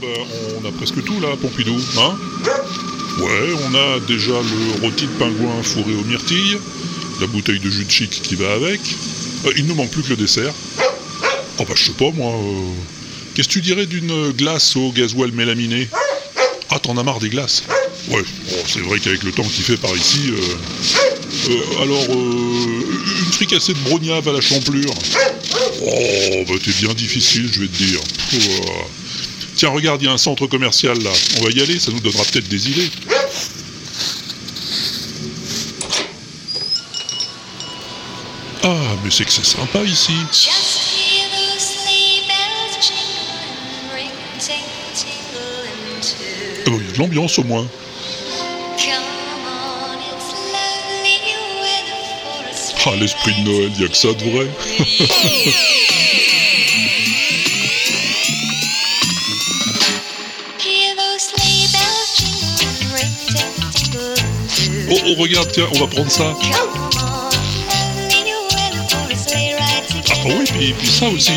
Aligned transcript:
Ben, 0.00 0.08
on 0.62 0.68
a 0.68 0.72
presque 0.72 1.02
tout 1.04 1.20
là, 1.20 1.28
Pompidou, 1.40 1.76
hein? 1.98 2.16
Ouais, 3.20 3.52
on 3.70 3.74
a 3.74 4.00
déjà 4.00 4.32
le 4.32 4.80
rôti 4.82 5.04
de 5.06 5.10
pingouin 5.18 5.62
fourré 5.62 5.92
aux 5.94 6.04
myrtilles, 6.04 6.58
la 7.20 7.26
bouteille 7.26 7.60
de 7.60 7.70
jus 7.70 7.84
de 7.84 7.90
chic 7.90 8.10
qui 8.10 8.34
va 8.34 8.52
avec. 8.54 8.80
Euh, 9.46 9.52
il 9.56 9.66
nous 9.66 9.74
manque 9.74 9.90
plus 9.90 10.02
que 10.02 10.08
le 10.10 10.16
dessert. 10.16 10.52
Oh 11.58 11.64
bah 11.68 11.74
je 11.76 11.84
sais 11.84 11.92
pas 11.92 12.10
moi. 12.14 12.32
euh, 12.32 12.72
Qu'est-ce 13.34 13.48
que 13.48 13.52
tu 13.54 13.60
dirais 13.60 13.86
d'une 13.86 14.30
glace 14.32 14.76
au 14.76 14.90
gasoil 14.92 15.30
mélaminé? 15.32 15.88
Ah 16.70 16.78
t'en 16.78 16.96
as 16.96 17.02
marre 17.02 17.20
des 17.20 17.28
glaces? 17.28 17.62
Ouais, 18.08 18.22
c'est 18.66 18.80
vrai 18.80 18.98
qu'avec 18.98 19.22
le 19.22 19.30
temps 19.32 19.44
qu'il 19.44 19.62
fait 19.62 19.76
par 19.76 19.94
ici. 19.96 20.30
euh, 20.30 21.82
alors, 21.82 22.04
une 22.10 23.32
fricassée 23.32 23.74
de 23.74 23.78
brognave 23.80 24.26
à 24.28 24.32
la 24.32 24.40
champlure. 24.40 24.90
Oh, 25.84 26.44
bah 26.48 26.54
t'es 26.64 26.72
bien 26.72 26.94
difficile, 26.94 27.48
je 27.52 27.60
vais 27.60 27.68
te 27.68 27.76
dire. 27.76 28.00
Tiens, 29.62 29.70
regarde, 29.70 30.02
il 30.02 30.06
y 30.06 30.08
a 30.08 30.12
un 30.12 30.18
centre 30.18 30.48
commercial 30.48 30.98
là. 31.04 31.12
On 31.38 31.44
va 31.44 31.50
y 31.52 31.60
aller, 31.60 31.78
ça 31.78 31.92
nous 31.92 32.00
donnera 32.00 32.24
peut-être 32.24 32.48
des 32.48 32.68
idées. 32.68 32.90
Ah, 38.64 38.74
mais 39.04 39.10
c'est 39.12 39.24
que 39.24 39.30
c'est 39.30 39.44
sympa 39.44 39.84
ici. 39.84 40.14
Ah 46.66 46.70
bon, 46.70 46.80
il 46.80 46.84
y 46.84 46.88
a 46.88 46.92
de 46.94 46.98
l'ambiance 46.98 47.38
au 47.38 47.44
moins. 47.44 47.68
Ah, 52.84 52.96
l'esprit 52.98 53.32
de 53.34 53.48
Noël, 53.48 53.70
il 53.76 53.82
y 53.82 53.84
a 53.84 53.88
que 53.88 53.96
ça 53.96 54.12
de 54.12 54.24
vrai. 54.28 54.48
Oh, 64.94 65.14
regarde, 65.18 65.50
tiens, 65.52 65.66
on 65.74 65.78
va 65.78 65.86
prendre 65.86 66.10
ça. 66.10 66.34
Ah 70.10 70.26
oui, 70.26 70.44
puis, 70.44 70.72
puis 70.74 70.86
ça 70.86 71.08
aussi. 71.08 71.32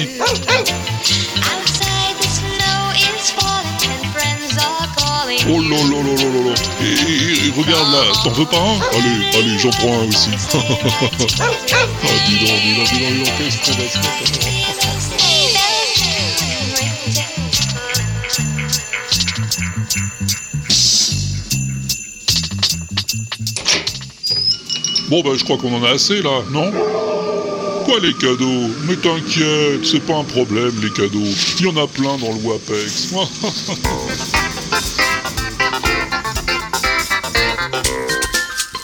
Oh 5.47 5.61
là 5.61 5.77
là 5.77 6.01
là 6.03 6.13
là 6.15 6.49
là. 6.49 6.55
Et, 6.81 7.47
et- 7.47 7.51
regarde 7.55 7.91
là, 7.93 8.01
t'en 8.23 8.31
veux 8.31 8.45
pas 8.45 8.57
un? 8.57 8.79
Allez, 8.97 9.37
allez, 9.37 9.57
j'en 9.57 9.69
prends 9.69 10.01
un 10.01 10.07
aussi. 10.07 10.29
ah, 11.39 11.49
dis 12.27 12.39
donc, 12.45 12.59
Bon, 25.15 25.23
bah, 25.23 25.31
je 25.37 25.45
crois 25.45 25.57
qu'on 25.57 25.73
en 25.73 25.81
a 25.85 25.91
assez 25.91 26.21
là, 26.21 26.43
non? 26.51 26.69
Quoi 27.85 28.01
les 28.01 28.13
cadeaux? 28.15 28.67
Mais 28.85 28.97
t'inquiète, 28.97 29.85
c'est 29.85 30.01
pas 30.01 30.17
un 30.17 30.25
problème 30.25 30.73
les 30.81 30.89
cadeaux. 30.89 31.23
Il 31.57 31.67
y 31.67 31.69
en 31.69 31.77
a 31.77 31.87
plein 31.87 32.17
dans 32.17 32.33
le 32.33 32.39
WAPEX. 32.43 33.13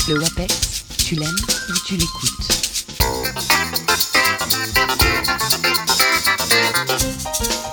Le 0.07 0.19
WAPEX, 0.19 0.85
tu 1.05 1.15
l'aimes 1.15 1.35
ou 1.67 1.73
tu 1.85 1.97
l'écoutes? 1.97 2.47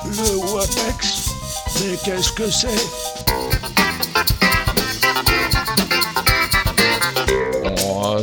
Le 0.04 0.36
WAPEX 0.52 1.30
Mais 1.80 1.96
qu'est-ce 2.04 2.32
que 2.32 2.50
c'est? 2.50 3.27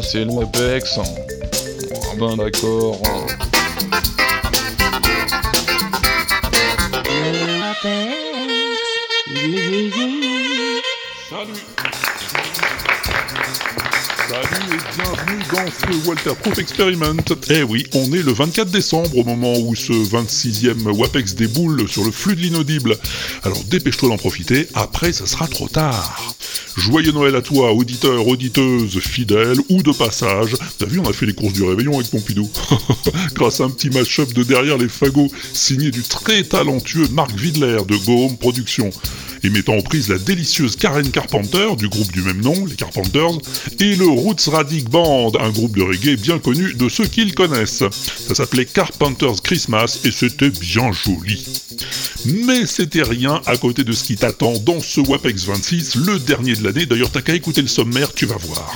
C'est 0.01 0.25
le 0.25 0.31
WAPEX. 0.31 1.00
Ah 1.00 2.16
ben 2.19 2.35
d'accord. 2.38 3.01
Yeah. 9.28 9.75
Salut 11.29 11.53
Salut 14.28 14.73
et 14.73 14.95
bienvenue 14.95 15.44
dans 15.51 15.72
ce 15.72 16.07
Walter 16.07 16.31
Proof 16.41 16.59
Experiment. 16.59 17.16
Eh 17.50 17.63
oui, 17.63 17.85
on 17.94 18.05
est 18.13 18.23
le 18.23 18.34
24 18.34 18.69
décembre 18.69 19.17
au 19.17 19.23
moment 19.23 19.53
où 19.57 19.75
ce 19.75 19.94
26e 19.94 20.89
WAPEX 20.91 21.35
déboule 21.35 21.88
sur 21.88 22.03
le 22.03 22.11
flux 22.11 22.35
de 22.35 22.41
l'inaudible. 22.41 22.97
Alors 23.44 23.63
dépêche-toi 23.66 24.09
d'en 24.09 24.17
profiter, 24.17 24.67
après 24.73 25.13
ça 25.13 25.25
sera 25.25 25.47
trop 25.47 25.67
tard. 25.67 26.34
Joyeux 26.77 27.13
Noël 27.13 27.35
à 27.35 27.41
toi, 27.41 27.71
auditeur, 27.71 28.27
auditeuse, 28.27 28.99
fidèle 28.99 29.57
ou 29.69 29.81
de 29.81 29.91
passage. 29.91 30.55
T'as 30.77 30.85
vu, 30.85 30.99
on 30.99 31.09
a 31.09 31.13
fait 31.13 31.25
les 31.25 31.33
courses 31.33 31.53
du 31.53 31.63
réveillon 31.63 31.95
avec 31.95 32.09
Pompidou. 32.09 32.49
Grâce 33.33 33.61
à 33.61 33.63
un 33.63 33.69
petit 33.69 33.89
mash-up 33.89 34.33
de 34.33 34.43
derrière 34.43 34.77
les 34.77 34.89
fagots, 34.89 35.31
signé 35.53 35.89
du 35.89 36.01
très 36.01 36.43
talentueux 36.43 37.07
Marc 37.11 37.31
Vidler 37.37 37.77
de 37.87 37.95
Go 38.05 38.25
Home 38.25 38.37
Productions 38.37 38.91
et 39.45 39.49
mettant 39.49 39.75
en 39.75 39.81
prise 39.81 40.09
la 40.09 40.17
délicieuse 40.17 40.75
Karen 40.75 41.09
Carpenter 41.11 41.75
du 41.77 41.87
groupe 41.87 42.11
du 42.11 42.21
même 42.23 42.41
nom, 42.41 42.65
les 42.65 42.75
Carpenters, 42.75 43.37
et 43.79 43.95
le 43.95 44.07
Roots 44.07 44.47
Radic 44.47 44.89
Band, 44.89 45.33
un 45.39 45.51
groupe 45.51 45.77
de 45.77 45.83
reggae 45.83 46.19
bien 46.19 46.39
connu 46.39 46.73
de 46.73 46.89
ceux 46.89 47.05
qui 47.05 47.23
le 47.23 47.31
connaissent. 47.31 47.83
Ça 48.27 48.35
s'appelait 48.35 48.65
Carpenters 48.65 49.41
Christmas 49.43 49.99
et 50.03 50.11
c'était 50.11 50.49
bien 50.49 50.91
joli. 50.91 51.45
Mais 52.25 52.65
c'était 52.65 53.03
rien 53.03 53.41
à 53.45 53.55
côté 53.55 53.83
de 53.83 53.93
ce 53.93 54.03
qui 54.03 54.15
t'attend 54.15 54.53
dans 54.59 54.79
ce 54.79 54.99
WAPEX 54.99 55.45
26, 55.45 55.95
le 55.95 56.17
dernier 56.17 56.55
de 56.55 56.63
l'année. 56.65 56.85
D'ailleurs, 56.85 57.11
t'as 57.11 57.21
qu'à 57.21 57.33
écouter 57.33 57.61
le 57.61 57.67
sommaire, 57.67 58.13
tu 58.13 58.25
vas 58.25 58.37
voir. 58.37 58.75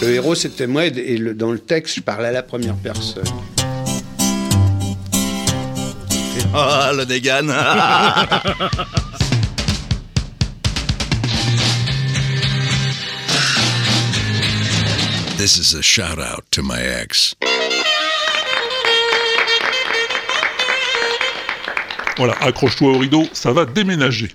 Le 0.00 0.10
héros, 0.14 0.34
c'était 0.34 0.66
moi, 0.66 0.86
et 0.86 1.16
le- 1.16 1.34
dans 1.34 1.52
le 1.52 1.58
texte, 1.60 1.96
je 1.96 2.00
parlais 2.00 2.28
à 2.28 2.32
la 2.32 2.42
première 2.42 2.74
personne. 2.74 3.22
Oh, 6.54 6.94
le 6.94 7.04
dégan 7.06 7.46
This 15.42 15.58
is 15.58 15.74
a 15.76 15.82
shout 15.82 16.20
out 16.20 16.44
to 16.52 16.62
my 16.62 16.78
ex. 16.78 17.34
Voilà, 22.16 22.34
accroche-toi 22.40 22.92
au 22.92 22.98
rideau, 22.98 23.24
ça 23.32 23.52
va 23.52 23.64
déménager. 23.64 24.28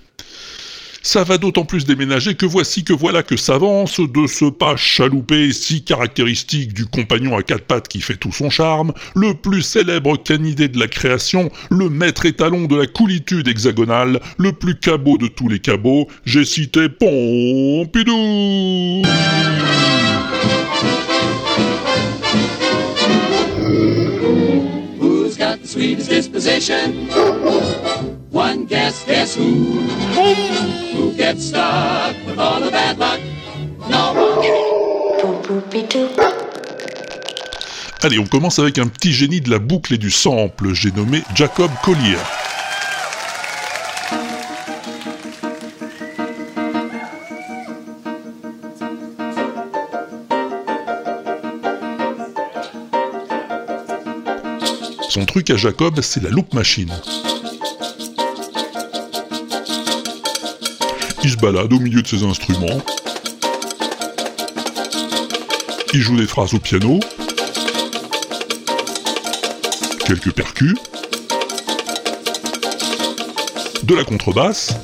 Ça 1.02 1.24
va 1.24 1.38
d'autant 1.38 1.64
plus 1.64 1.86
déménager 1.86 2.34
que 2.34 2.44
voici 2.44 2.84
que 2.84 2.92
voilà 2.92 3.22
que 3.22 3.38
s'avance 3.38 4.00
de 4.00 4.26
ce 4.26 4.50
pas 4.50 4.76
chaloupé 4.76 5.50
si 5.54 5.82
caractéristique 5.82 6.74
du 6.74 6.84
compagnon 6.84 7.38
à 7.38 7.42
quatre 7.42 7.64
pattes 7.64 7.88
qui 7.88 8.02
fait 8.02 8.16
tout 8.16 8.32
son 8.32 8.50
charme, 8.50 8.92
le 9.16 9.32
plus 9.32 9.62
célèbre 9.62 10.22
canidé 10.22 10.68
de 10.68 10.78
la 10.78 10.88
création, 10.88 11.50
le 11.70 11.88
maître 11.88 12.26
étalon 12.26 12.66
de 12.66 12.76
la 12.76 12.86
coolitude 12.86 13.48
hexagonale, 13.48 14.20
le 14.36 14.52
plus 14.52 14.78
cabot 14.78 15.16
de 15.16 15.28
tous 15.28 15.48
les 15.48 15.60
cabots, 15.60 16.06
j'ai 16.26 16.44
cité 16.44 16.90
Pompidou 16.90 18.14
disposition? 25.76 26.74
Allez, 38.00 38.18
on 38.18 38.26
commence 38.26 38.58
avec 38.58 38.78
un 38.78 38.86
petit 38.86 39.12
génie 39.12 39.40
de 39.40 39.50
la 39.50 39.58
boucle 39.58 39.94
et 39.94 39.98
du 39.98 40.10
sample, 40.10 40.72
j'ai 40.72 40.92
nommé 40.92 41.22
Jacob 41.34 41.70
Collier. 41.82 42.16
Truc 55.26 55.50
à 55.50 55.56
Jacob, 55.56 56.00
c'est 56.00 56.22
la 56.22 56.30
loupe 56.30 56.54
machine. 56.54 56.92
Il 61.22 61.30
se 61.30 61.36
balade 61.36 61.72
au 61.72 61.78
milieu 61.78 62.02
de 62.02 62.06
ses 62.06 62.22
instruments. 62.22 62.82
Il 65.92 66.00
joue 66.00 66.16
des 66.16 66.26
phrases 66.26 66.54
au 66.54 66.58
piano. 66.58 67.00
Quelques 70.06 70.32
percus. 70.32 70.74
De 73.82 73.94
la 73.94 74.04
contrebasse. 74.04 74.74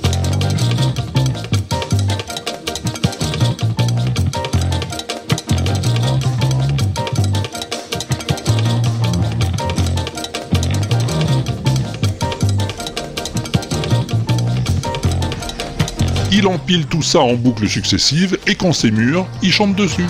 Il 16.44 16.48
empile 16.48 16.84
tout 16.84 17.00
ça 17.00 17.20
en 17.20 17.32
boucles 17.32 17.70
successives, 17.70 18.36
et 18.46 18.54
quand 18.54 18.74
c'est 18.74 18.90
mûr, 18.90 19.26
il 19.42 19.50
chante 19.50 19.74
dessus. 19.76 20.04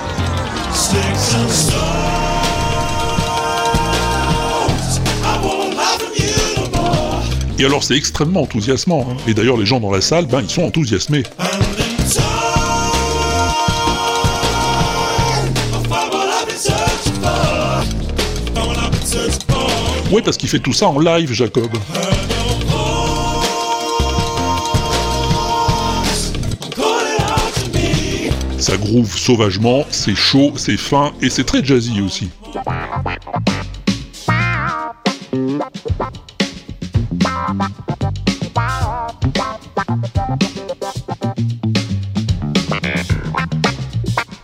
Et 7.56 7.64
alors 7.64 7.84
c'est 7.84 7.94
extrêmement 7.94 8.42
enthousiasmant, 8.42 9.06
hein. 9.08 9.16
et 9.28 9.34
d'ailleurs 9.34 9.56
les 9.56 9.64
gens 9.64 9.78
dans 9.78 9.92
la 9.92 10.00
salle, 10.00 10.26
ben 10.26 10.40
ils 10.42 10.50
sont 10.50 10.64
enthousiasmés. 10.64 11.22
Ouais, 20.10 20.22
parce 20.22 20.36
qu'il 20.36 20.48
fait 20.48 20.58
tout 20.58 20.72
ça 20.72 20.88
en 20.88 20.98
live, 20.98 21.32
Jacob. 21.32 21.70
Sauvagement, 29.02 29.84
c'est 29.90 30.14
chaud, 30.14 30.52
c'est 30.56 30.76
fin 30.76 31.12
et 31.20 31.30
c'est 31.30 31.44
très 31.44 31.64
jazzy 31.64 32.00
aussi. 32.00 32.28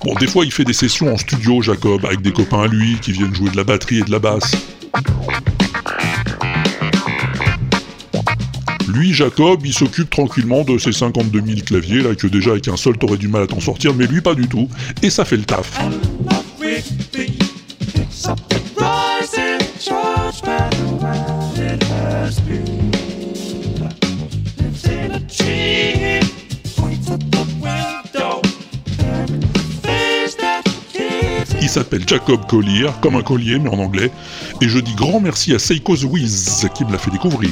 Bon, 0.05 0.15
des 0.19 0.27
fois 0.27 0.45
il 0.45 0.51
fait 0.51 0.65
des 0.65 0.73
sessions 0.73 1.13
en 1.13 1.17
studio, 1.17 1.63
Jacob, 1.63 2.05
avec 2.05 2.23
des 2.23 2.33
copains 2.33 2.63
à 2.63 2.67
lui 2.67 2.99
qui 3.01 3.13
viennent 3.13 3.35
jouer 3.35 3.51
de 3.51 3.57
la 3.57 3.65
batterie 3.65 3.99
et 3.99 4.03
de 4.03 4.11
la 4.11 4.19
basse. 4.19 4.57
Lui, 8.93 9.13
Jacob, 9.13 9.61
il 9.65 9.73
s'occupe 9.73 10.11
tranquillement 10.11 10.65
de 10.65 10.77
ses 10.77 10.91
52 10.91 11.43
000 11.47 11.61
claviers, 11.65 12.03
là, 12.03 12.15
que 12.17 12.27
déjà 12.27 12.51
avec 12.51 12.67
un 12.67 12.77
seul 12.77 12.99
t'aurais 12.99 13.19
du 13.19 13.29
mal 13.29 13.43
à 13.43 13.47
t'en 13.47 13.61
sortir, 13.61 13.95
mais 13.95 14.07
lui 14.07 14.21
pas 14.21 14.35
du 14.35 14.49
tout. 14.49 14.69
Et 15.03 15.11
ça 15.11 15.25
fait 15.25 15.37
le 15.37 15.45
taf. 15.45 15.79
Il 31.63 31.69
s'appelle 31.69 32.03
Jacob 32.05 32.47
Collier, 32.49 32.91
comme 33.01 33.15
un 33.15 33.23
collier 33.23 33.61
mais 33.61 33.71
en 33.71 33.79
anglais, 33.79 34.11
et 34.61 34.69
je 34.69 34.81
dis 34.81 34.95
grand 34.95 35.21
merci 35.21 35.55
à 35.55 35.61
Seiko 35.61 35.95
Wiz 35.95 36.69
qui 36.75 36.85
me 36.85 36.91
l'a 36.91 36.99
fait 36.99 37.13
découvrir. 37.13 37.51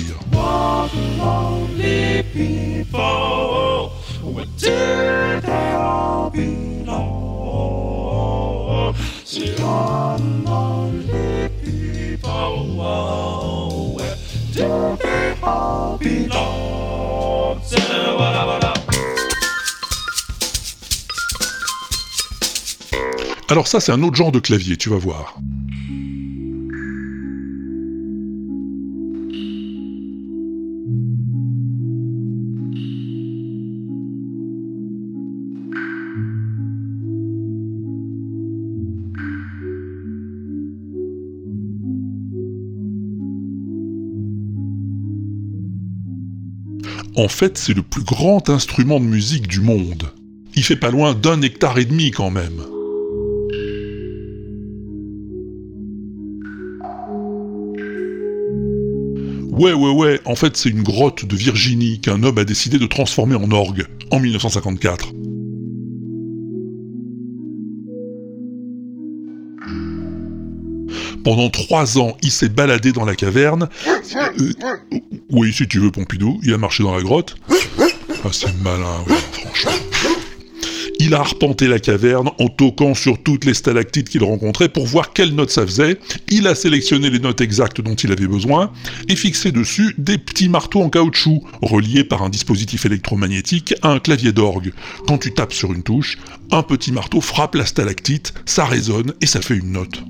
Alors 23.51 23.67
ça 23.67 23.81
c'est 23.81 23.93
un 23.93 24.03
autre 24.03 24.17
genre 24.17 24.33
de 24.33 24.41
clavier, 24.41 24.77
tu 24.77 24.91
vas 24.91 24.99
voir. 24.99 25.39
En 47.19 47.27
fait, 47.27 47.59
c'est 47.59 47.75
le 47.75 47.83
plus 47.83 48.05
grand 48.05 48.49
instrument 48.49 49.01
de 49.01 49.05
musique 49.05 49.49
du 49.49 49.61
monde. 49.61 50.13
Il 50.55 50.63
fait 50.63 50.77
pas 50.77 50.93
loin 50.93 51.15
d'un 51.15 51.43
hectare 51.43 51.77
et 51.79 51.85
demi 51.85 52.13
quand 52.13 52.31
même. 52.31 52.61
Ouais, 59.51 59.73
ouais, 59.73 59.91
ouais, 59.91 60.21
en 60.27 60.37
fait 60.37 60.57
c'est 60.57 60.69
une 60.69 60.85
grotte 60.85 61.25
de 61.25 61.35
Virginie 61.35 61.99
qu'un 61.99 62.23
homme 62.23 62.39
a 62.39 62.45
décidé 62.45 62.79
de 62.79 62.87
transformer 62.87 63.35
en 63.35 63.51
orgue, 63.51 63.87
en 64.13 64.21
1954. 64.21 65.13
Pendant 71.25 71.51
trois 71.51 71.99
ans, 71.99 72.17
il 72.23 72.31
s'est 72.31 72.49
baladé 72.49 72.93
dans 72.93 73.05
la 73.05 73.15
caverne. 73.15 73.69
Euh, 73.87 74.77
oui, 75.31 75.53
si 75.53 75.67
tu 75.69 75.79
veux, 75.79 75.91
Pompidou, 75.91 76.41
il 76.43 76.53
a 76.53 76.59
marché 76.59 76.83
dans 76.83 76.95
la 76.95 77.03
grotte. 77.03 77.37
Ah, 78.25 78.29
c'est 78.33 78.55
malin, 78.63 79.05
ouais, 79.09 79.17
franchement. 79.33 79.73
Il 81.01 81.15
a 81.15 81.21
arpenté 81.21 81.69
la 81.69 81.79
caverne 81.79 82.31
en 82.41 82.49
toquant 82.49 82.93
sur 82.93 83.23
toutes 83.23 83.45
les 83.45 83.55
stalactites 83.55 84.09
qu'il 84.09 84.25
rencontrait 84.25 84.69
pour 84.69 84.85
voir 84.85 85.13
quelles 85.13 85.33
notes 85.33 85.51
ça 85.51 85.65
faisait. 85.65 85.99
Il 86.29 86.49
a 86.49 86.57
sélectionné 86.57 87.09
les 87.09 87.21
notes 87.21 87.41
exactes 87.41 87.81
dont 87.81 87.95
il 87.95 88.11
avait 88.11 88.27
besoin 88.27 88.73
et 89.09 89.15
fixé 89.15 89.53
dessus 89.53 89.95
des 89.97 90.19
petits 90.19 90.49
marteaux 90.49 90.83
en 90.83 90.91
caoutchouc 90.91 91.45
reliés 91.63 92.03
par 92.03 92.23
un 92.23 92.31
dispositif 92.31 92.85
électromagnétique 92.85 93.75
à 93.83 93.91
un 93.91 94.01
clavier 94.01 94.33
d'orgue. 94.33 94.73
Quand 95.07 95.19
tu 95.19 95.33
tapes 95.33 95.53
sur 95.53 95.73
une 95.73 95.85
touche, 95.85 96.19
un 96.51 96.65
petit 96.65 96.91
marteau 96.91 97.21
frappe 97.21 97.55
la 97.55 97.65
stalactite, 97.65 98.35
ça 98.45 98.65
résonne 98.65 99.15
et 99.21 99.27
ça 99.27 99.41
fait 99.41 99.57
une 99.57 99.71
note. 99.71 100.03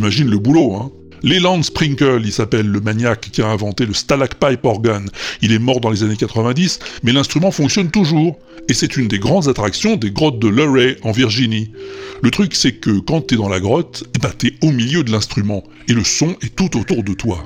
T'imagines 0.00 0.30
le 0.30 0.38
boulot, 0.38 0.72
hein 0.76 0.90
Leland 1.22 1.62
Sprinkle, 1.62 2.22
il 2.24 2.32
s'appelle 2.32 2.66
le 2.66 2.80
maniaque 2.80 3.28
qui 3.30 3.42
a 3.42 3.48
inventé 3.48 3.84
le 3.84 3.92
Stalagpipe 3.92 4.64
Organ. 4.64 5.06
Il 5.42 5.52
est 5.52 5.58
mort 5.58 5.82
dans 5.82 5.90
les 5.90 6.02
années 6.02 6.16
90, 6.16 6.78
mais 7.02 7.12
l'instrument 7.12 7.50
fonctionne 7.50 7.90
toujours. 7.90 8.38
Et 8.70 8.72
c'est 8.72 8.96
une 8.96 9.08
des 9.08 9.18
grandes 9.18 9.48
attractions 9.48 9.96
des 9.96 10.10
grottes 10.10 10.38
de 10.38 10.48
Luray, 10.48 10.96
en 11.02 11.12
Virginie. 11.12 11.70
Le 12.22 12.30
truc, 12.30 12.54
c'est 12.54 12.76
que 12.76 12.98
quand 13.00 13.26
t'es 13.26 13.36
dans 13.36 13.50
la 13.50 13.60
grotte, 13.60 14.04
eh 14.16 14.18
ben, 14.18 14.30
t'es 14.30 14.54
au 14.62 14.72
milieu 14.72 15.04
de 15.04 15.12
l'instrument, 15.12 15.64
et 15.86 15.92
le 15.92 16.02
son 16.02 16.34
est 16.40 16.56
tout 16.56 16.78
autour 16.78 17.02
de 17.02 17.12
toi. 17.12 17.44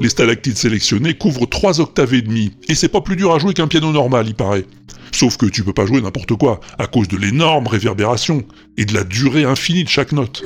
Les 0.00 0.10
stalactites 0.10 0.58
sélectionnées 0.58 1.14
couvrent 1.14 1.48
3 1.48 1.80
octaves 1.80 2.12
et 2.12 2.20
demi, 2.20 2.52
et 2.68 2.74
c'est 2.74 2.88
pas 2.88 3.00
plus 3.00 3.16
dur 3.16 3.34
à 3.34 3.38
jouer 3.38 3.54
qu'un 3.54 3.66
piano 3.66 3.90
normal, 3.92 4.26
il 4.28 4.34
paraît. 4.34 4.66
Sauf 5.10 5.38
que 5.38 5.46
tu 5.46 5.64
peux 5.64 5.72
pas 5.72 5.86
jouer 5.86 6.02
n'importe 6.02 6.34
quoi, 6.34 6.60
à 6.78 6.86
cause 6.86 7.08
de 7.08 7.16
l'énorme 7.16 7.66
réverbération, 7.66 8.44
et 8.76 8.84
de 8.84 8.92
la 8.92 9.04
durée 9.04 9.44
infinie 9.44 9.84
de 9.84 9.88
chaque 9.88 10.12
note. 10.12 10.42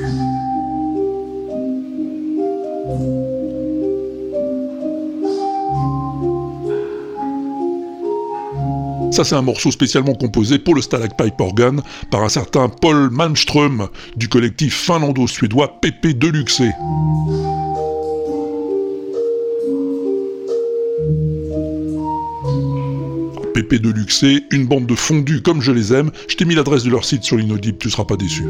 Ça, 9.11 9.25
c'est 9.25 9.35
un 9.35 9.43
morceau 9.43 9.73
spécialement 9.73 10.15
composé 10.15 10.61
pour 10.61 10.77
le 10.77 10.83
Stalagpipe 10.83 11.41
Organ 11.41 11.83
par 12.13 12.23
un 12.23 12.29
certain 12.29 12.69
Paul 12.69 13.11
Malmström 13.11 13.89
du 14.17 14.29
collectif 14.29 14.75
finlando-suédois 14.75 15.81
PP 15.81 16.17
Deluxe. 16.17 16.63
De 23.63 23.91
Luxé, 23.91 24.45
une 24.51 24.67
bande 24.67 24.87
de 24.87 24.95
fondus 24.95 25.43
comme 25.43 25.61
je 25.61 25.71
les 25.71 25.93
aime. 25.93 26.11
Je 26.29 26.37
t'ai 26.37 26.45
mis 26.45 26.55
l'adresse 26.55 26.83
de 26.83 26.91
leur 26.91 27.05
site 27.05 27.23
sur 27.23 27.37
l'inaudible, 27.37 27.79
tu 27.79 27.91
seras 27.91 28.05
pas 28.05 28.17
déçu. 28.17 28.45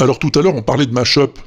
Alors 0.00 0.18
tout 0.18 0.32
à 0.38 0.42
l'heure, 0.42 0.54
on 0.54 0.62
parlait 0.62 0.86
de 0.86 0.92
mashup. 0.92 1.38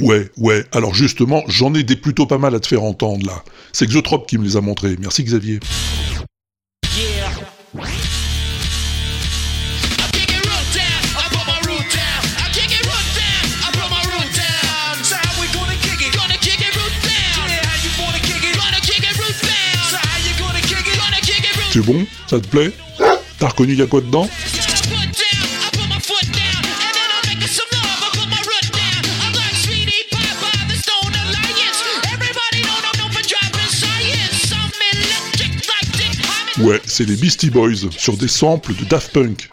Ouais, 0.00 0.28
ouais. 0.38 0.64
Alors 0.72 0.94
justement, 0.94 1.44
j'en 1.46 1.72
ai 1.74 1.84
des 1.84 1.94
plutôt 1.94 2.26
pas 2.26 2.38
mal 2.38 2.52
à 2.56 2.60
te 2.60 2.66
faire 2.66 2.82
entendre 2.82 3.24
là. 3.24 3.44
C'est 3.72 3.86
Xotrop 3.86 4.26
qui 4.26 4.36
me 4.36 4.44
les 4.44 4.56
a 4.56 4.60
montrés. 4.60 4.96
Merci 4.98 5.22
Xavier. 5.22 5.60
C'est 21.72 21.80
bon? 21.80 22.06
Ça 22.28 22.38
te 22.38 22.46
plaît? 22.46 22.70
T'as 23.38 23.48
reconnu 23.48 23.74
y 23.74 23.82
a 23.82 23.86
quoi 23.86 24.00
dedans? 24.00 24.28
Ouais, 36.64 36.80
c'est 36.86 37.04
les 37.04 37.16
Beastie 37.16 37.50
Boys 37.50 37.90
sur 37.90 38.16
des 38.16 38.26
samples 38.26 38.74
de 38.74 38.84
Daft 38.86 39.12
Punk. 39.12 39.50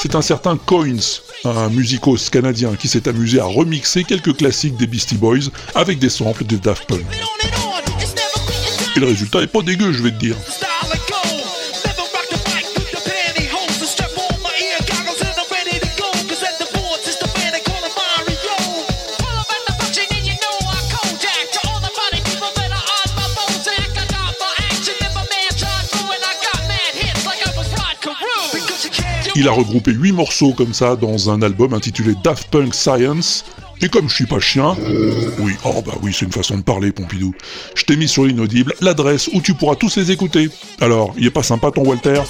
C'est 0.00 0.14
un 0.14 0.22
certain 0.22 0.56
Coins, 0.56 1.20
un 1.44 1.68
musicos 1.70 2.30
canadien 2.30 2.74
qui 2.76 2.88
s'est 2.88 3.08
amusé 3.08 3.40
à 3.40 3.44
remixer 3.44 4.04
quelques 4.04 4.36
classiques 4.36 4.76
des 4.76 4.86
Beastie 4.86 5.16
Boys 5.16 5.50
avec 5.74 5.98
des 5.98 6.10
samples 6.10 6.44
de 6.44 6.56
Daft 6.56 6.86
Punk. 6.86 7.04
Et 8.96 9.00
le 9.00 9.06
résultat 9.06 9.40
est 9.42 9.46
pas 9.46 9.62
dégueu, 9.62 9.92
je 9.92 10.02
vais 10.02 10.10
te 10.10 10.18
dire. 10.18 10.36
Il 29.40 29.48
a 29.48 29.52
regroupé 29.52 29.92
8 29.92 30.12
morceaux 30.12 30.52
comme 30.52 30.74
ça 30.74 30.96
dans 30.96 31.30
un 31.30 31.40
album 31.40 31.72
intitulé 31.72 32.12
Daft 32.22 32.48
Punk 32.50 32.74
Science. 32.74 33.46
Et 33.80 33.88
comme 33.88 34.06
je 34.06 34.14
suis 34.14 34.26
pas 34.26 34.38
chien, 34.38 34.76
oui, 35.38 35.54
oh 35.64 35.80
bah 35.80 35.94
oui, 36.02 36.12
c'est 36.14 36.26
une 36.26 36.32
façon 36.32 36.58
de 36.58 36.62
parler, 36.62 36.92
Pompidou. 36.92 37.32
Je 37.74 37.84
t'ai 37.84 37.96
mis 37.96 38.06
sur 38.06 38.26
l'inaudible 38.26 38.74
l'adresse 38.82 39.30
où 39.32 39.40
tu 39.40 39.54
pourras 39.54 39.76
tous 39.76 39.96
les 39.96 40.10
écouter. 40.10 40.50
Alors, 40.82 41.14
il 41.16 41.26
est 41.26 41.30
pas 41.30 41.42
sympa 41.42 41.70
ton 41.70 41.86
Walter? 41.86 42.20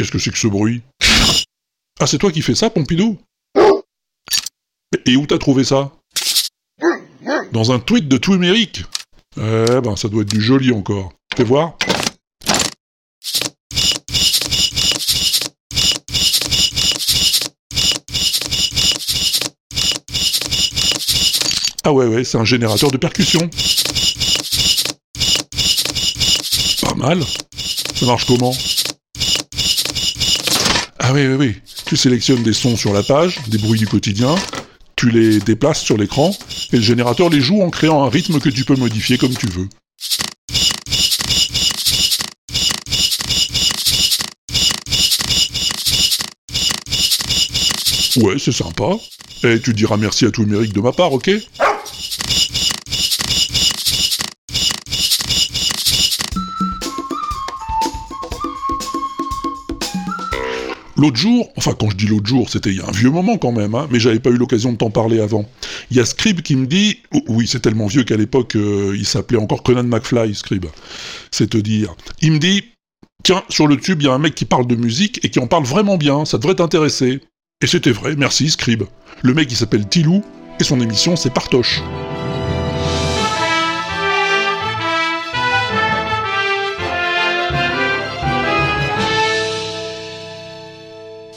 Qu'est-ce 0.00 0.12
que 0.12 0.18
c'est 0.18 0.30
que 0.30 0.38
ce 0.38 0.46
bruit 0.46 0.80
Ah, 1.98 2.06
c'est 2.06 2.16
toi 2.16 2.32
qui 2.32 2.40
fais 2.40 2.54
ça, 2.54 2.70
Pompidou 2.70 3.18
Et 5.04 5.14
où 5.14 5.26
t'as 5.26 5.36
trouvé 5.36 5.62
ça 5.62 5.92
Dans 7.52 7.70
un 7.70 7.78
tweet 7.80 8.08
de 8.08 8.16
Twimérique 8.16 8.82
Eh 9.36 9.66
ben, 9.82 9.96
ça 9.96 10.08
doit 10.08 10.22
être 10.22 10.30
du 10.30 10.40
joli 10.40 10.72
encore. 10.72 11.12
Fais 11.36 11.44
voir 11.44 11.76
Ah 21.84 21.92
ouais, 21.92 22.06
ouais, 22.06 22.24
c'est 22.24 22.38
un 22.38 22.46
générateur 22.46 22.90
de 22.90 22.96
percussion. 22.96 23.50
Pas 26.80 26.94
mal. 26.94 27.22
Ça 27.96 28.06
marche 28.06 28.24
comment? 28.24 28.54
Ah 31.10 31.12
oui, 31.12 31.26
oui, 31.26 31.34
oui. 31.34 31.56
Tu 31.86 31.96
sélectionnes 31.96 32.44
des 32.44 32.52
sons 32.52 32.76
sur 32.76 32.92
la 32.92 33.02
page, 33.02 33.40
des 33.48 33.58
bruits 33.58 33.80
du 33.80 33.88
quotidien, 33.88 34.32
tu 34.94 35.10
les 35.10 35.40
déplaces 35.40 35.82
sur 35.82 35.96
l'écran, 35.96 36.30
et 36.72 36.76
le 36.76 36.82
générateur 36.82 37.30
les 37.30 37.40
joue 37.40 37.62
en 37.62 37.70
créant 37.70 38.04
un 38.04 38.08
rythme 38.08 38.38
que 38.38 38.48
tu 38.48 38.64
peux 38.64 38.76
modifier 38.76 39.18
comme 39.18 39.34
tu 39.34 39.48
veux. 39.48 39.68
Ouais, 48.22 48.38
c'est 48.38 48.52
sympa. 48.52 48.90
Et 49.42 49.60
tu 49.60 49.72
diras 49.72 49.96
merci 49.96 50.26
à 50.26 50.30
tout 50.30 50.44
numérique 50.44 50.74
de 50.74 50.80
ma 50.80 50.92
part, 50.92 51.12
ok? 51.12 51.28
L'autre 61.00 61.16
jour, 61.16 61.50
enfin 61.56 61.72
quand 61.72 61.88
je 61.88 61.96
dis 61.96 62.06
l'autre 62.06 62.26
jour, 62.26 62.50
c'était 62.50 62.68
il 62.68 62.76
y 62.76 62.80
a 62.82 62.86
un 62.86 62.92
vieux 62.92 63.08
moment 63.08 63.38
quand 63.38 63.52
même, 63.52 63.74
hein, 63.74 63.88
mais 63.90 63.98
j'avais 63.98 64.20
pas 64.20 64.28
eu 64.28 64.36
l'occasion 64.36 64.70
de 64.72 64.76
t'en 64.76 64.90
parler 64.90 65.18
avant. 65.18 65.48
Il 65.90 65.96
y 65.96 66.00
a 66.00 66.04
Scrib 66.04 66.42
qui 66.42 66.56
me 66.56 66.66
dit, 66.66 66.98
oh, 67.14 67.22
oui 67.28 67.46
c'est 67.46 67.60
tellement 67.60 67.86
vieux 67.86 68.02
qu'à 68.02 68.18
l'époque 68.18 68.54
euh, 68.54 68.94
il 68.94 69.06
s'appelait 69.06 69.38
encore 69.38 69.62
Conan 69.62 69.84
McFly, 69.84 70.34
Scrib, 70.34 70.66
c'est 71.30 71.48
te 71.48 71.56
dire. 71.56 71.94
Il 72.20 72.32
me 72.32 72.38
dit, 72.38 72.64
tiens, 73.22 73.42
sur 73.48 73.66
le 73.66 73.78
tube 73.78 74.02
il 74.02 74.08
y 74.08 74.08
a 74.08 74.12
un 74.12 74.18
mec 74.18 74.34
qui 74.34 74.44
parle 74.44 74.66
de 74.66 74.76
musique 74.76 75.24
et 75.24 75.30
qui 75.30 75.38
en 75.38 75.46
parle 75.46 75.64
vraiment 75.64 75.96
bien, 75.96 76.26
ça 76.26 76.36
devrait 76.36 76.56
t'intéresser. 76.56 77.20
Et 77.62 77.66
c'était 77.66 77.92
vrai, 77.92 78.14
merci 78.14 78.50
Scrib. 78.50 78.82
Le 79.22 79.32
mec 79.32 79.50
il 79.50 79.56
s'appelle 79.56 79.88
Tilou, 79.88 80.22
et 80.60 80.64
son 80.64 80.82
émission 80.82 81.16
c'est 81.16 81.32
Partoche. 81.32 81.80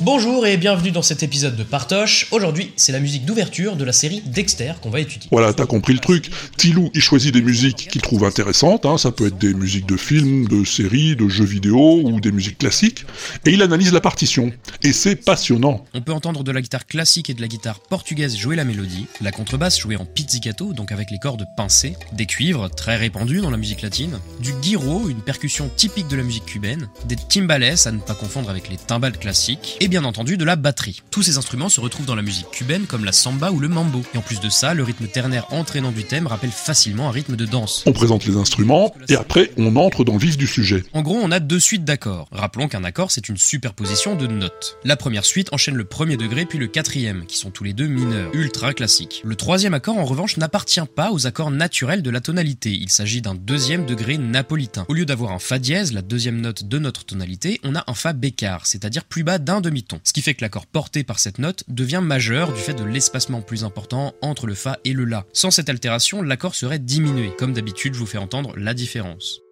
Bonjour 0.06 0.46
et 0.46 0.58
bienvenue 0.58 0.92
dans 0.92 1.02
cet 1.02 1.24
épisode 1.24 1.56
de 1.56 1.64
Partoche. 1.64 2.28
Aujourd'hui, 2.32 2.74
c'est 2.76 2.92
la 2.92 3.00
musique 3.00 3.24
d'ouverture 3.24 3.78
de 3.78 3.86
la 3.86 3.94
série 3.94 4.22
Dexter 4.26 4.74
qu'on 4.82 4.90
va 4.90 5.00
étudier. 5.00 5.30
Voilà, 5.32 5.54
t'as 5.54 5.66
compris 5.66 5.94
le 5.94 6.00
truc. 6.00 6.30
Tilou, 6.58 6.92
il 6.94 7.00
choisit 7.00 7.34
des 7.34 7.42
musiques 7.42 7.88
qu'il 7.88 8.02
trouve 8.02 8.26
intéressantes, 8.26 8.86
hein. 8.86 8.98
ça 8.98 9.12
peut 9.12 9.28
être 9.28 9.38
des 9.38 9.54
musiques 9.54 9.86
de 9.86 9.96
films, 9.96 10.50
de 10.50 10.66
séries, 10.66 11.16
de 11.16 11.30
jeux 11.30 11.46
vidéo 11.46 12.02
ou 12.04 12.20
des 12.20 12.34
musiques 12.34 12.58
classiques, 12.58 13.06
et 13.46 13.52
il 13.52 13.62
analyse 13.62 13.94
la 13.94 14.02
partition. 14.02 14.52
Et 14.82 14.92
c'est 14.92 15.16
passionnant. 15.16 15.86
On 15.94 16.02
peut 16.02 16.12
entendre 16.12 16.44
de 16.44 16.52
la 16.52 16.62
guitare 16.62 16.86
classique 16.86 17.30
et 17.30 17.34
de 17.34 17.40
la 17.40 17.48
guitare 17.48 17.80
portugaise 17.80 18.36
jouer 18.36 18.58
la 18.58 18.66
mélodie, 18.66 19.06
la 19.22 19.32
contrebasse 19.32 19.80
jouer 19.80 19.96
en 19.96 20.04
pizzicato, 20.04 20.74
donc 20.74 20.92
avec 20.92 21.12
les 21.12 21.20
cordes 21.20 21.46
pincées, 21.56 21.96
des 22.12 22.26
cuivres, 22.26 22.70
très 22.70 22.98
répandus 22.98 23.40
dans 23.40 23.52
la 23.52 23.58
musique 23.58 23.82
latine, 23.82 24.20
du 24.42 24.52
guiro, 24.62 25.08
une 25.08 25.22
percussion 25.22 25.70
typique 25.74 26.10
de 26.10 26.18
la 26.18 26.24
musique 26.24 26.46
cubaine, 26.46 26.90
des 27.06 27.16
timbales, 27.16 27.64
à 27.86 27.92
ne 27.92 28.00
pas 28.00 28.16
confondre 28.16 28.50
avec 28.50 28.68
les 28.68 28.76
timbales 28.76 29.18
classiques, 29.18 29.78
et 29.80 29.93
bien 29.94 30.06
entendu 30.06 30.38
de 30.38 30.44
la 30.44 30.56
batterie. 30.56 31.04
Tous 31.12 31.22
ces 31.22 31.38
instruments 31.38 31.70
se 31.70 31.80
retrouvent 31.80 32.08
dans 32.08 32.16
la 32.16 32.24
musique 32.24 32.50
cubaine 32.50 32.88
comme 32.88 33.06
la 33.06 33.12
samba 33.12 33.52
ou 33.52 33.60
le 33.60 33.68
mambo. 33.68 34.02
Et 34.16 34.18
en 34.18 34.22
plus 34.22 34.40
de 34.40 34.50
ça, 34.50 34.74
le 34.74 34.82
rythme 34.82 35.06
ternaire 35.06 35.46
entraînant 35.52 35.92
du 35.92 36.04
thème 36.04 36.26
rappelle 36.26 36.50
facilement 36.50 37.10
un 37.10 37.12
rythme 37.12 37.36
de 37.36 37.46
danse. 37.46 37.84
On 37.86 37.94
présente 37.94 38.26
les 38.26 38.36
instruments, 38.36 38.92
et 39.08 39.16
après 39.16 39.52
on 39.56 39.76
entre 39.76 40.04
dans 40.04 40.14
le 40.14 40.18
vif 40.20 40.36
du 40.36 40.48
sujet. 40.48 40.84
En 40.94 41.04
gros, 41.04 41.20
on 41.22 41.30
a 41.30 41.40
deux 41.40 41.60
suites 41.60 41.86
d'accords. 41.86 42.28
Rappelons 42.32 42.68
qu'un 42.68 42.84
accord, 42.84 43.12
c'est 43.12 43.30
une 43.30 43.38
superposition 43.38 44.16
de 44.16 44.26
notes. 44.26 44.80
La 44.84 44.96
première 44.96 45.26
suite 45.26 45.54
enchaîne 45.54 45.76
le 45.76 45.84
premier 45.84 46.18
degré 46.18 46.48
puis 46.48 46.58
le 46.58 46.66
quatrième, 46.66 47.28
qui 47.28 47.38
sont 47.38 47.52
tous 47.52 47.64
les 47.64 47.74
deux 47.74 47.86
mineurs, 47.86 48.34
ultra 48.34 48.74
classiques. 48.74 49.22
Le 49.24 49.36
troisième 49.36 49.76
accord, 49.76 50.00
en 50.00 50.06
revanche, 50.06 50.38
n'appartient 50.38 50.82
pas 50.96 51.12
aux 51.12 51.28
accords 51.28 51.52
naturels 51.52 52.02
de 52.02 52.10
la 52.10 52.20
tonalité. 52.20 52.72
Il 52.72 52.90
s'agit 52.90 53.22
d'un 53.22 53.36
deuxième 53.36 53.86
degré 53.86 54.18
napolitain. 54.18 54.88
Au 54.88 54.96
lieu 54.96 55.06
d'avoir 55.06 55.34
un 55.34 55.40
fa 55.40 55.60
dièse, 55.60 55.94
la 55.94 56.02
deuxième 56.02 56.42
note 56.42 56.64
de 56.64 56.80
notre 56.80 57.06
tonalité, 57.06 57.60
on 57.64 57.76
a 57.76 57.84
un 57.86 57.94
fa 57.94 58.14
bécart, 58.14 58.66
c'est-à-dire 58.66 59.04
plus 59.04 59.24
bas 59.24 59.38
d'un 59.38 59.62
Ce 60.04 60.13
qui 60.13 60.22
fait 60.22 60.34
que 60.34 60.42
l'accord 60.44 60.66
porté 60.66 61.04
par 61.04 61.20
cette 61.20 61.40
note 61.40 61.63
devient 61.68 62.02
majeur 62.04 62.54
du 62.54 62.60
fait 62.60 62.74
de 62.74 62.84
l'espacement 62.84 63.42
plus 63.42 63.63
important 63.63 64.13
entre 64.22 64.48
le 64.48 64.56
fa 64.56 64.80
et 64.86 64.94
le 64.94 65.06
la. 65.06 65.25
Sans 65.34 65.52
cette 65.52 65.70
altération, 65.70 66.22
l'accord 66.22 66.56
serait 66.56 66.80
diminué. 66.80 67.32
Comme 67.38 67.54
d'habitude, 67.54 67.94
je 67.94 68.00
vous 68.00 68.06
fais 68.06 68.18
entendre 68.18 68.54
la 68.58 68.74
différence. 68.74 69.44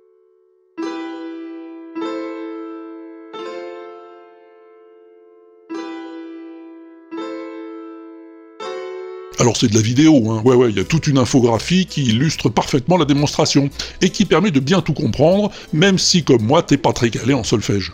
Alors 9.42 9.58
c'est 9.58 9.70
de 9.70 9.74
la 9.74 9.82
vidéo, 9.82 10.32
hein. 10.32 10.44
ouais 10.46 10.54
ouais, 10.54 10.70
il 10.70 10.78
y 10.78 10.80
a 10.80 10.84
toute 10.84 11.08
une 11.08 11.18
infographie 11.18 11.88
qui 11.88 12.06
illustre 12.06 12.50
parfaitement 12.50 12.96
la 12.96 13.06
démonstration, 13.06 13.72
et 14.00 14.12
qui 14.12 14.26
permet 14.26 14.52
de 14.52 14.60
bien 14.60 14.82
tout 14.82 14.94
comprendre, 14.94 15.52
même 15.74 15.98
si 15.98 16.24
comme 16.24 16.44
moi 16.44 16.62
t'es 16.62 16.78
pas 16.78 16.94
très 16.94 17.10
calé 17.10 17.34
en 17.34 17.44
solfège. 17.44 17.92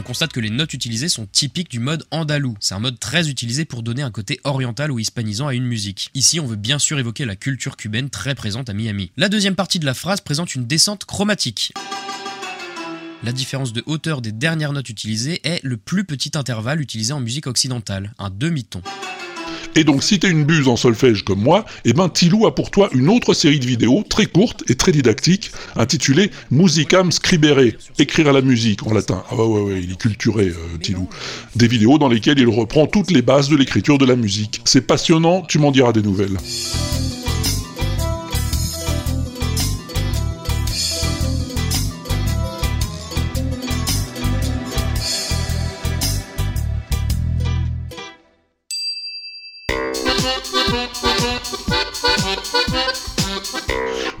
On 0.00 0.02
constate 0.02 0.32
que 0.32 0.40
les 0.40 0.48
notes 0.48 0.72
utilisées 0.72 1.10
sont 1.10 1.26
typiques 1.26 1.70
du 1.70 1.78
mode 1.78 2.06
andalou. 2.10 2.56
C'est 2.58 2.74
un 2.74 2.78
mode 2.78 2.98
très 2.98 3.28
utilisé 3.28 3.66
pour 3.66 3.82
donner 3.82 4.00
un 4.00 4.10
côté 4.10 4.40
oriental 4.44 4.90
ou 4.90 4.98
hispanisant 4.98 5.46
à 5.46 5.52
une 5.52 5.66
musique. 5.66 6.08
Ici, 6.14 6.40
on 6.40 6.46
veut 6.46 6.56
bien 6.56 6.78
sûr 6.78 6.98
évoquer 6.98 7.26
la 7.26 7.36
culture 7.36 7.76
cubaine 7.76 8.08
très 8.08 8.34
présente 8.34 8.70
à 8.70 8.72
Miami. 8.72 9.12
La 9.18 9.28
deuxième 9.28 9.56
partie 9.56 9.78
de 9.78 9.84
la 9.84 9.92
phrase 9.92 10.22
présente 10.22 10.54
une 10.54 10.66
descente 10.66 11.04
chromatique. 11.04 11.74
La 13.22 13.32
différence 13.32 13.74
de 13.74 13.82
hauteur 13.84 14.22
des 14.22 14.32
dernières 14.32 14.72
notes 14.72 14.88
utilisées 14.88 15.46
est 15.46 15.62
le 15.62 15.76
plus 15.76 16.04
petit 16.04 16.30
intervalle 16.34 16.80
utilisé 16.80 17.12
en 17.12 17.20
musique 17.20 17.46
occidentale, 17.46 18.14
un 18.18 18.30
demi-ton. 18.30 18.80
Et 19.76 19.84
donc, 19.84 20.02
si 20.02 20.18
t'es 20.18 20.30
une 20.30 20.44
buse 20.44 20.68
en 20.68 20.76
solfège 20.76 21.22
comme 21.22 21.40
moi, 21.40 21.64
eh 21.84 21.92
ben, 21.92 22.08
Tilou 22.08 22.46
a 22.46 22.54
pour 22.54 22.70
toi 22.70 22.88
une 22.92 23.08
autre 23.08 23.34
série 23.34 23.60
de 23.60 23.66
vidéos 23.66 24.04
très 24.08 24.26
courte 24.26 24.64
et 24.68 24.74
très 24.74 24.92
didactique, 24.92 25.52
intitulée 25.76 26.30
Musicam 26.50 27.12
Scribere, 27.12 27.72
écrire 27.98 28.28
à 28.28 28.32
la 28.32 28.42
musique 28.42 28.86
en 28.86 28.92
latin. 28.92 29.22
Ah 29.30 29.36
ouais, 29.36 29.46
ouais, 29.46 29.60
ouais, 29.60 29.80
il 29.82 29.92
est 29.92 29.98
culturé, 29.98 30.48
euh, 30.48 30.78
Tilou. 30.82 31.08
Des 31.54 31.68
vidéos 31.68 31.98
dans 31.98 32.08
lesquelles 32.08 32.38
il 32.38 32.48
reprend 32.48 32.86
toutes 32.86 33.10
les 33.10 33.22
bases 33.22 33.48
de 33.48 33.56
l'écriture 33.56 33.98
de 33.98 34.06
la 34.06 34.16
musique. 34.16 34.60
C'est 34.64 34.86
passionnant, 34.86 35.42
tu 35.42 35.58
m'en 35.58 35.70
diras 35.70 35.92
des 35.92 36.02
nouvelles. 36.02 36.36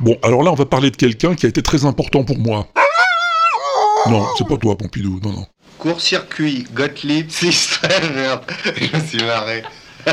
Bon, 0.00 0.18
alors 0.22 0.42
là, 0.42 0.50
on 0.50 0.54
va 0.54 0.64
parler 0.66 0.90
de 0.90 0.96
quelqu'un 0.96 1.34
qui 1.34 1.46
a 1.46 1.48
été 1.48 1.62
très 1.62 1.84
important 1.84 2.24
pour 2.24 2.38
moi. 2.38 2.66
Non, 4.06 4.26
c'est 4.38 4.46
pas 4.48 4.56
toi, 4.56 4.76
Pompidou, 4.78 5.20
non, 5.22 5.32
non. 5.32 5.46
Court-circuit, 5.78 6.66
Gottlieb, 6.72 7.30
6 7.30 7.80
merde, 8.14 8.42
je 8.64 8.96
me 8.96 9.02
suis 9.06 9.22
marré. 9.24 9.62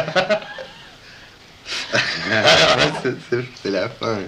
C'est- 3.03 3.69
la 3.71 3.89
fin. 3.89 4.19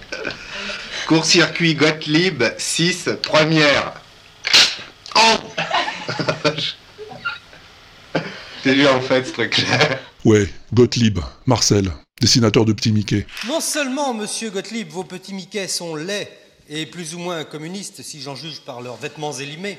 Court-circuit, 1.08 1.76
Gottlieb, 1.76 2.44
6, 2.58 3.10
première. 3.22 3.94
Oh 5.16 5.36
T'es 8.64 8.74
vu 8.74 8.88
en 8.88 9.00
fait 9.02 9.26
ce 9.26 9.32
truc-là 9.32 9.78
Ouais, 10.26 10.50
Gottlieb, 10.74 11.20
Marcel, 11.46 11.92
dessinateur 12.20 12.66
de 12.66 12.74
Petit 12.74 12.92
Mickey. 12.92 13.26
Non 13.48 13.62
seulement, 13.62 14.14
monsieur 14.14 14.50
Gottlieb, 14.50 14.90
vos 14.90 15.06
petits 15.06 15.34
Mickey 15.34 15.68
sont 15.70 15.96
laids 15.96 16.30
et 16.70 16.86
plus 16.86 17.16
ou 17.16 17.20
moins 17.20 17.46
communistes, 17.46 18.02
si 18.04 18.22
j'en 18.22 18.36
juge 18.36 18.60
par 18.66 18.82
leurs 18.82 18.98
vêtements 18.98 19.32
élimés, 19.32 19.78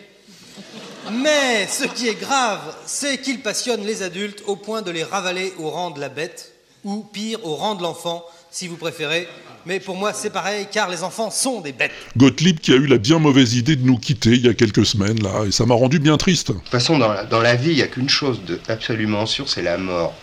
mais 1.13 1.67
ce 1.69 1.85
qui 1.85 2.09
est 2.09 2.19
grave, 2.19 2.75
c'est 2.87 3.21
qu'ils 3.21 3.41
passionnent 3.41 3.85
les 3.85 4.03
adultes 4.03 4.43
au 4.47 4.57
point 4.57 4.81
de 4.81 4.91
les 4.91 5.05
ravaler 5.05 5.53
au 5.59 5.69
rang 5.69 5.91
de 5.91 6.01
la 6.01 6.09
bête, 6.09 6.53
ou 6.85 7.05
pire, 7.13 7.45
au 7.45 7.55
rang 7.55 7.75
de 7.75 7.83
l'enfant, 7.83 8.25
si 8.51 8.67
vous 8.67 8.77
préférez. 8.77 9.29
Mais 9.67 9.79
pour 9.79 9.95
moi, 9.95 10.15
c'est 10.15 10.31
pareil, 10.31 10.67
car 10.73 10.89
les 10.89 11.03
enfants 11.03 11.31
sont 11.31 11.61
des 11.61 11.73
bêtes. 11.73 11.93
Gottlieb 12.17 12.61
qui 12.61 12.73
a 12.73 12.77
eu 12.77 12.87
la 12.87 12.97
bien 12.97 13.19
mauvaise 13.19 13.55
idée 13.55 13.77
de 13.77 13.85
nous 13.85 13.99
quitter 13.99 14.31
il 14.31 14.47
y 14.47 14.49
a 14.49 14.55
quelques 14.55 14.87
semaines, 14.87 15.23
là, 15.23 15.45
et 15.47 15.51
ça 15.51 15.67
m'a 15.67 15.75
rendu 15.75 15.99
bien 15.99 16.17
triste. 16.17 16.49
De 16.49 16.55
toute 16.55 16.69
façon, 16.71 16.99
dans 16.99 17.13
la, 17.13 17.25
dans 17.25 17.43
la 17.43 17.57
vie, 17.57 17.73
il 17.73 17.77
n'y 17.77 17.83
a 17.83 17.89
qu'une 17.89 18.09
chose 18.09 18.41
de 18.47 18.59
absolument 18.69 19.27
sûre, 19.27 19.51
c'est 19.51 19.63
la 19.63 19.77
mort. 19.77 20.15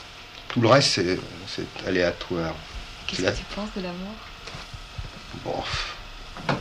Tout 0.49 0.61
le 0.61 0.67
reste, 0.67 0.99
c'est 1.47 1.87
aléatoire. 1.87 2.53
Qu'est-ce 3.07 3.21
La- 3.21 3.31
que 3.31 3.37
tu 3.37 3.43
penses 3.55 3.69
de 3.75 3.81
la 3.81 3.89
mort? 3.89 4.15
Bon, 5.45 6.53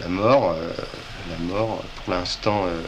la 0.00 0.08
mort, 0.08 0.54
euh, 0.56 0.70
la 1.30 1.38
mort, 1.54 1.84
pour 2.04 2.14
l'instant, 2.14 2.64
euh, 2.66 2.80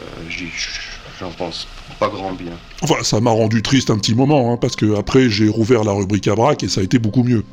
j'en 1.19 1.31
pense 1.31 1.67
pas 1.99 2.09
grand 2.09 2.31
bien. 2.33 2.53
Enfin, 2.81 3.03
ça 3.03 3.19
m'a 3.19 3.31
rendu 3.31 3.61
triste 3.61 3.89
un 3.89 3.97
petit 3.97 4.15
moment, 4.15 4.51
hein, 4.53 4.57
parce 4.59 4.75
que 4.75 4.95
après 4.97 5.29
j'ai 5.29 5.47
rouvert 5.49 5.83
la 5.83 5.91
rubrique 5.91 6.27
à 6.27 6.35
braque 6.35 6.63
et 6.63 6.67
ça 6.69 6.81
a 6.81 6.83
été 6.83 6.99
beaucoup 6.99 7.23
mieux. 7.23 7.43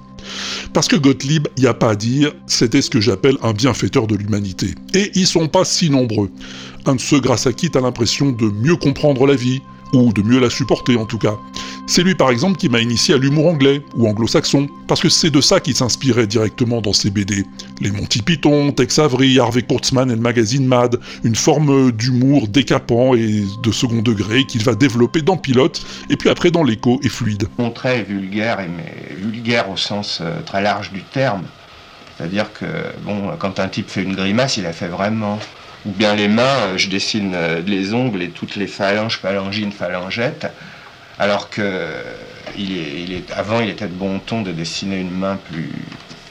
Parce 0.72 0.88
que 0.88 0.96
Gottlieb, 0.96 1.48
y 1.58 1.66
a 1.66 1.74
pas 1.74 1.90
à 1.90 1.94
dire, 1.96 2.32
c'était 2.46 2.80
ce 2.80 2.88
que 2.90 3.00
j'appelle 3.00 3.36
un 3.42 3.52
bienfaiteur 3.52 4.06
de 4.06 4.14
l'humanité. 4.16 4.74
Et 4.94 5.10
ils 5.14 5.26
sont 5.26 5.48
pas 5.48 5.64
si 5.66 5.90
nombreux. 5.90 6.30
Un 6.86 6.94
de 6.94 7.00
ceux 7.00 7.20
grâce 7.20 7.46
à 7.46 7.52
qui 7.52 7.70
t'as 7.70 7.80
l'impression 7.82 8.30
de 8.32 8.46
mieux 8.46 8.76
comprendre 8.76 9.26
la 9.26 9.34
vie, 9.34 9.60
ou 10.02 10.12
de 10.12 10.22
mieux 10.22 10.40
la 10.40 10.50
supporter 10.50 10.96
en 10.96 11.06
tout 11.06 11.18
cas. 11.18 11.36
C'est 11.86 12.02
lui 12.02 12.14
par 12.14 12.30
exemple 12.30 12.56
qui 12.56 12.70
m'a 12.70 12.80
initié 12.80 13.14
à 13.14 13.18
l'humour 13.18 13.46
anglais, 13.46 13.82
ou 13.94 14.08
anglo-saxon, 14.08 14.68
parce 14.88 15.02
que 15.02 15.10
c'est 15.10 15.30
de 15.30 15.40
ça 15.42 15.60
qu'il 15.60 15.74
s'inspirait 15.76 16.26
directement 16.26 16.80
dans 16.80 16.94
ses 16.94 17.10
BD. 17.10 17.44
Les 17.82 17.90
Monty 17.90 18.22
Python, 18.22 18.72
Tex 18.72 18.98
Avery, 18.98 19.38
Harvey 19.38 19.62
Kurtzman 19.62 20.10
et 20.10 20.14
le 20.14 20.20
magazine 20.20 20.66
Mad, 20.66 20.98
une 21.24 21.34
forme 21.34 21.92
d'humour 21.92 22.48
décapant 22.48 23.14
et 23.14 23.44
de 23.62 23.72
second 23.72 24.00
degré 24.00 24.44
qu'il 24.44 24.62
va 24.64 24.74
développer 24.74 25.20
dans 25.20 25.36
Pilote, 25.36 25.84
et 26.08 26.16
puis 26.16 26.30
après 26.30 26.50
dans 26.50 26.64
l'écho 26.64 27.00
et 27.02 27.10
fluide. 27.10 27.48
Mon 27.58 27.70
trait 27.70 28.02
vulgaire, 28.02 28.58
mais 28.60 29.14
vulgaire 29.16 29.68
au 29.68 29.76
sens 29.76 30.20
euh, 30.22 30.40
très 30.46 30.62
large 30.62 30.90
du 30.90 31.02
terme. 31.02 31.42
C'est-à-dire 32.16 32.52
que, 32.52 32.66
bon, 33.02 33.30
quand 33.38 33.58
un 33.58 33.68
type 33.68 33.90
fait 33.90 34.02
une 34.02 34.14
grimace, 34.14 34.56
il 34.56 34.62
la 34.62 34.72
fait 34.72 34.88
vraiment. 34.88 35.38
Ou 35.86 35.90
bien 35.90 36.14
les 36.14 36.28
mains, 36.28 36.42
euh, 36.42 36.78
je 36.78 36.88
dessine 36.88 37.32
euh, 37.34 37.60
les 37.66 37.92
ongles 37.92 38.22
et 38.22 38.30
toutes 38.30 38.56
les 38.56 38.66
phalanges, 38.66 39.18
phalangines, 39.18 39.72
phalangettes. 39.72 40.46
Alors 41.18 41.50
que 41.50 41.60
euh, 41.62 42.02
il 42.56 42.78
est, 42.78 43.02
il 43.02 43.12
est, 43.12 43.30
avant, 43.32 43.60
il 43.60 43.68
était 43.68 43.86
de 43.86 43.92
bon 43.92 44.18
ton 44.18 44.42
de 44.42 44.52
dessiner 44.52 44.98
une 44.98 45.10
main 45.10 45.36
plus, 45.36 45.70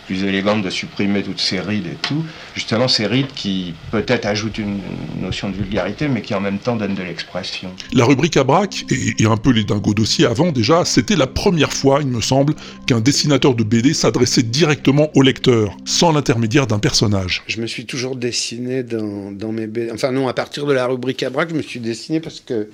plus 0.05 0.23
élégante, 0.23 0.61
de 0.63 0.69
supprimer 0.69 1.23
toutes 1.23 1.39
ces 1.39 1.59
rides 1.59 1.87
et 1.87 1.97
tout. 2.01 2.23
Justement, 2.55 2.87
ces 2.87 3.07
rides 3.07 3.31
qui 3.35 3.73
peut-être 3.91 4.25
ajoutent 4.25 4.57
une, 4.57 4.79
notion 5.21 5.49
de 5.49 5.55
vulgarité, 5.55 6.07
mais 6.07 6.21
qui 6.21 6.33
en 6.33 6.41
même 6.41 6.59
temps 6.59 6.75
donnent 6.75 6.95
de 6.95 7.03
l'expression. 7.03 7.71
La 7.93 8.05
rubrique 8.05 8.37
à 8.37 8.43
braque, 8.43 8.85
et, 8.89 9.23
et 9.23 9.25
un 9.25 9.37
peu 9.37 9.51
les 9.51 9.63
dingos 9.63 9.93
dossiers 9.93 10.25
avant 10.25 10.51
déjà, 10.51 10.85
c'était 10.85 11.15
la 11.15 11.27
première 11.27 11.71
fois, 11.71 11.99
il 12.01 12.07
me 12.07 12.21
semble, 12.21 12.53
qu'un 12.87 12.99
dessinateur 12.99 13.55
de 13.55 13.63
BD 13.63 13.93
s'adressait 13.93 14.43
directement 14.43 15.09
au 15.15 15.21
lecteur, 15.21 15.77
sans 15.85 16.11
l'intermédiaire 16.11 16.67
d'un 16.67 16.79
personnage. 16.79 17.43
Je 17.47 17.61
me 17.61 17.67
suis 17.67 17.85
toujours 17.85 18.15
dessiné 18.15 18.83
dans, 18.83 19.31
dans 19.31 19.51
mes 19.51 19.67
BD. 19.67 19.91
Enfin 19.91 20.11
non, 20.11 20.27
à 20.27 20.33
partir 20.33 20.65
de 20.65 20.73
la 20.73 20.85
rubrique 20.85 21.23
à 21.23 21.29
braque, 21.29 21.49
je 21.49 21.55
me 21.55 21.61
suis 21.61 21.79
dessiné 21.79 22.19
parce 22.19 22.39
que 22.39 22.69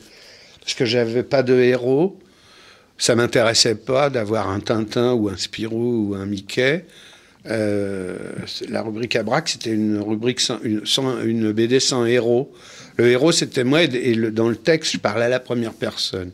parce 0.70 0.74
que 0.74 0.86
j'avais 0.86 1.24
pas 1.24 1.42
de 1.42 1.56
héros. 1.60 2.20
Ça 2.98 3.16
m'intéressait 3.16 3.76
pas 3.76 4.10
d'avoir 4.10 4.50
un 4.50 4.60
Tintin 4.60 5.14
ou 5.14 5.30
un 5.30 5.38
Spirou 5.38 6.10
ou 6.10 6.16
un 6.16 6.26
Mickey. 6.26 6.86
Euh, 7.48 8.18
la 8.70 8.82
rubrique 8.82 9.18
braque, 9.24 9.50
c'était 9.50 9.72
une 9.72 9.98
rubrique 9.98 10.40
sans, 10.40 10.60
une, 10.62 10.86
sans- 10.86 11.16
BD 11.54 11.80
sans 11.80 12.06
héros. 12.06 12.52
Le 12.98 13.10
héros, 13.10 13.32
c'était 13.32 13.64
moi, 13.64 13.84
et 13.84 14.16
dans 14.32 14.50
le 14.50 14.56
texte, 14.58 14.94
je 14.94 14.98
parlais 14.98 15.26
à 15.26 15.30
la 15.30 15.40
première 15.40 15.74
personne, 15.74 16.32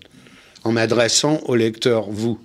en 0.64 0.72
m'adressant 0.72 1.40
au 1.46 1.56
lecteur, 1.56 2.10
vous. 2.10 2.40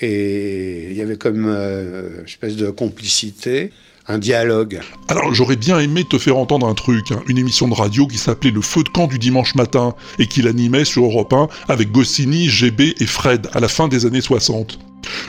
Et 0.00 0.88
il 0.90 0.96
y 0.96 1.02
avait 1.02 1.16
comme 1.16 1.44
euh, 1.46 2.20
une 2.20 2.24
espèce 2.24 2.56
de 2.56 2.70
complicité, 2.70 3.70
un 4.08 4.18
dialogue. 4.18 4.80
Alors 5.08 5.32
j'aurais 5.34 5.56
bien 5.56 5.78
aimé 5.78 6.04
te 6.08 6.18
faire 6.18 6.38
entendre 6.38 6.66
un 6.66 6.74
truc, 6.74 7.12
hein, 7.12 7.22
une 7.28 7.38
émission 7.38 7.68
de 7.68 7.74
radio 7.74 8.06
qui 8.06 8.16
s'appelait 8.18 8.50
Le 8.50 8.62
Feu 8.62 8.82
de 8.82 8.88
camp 8.88 9.06
du 9.06 9.18
dimanche 9.18 9.54
matin, 9.54 9.94
et 10.18 10.26
qu'il 10.26 10.48
animait 10.48 10.84
sur 10.86 11.04
Europe 11.04 11.32
1 11.32 11.48
avec 11.68 11.92
Goscinny, 11.92 12.48
GB 12.48 12.94
et 12.98 13.06
Fred 13.06 13.48
à 13.52 13.60
la 13.60 13.68
fin 13.68 13.86
des 13.88 14.06
années 14.06 14.22
60. 14.22 14.78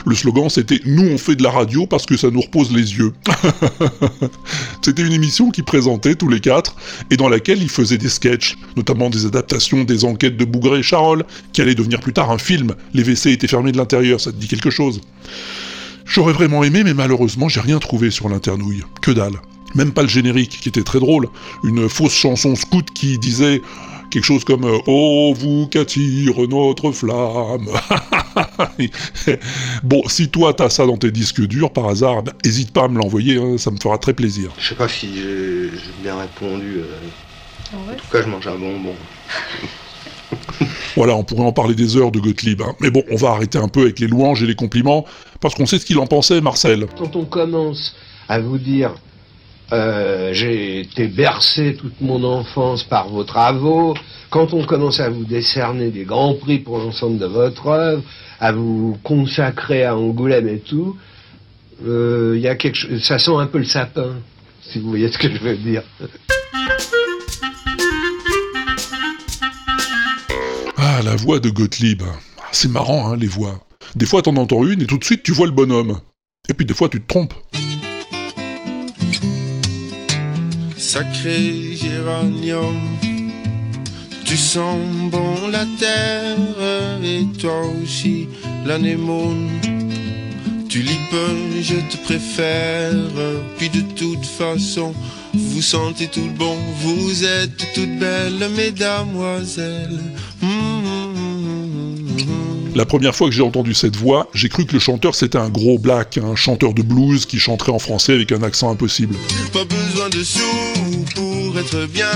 Le 0.06 0.14
slogan 0.14 0.48
c'était 0.48 0.80
Nous 0.84 1.04
on 1.04 1.18
fait 1.18 1.36
de 1.36 1.42
la 1.42 1.50
radio 1.50 1.86
parce 1.86 2.06
que 2.06 2.16
ça 2.16 2.30
nous 2.30 2.40
repose 2.40 2.72
les 2.72 2.96
yeux. 2.96 3.12
c'était 4.82 5.02
une 5.02 5.12
émission 5.12 5.50
qui 5.50 5.62
présentait 5.62 6.14
tous 6.14 6.28
les 6.28 6.40
quatre 6.40 6.76
et 7.10 7.16
dans 7.16 7.28
laquelle 7.28 7.62
ils 7.62 7.70
faisaient 7.70 7.98
des 7.98 8.08
sketchs, 8.08 8.56
notamment 8.76 9.10
des 9.10 9.26
adaptations 9.26 9.84
des 9.84 10.04
enquêtes 10.04 10.36
de 10.36 10.44
Bougré 10.44 10.80
et 10.80 10.82
Charol, 10.82 11.24
qui 11.52 11.60
allait 11.60 11.74
devenir 11.74 12.00
plus 12.00 12.12
tard 12.12 12.30
un 12.30 12.38
film. 12.38 12.74
Les 12.94 13.02
WC 13.02 13.32
étaient 13.32 13.48
fermés 13.48 13.72
de 13.72 13.76
l'intérieur, 13.76 14.20
ça 14.20 14.32
te 14.32 14.36
dit 14.36 14.48
quelque 14.48 14.70
chose? 14.70 15.00
J'aurais 16.04 16.32
vraiment 16.32 16.64
aimé, 16.64 16.82
mais 16.84 16.94
malheureusement, 16.94 17.48
j'ai 17.48 17.60
rien 17.60 17.78
trouvé 17.78 18.10
sur 18.10 18.28
l'internouille. 18.28 18.82
Que 19.00 19.12
dalle. 19.12 19.40
Même 19.74 19.92
pas 19.92 20.02
le 20.02 20.08
générique, 20.08 20.58
qui 20.60 20.68
était 20.68 20.82
très 20.82 21.00
drôle. 21.00 21.28
Une 21.64 21.88
fausse 21.88 22.12
chanson 22.12 22.54
scout 22.56 22.86
qui 22.92 23.18
disait 23.18 23.62
quelque 24.12 24.24
chose 24.24 24.44
comme 24.44 24.64
euh, 24.64 24.78
Oh, 24.86 25.34
vous 25.36 25.66
qu'attire 25.68 26.34
notre 26.48 26.92
flamme. 26.92 27.68
bon, 29.82 30.02
si 30.06 30.28
toi 30.28 30.54
t'as 30.54 30.70
ça 30.70 30.86
dans 30.86 30.96
tes 30.96 31.10
disques 31.10 31.40
durs 31.46 31.72
par 31.72 31.88
hasard, 31.88 32.22
ben, 32.22 32.32
hésite 32.44 32.72
pas 32.72 32.84
à 32.84 32.88
me 32.88 32.98
l'envoyer, 32.98 33.38
hein, 33.38 33.58
ça 33.58 33.70
me 33.70 33.78
fera 33.78 33.98
très 33.98 34.12
plaisir. 34.14 34.50
Je 34.58 34.68
sais 34.68 34.74
pas 34.74 34.88
si 34.88 35.08
j'ai 35.14 35.70
j'ai 35.70 36.02
bien 36.02 36.16
répondu. 36.18 36.78
euh, 36.78 37.76
En 37.76 37.94
tout 37.94 38.04
cas, 38.12 38.22
je 38.22 38.28
mange 38.28 38.46
un 38.46 38.56
bonbon. 38.58 38.94
Voilà, 40.96 41.14
on 41.16 41.24
pourrait 41.24 41.44
en 41.44 41.52
parler 41.52 41.74
des 41.74 41.96
heures 41.96 42.10
de 42.10 42.18
Gottlieb. 42.18 42.62
hein. 42.62 42.74
Mais 42.80 42.90
bon, 42.90 43.02
on 43.10 43.16
va 43.16 43.30
arrêter 43.30 43.58
un 43.58 43.68
peu 43.68 43.82
avec 43.82 43.98
les 43.98 44.06
louanges 44.06 44.42
et 44.42 44.46
les 44.46 44.54
compliments, 44.54 45.04
parce 45.40 45.54
qu'on 45.54 45.66
sait 45.66 45.78
ce 45.78 45.84
qu'il 45.86 45.98
en 45.98 46.06
pensait, 46.06 46.40
Marcel. 46.40 46.86
Quand 46.98 47.16
on 47.16 47.24
commence 47.26 47.94
à 48.28 48.38
vous 48.40 48.56
dire 48.58 48.94
euh, 49.72 50.32
j'ai 50.32 50.80
été 50.80 51.08
bercé 51.08 51.74
toute 51.74 52.00
mon 52.00 52.22
enfance 52.24 52.84
par 52.84 53.08
vos 53.08 53.24
travaux, 53.24 53.94
quand 54.30 54.54
on 54.54 54.64
commence 54.64 55.00
à 55.00 55.10
vous 55.10 55.24
décerner 55.24 55.90
des 55.90 56.04
grands 56.04 56.34
prix 56.34 56.58
pour 56.58 56.78
l'ensemble 56.78 57.18
de 57.18 57.26
votre 57.26 57.66
œuvre, 57.66 58.02
à 58.40 58.52
vous 58.52 58.96
consacrer 59.02 59.84
à 59.84 59.96
Angoulême 59.96 60.48
et 60.48 60.60
tout, 60.60 60.96
euh, 61.86 62.38
y 62.38 62.48
a 62.48 62.54
quelque 62.54 62.76
chose, 62.76 63.02
ça 63.02 63.18
sent 63.18 63.34
un 63.36 63.46
peu 63.46 63.58
le 63.58 63.64
sapin, 63.64 64.16
si 64.62 64.78
vous 64.78 64.90
voyez 64.90 65.10
ce 65.10 65.18
que 65.18 65.28
je 65.28 65.38
veux 65.38 65.56
dire. 65.56 65.82
La 71.12 71.16
voix 71.16 71.40
de 71.40 71.50
Gottlieb. 71.50 72.02
Ah, 72.06 72.48
C'est 72.52 72.70
marrant, 72.70 73.08
hein, 73.08 73.16
les 73.16 73.26
voix. 73.26 73.60
Des 73.96 74.06
fois, 74.06 74.22
t'en 74.22 74.36
entends 74.36 74.64
une 74.64 74.80
et 74.80 74.86
tout 74.86 74.96
de 74.96 75.04
suite, 75.04 75.22
tu 75.22 75.32
vois 75.32 75.46
le 75.46 75.52
bonhomme. 75.52 75.98
Et 76.48 76.54
puis 76.54 76.64
des 76.64 76.74
fois, 76.74 76.88
tu 76.88 77.02
te 77.02 77.06
trompes. 77.06 77.34
Sacré 80.92 81.74
géranium, 81.74 82.76
tu 84.26 84.36
sens 84.36 84.76
bon 85.10 85.48
la 85.50 85.64
terre 85.78 86.36
et 87.02 87.24
toi 87.38 87.62
aussi 87.82 88.28
l'anémone. 88.66 89.48
Tulipe, 90.68 91.16
je 91.62 91.76
te 91.76 91.96
préfère, 92.04 92.92
puis 93.56 93.70
de 93.70 93.80
toute 93.96 94.26
façon, 94.26 94.92
vous 95.32 95.62
sentez 95.62 96.08
tout 96.08 96.30
bon, 96.36 96.58
vous 96.82 97.24
êtes 97.24 97.56
toutes 97.74 97.98
belles, 97.98 98.50
mesdamoiselles. 98.54 99.98
La 102.74 102.86
première 102.86 103.14
fois 103.14 103.28
que 103.28 103.34
j'ai 103.34 103.42
entendu 103.42 103.74
cette 103.74 103.96
voix, 103.96 104.30
j'ai 104.32 104.48
cru 104.48 104.64
que 104.64 104.72
le 104.72 104.78
chanteur 104.78 105.14
c'était 105.14 105.36
un 105.36 105.50
gros 105.50 105.78
black, 105.78 106.18
un 106.18 106.34
chanteur 106.34 106.72
de 106.72 106.82
blues 106.82 107.26
qui 107.26 107.38
chanterait 107.38 107.72
en 107.72 107.78
français 107.78 108.14
avec 108.14 108.32
un 108.32 108.42
accent 108.42 108.70
impossible. 108.70 109.14
Pas 109.52 109.64
besoin 109.64 110.08
de 110.08 110.22
sous 110.22 110.40
pour 111.14 111.58
être 111.58 111.86
bien, 111.86 112.06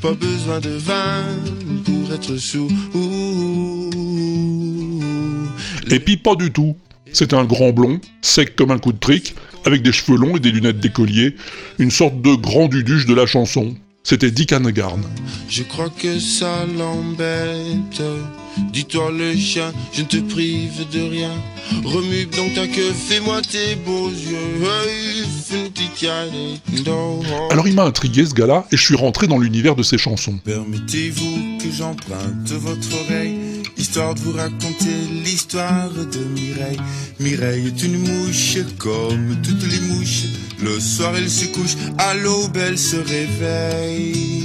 pas 0.00 0.14
besoin 0.14 0.58
de 0.58 0.70
vin 0.70 1.24
pour 1.84 2.12
être 2.12 2.36
sous. 2.36 2.68
Et 5.88 6.00
puis 6.00 6.16
pas 6.16 6.34
du 6.34 6.50
tout. 6.50 6.74
C'était 7.12 7.36
un 7.36 7.44
grand 7.44 7.72
blond, 7.72 8.00
sec 8.22 8.56
comme 8.56 8.70
un 8.70 8.78
coup 8.78 8.92
de 8.92 8.98
trick, 8.98 9.34
avec 9.64 9.82
des 9.82 9.92
cheveux 9.92 10.16
longs 10.16 10.36
et 10.36 10.40
des 10.40 10.50
lunettes 10.50 10.80
d'écolier, 10.80 11.36
une 11.78 11.90
sorte 11.90 12.20
de 12.22 12.34
grand 12.34 12.68
duduche 12.68 13.06
de 13.06 13.14
la 13.14 13.26
chanson. 13.26 13.74
C'était 14.04 14.30
Dick 14.30 14.52
Hanegarn. 14.52 15.02
Je 15.48 15.62
crois 15.62 15.90
que 15.90 16.18
ça 16.18 16.66
l'embête. 16.76 18.02
Dis-toi 18.72 19.10
le 19.12 19.34
chien, 19.36 19.72
je 19.92 20.02
ne 20.02 20.06
te 20.06 20.16
prive 20.18 20.86
de 20.92 21.00
rien. 21.00 21.30
Remue 21.84 22.26
donc 22.26 22.54
ta 22.54 22.66
queue, 22.66 22.92
fais-moi 22.92 23.40
tes 23.42 23.76
beaux 23.76 24.10
yeux. 24.10 24.66
Alors 27.50 27.68
il 27.68 27.74
m'a 27.74 27.84
intrigué 27.84 28.26
ce 28.26 28.34
gars-là 28.34 28.66
et 28.72 28.76
je 28.76 28.82
suis 28.82 28.96
rentré 28.96 29.26
dans 29.26 29.38
l'univers 29.38 29.76
de 29.76 29.82
ses 29.82 29.98
chansons. 29.98 30.38
Permettez-vous 30.44 31.58
que 31.58 31.70
j'emprunte 31.70 32.50
votre 32.50 32.88
oreille, 33.04 33.38
histoire 33.76 34.14
de 34.14 34.20
vous 34.20 34.32
raconter 34.32 34.94
l'histoire 35.24 35.90
de 35.90 36.18
Mireille. 36.18 36.80
Mireille 37.20 37.66
est 37.66 37.82
une 37.82 37.98
mouche 37.98 38.58
comme 38.78 39.36
toutes 39.42 39.66
les 39.70 39.80
mouches. 39.80 40.24
Le 40.62 40.78
soir 40.80 41.14
elle 41.16 41.30
se 41.30 41.46
couche, 41.46 41.76
à 41.98 42.14
l'aube 42.14 42.56
elle 42.56 42.78
se 42.78 42.96
réveille. 42.96 44.41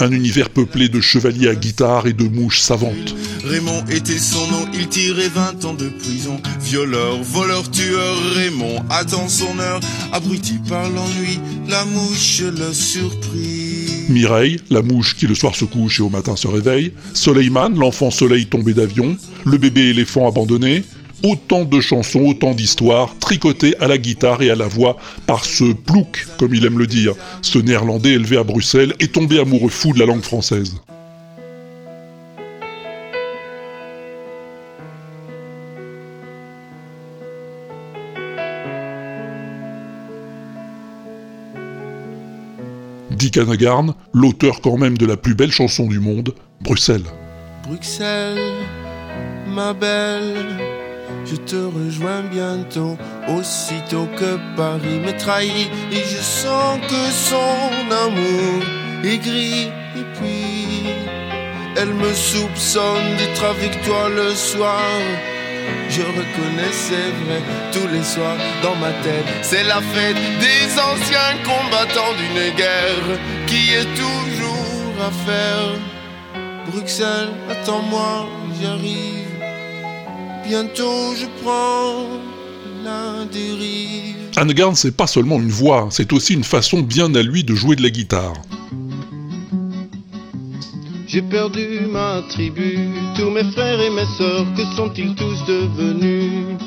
Un 0.00 0.10
univers 0.12 0.50
peuplé 0.50 0.88
de 0.88 1.00
chevaliers 1.00 1.48
à 1.48 1.54
guitare 1.54 2.06
et 2.06 2.12
de 2.12 2.24
mouches 2.24 2.60
savantes. 2.60 3.14
Raymond 3.44 3.84
était 3.90 4.18
son 4.18 4.46
nom, 4.48 4.66
il 4.74 4.88
tirait 4.88 5.28
20 5.28 5.64
ans 5.64 5.74
de 5.74 5.88
prison. 5.88 6.40
Violeur, 6.60 7.22
voleur, 7.22 7.70
tueur, 7.70 8.16
Raymond 8.34 8.82
attend 8.90 9.28
son 9.28 9.58
heure. 9.58 9.80
Abruti 10.12 10.54
par 10.68 10.88
l'ennui, 10.90 11.40
la 11.68 11.84
mouche 11.84 12.42
le 12.42 12.72
surprit. 12.72 14.06
Mireille, 14.08 14.60
la 14.70 14.82
mouche 14.82 15.16
qui 15.16 15.26
le 15.26 15.34
soir 15.34 15.54
se 15.54 15.64
couche 15.64 16.00
et 16.00 16.02
au 16.02 16.10
matin 16.10 16.36
se 16.36 16.46
réveille. 16.46 16.92
Soleiman, 17.14 17.70
l'enfant 17.70 18.10
soleil 18.10 18.46
tombé 18.46 18.74
d'avion. 18.74 19.16
Le 19.44 19.58
bébé 19.58 19.88
éléphant 19.90 20.28
abandonné. 20.28 20.84
Autant 21.24 21.64
de 21.64 21.80
chansons, 21.80 22.20
autant 22.20 22.52
d'histoires, 22.52 23.16
tricotées 23.18 23.74
à 23.78 23.86
la 23.86 23.96
guitare 23.96 24.42
et 24.42 24.50
à 24.50 24.54
la 24.54 24.68
voix 24.68 24.98
par 25.26 25.46
ce 25.46 25.72
plouc, 25.72 26.26
comme 26.38 26.54
il 26.54 26.66
aime 26.66 26.78
le 26.78 26.86
dire, 26.86 27.14
ce 27.40 27.58
néerlandais 27.58 28.10
élevé 28.10 28.36
à 28.36 28.44
Bruxelles 28.44 28.92
et 29.00 29.08
tombé 29.08 29.40
amoureux 29.40 29.70
fou 29.70 29.94
de 29.94 29.98
la 29.98 30.04
langue 30.04 30.20
française. 30.20 30.76
Dick 43.12 43.38
Hanegarn, 43.38 43.94
l'auteur 44.12 44.60
quand 44.60 44.76
même 44.76 44.98
de 44.98 45.06
la 45.06 45.16
plus 45.16 45.34
belle 45.34 45.52
chanson 45.52 45.86
du 45.86 46.00
monde, 46.00 46.34
Bruxelles. 46.60 47.06
Bruxelles, 47.66 48.52
ma 49.48 49.72
belle, 49.72 50.83
je 51.24 51.36
te 51.36 51.56
rejoins 51.56 52.22
bientôt, 52.22 52.96
aussitôt 53.28 54.06
que 54.18 54.38
Paris 54.56 55.00
me 55.04 55.16
trahit 55.18 55.68
et 55.92 56.04
je 56.12 56.22
sens 56.22 56.78
que 56.88 57.02
son 57.10 57.90
amour 58.06 58.62
est 59.04 59.18
gris 59.18 59.68
et 59.96 60.06
puis 60.16 60.86
elle 61.76 61.94
me 61.94 62.12
soupçonne 62.12 63.16
d'être 63.18 63.44
avec 63.44 63.82
toi 63.82 64.08
le 64.08 64.34
soir. 64.34 64.80
Je 65.88 66.02
reconnais, 66.02 66.72
c'est 66.72 67.12
vrai, 67.24 67.40
tous 67.72 67.88
les 67.92 68.02
soirs 68.02 68.36
dans 68.62 68.76
ma 68.76 68.92
tête, 69.02 69.26
c'est 69.42 69.64
la 69.64 69.80
fête 69.80 70.16
des 70.40 70.64
anciens 70.78 71.34
combattants 71.42 72.14
d'une 72.18 72.54
guerre 72.56 73.18
qui 73.46 73.72
est 73.74 73.90
toujours 73.94 74.94
à 75.00 75.10
faire. 75.10 75.78
Bruxelles, 76.66 77.32
attends-moi, 77.50 78.26
j'arrive. 78.60 79.23
Bientôt 80.46 81.14
je 81.16 81.26
prends 81.42 82.06
la 82.84 83.24
dérive. 83.32 84.74
C'est 84.74 84.96
pas 84.96 85.06
seulement 85.06 85.36
une 85.36 85.50
voix, 85.50 85.88
c'est 85.90 86.12
aussi 86.12 86.34
une 86.34 86.44
façon 86.44 86.80
bien 86.80 87.14
à 87.14 87.22
lui 87.22 87.44
de 87.44 87.54
jouer 87.54 87.76
de 87.76 87.82
la 87.82 87.90
guitare. 87.90 88.34
J'ai 91.06 91.22
perdu 91.22 91.86
ma 91.90 92.22
tribu, 92.28 92.88
tous 93.16 93.30
mes 93.30 93.44
frères 93.52 93.80
et 93.80 93.90
mes 93.90 94.06
sœurs, 94.18 94.46
que 94.56 94.64
sont-ils 94.76 95.14
tous 95.14 95.44
devenus? 95.46 96.58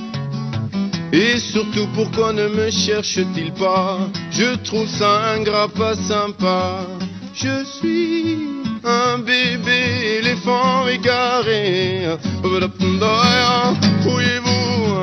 Et 1.11 1.37
surtout, 1.37 1.87
pourquoi 1.93 2.33
ne 2.33 2.47
me 2.47 2.69
cherche-t-il 2.69 3.53
pas? 3.53 3.99
Je 4.31 4.55
trouve 4.63 4.87
ça 4.87 5.33
ingrat, 5.33 5.67
pas 5.67 5.95
sympa. 5.95 6.87
Je 7.33 7.63
suis 7.79 8.56
un 8.87 9.19
bébé 9.19 10.19
éléphant 10.19 10.87
égaré. 10.87 12.07
Pourriez-vous, 14.03 14.95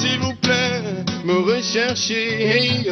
s'il 0.00 0.18
vous 0.20 0.34
plaît, 0.34 0.82
me 1.24 1.34
rechercher 1.40 2.86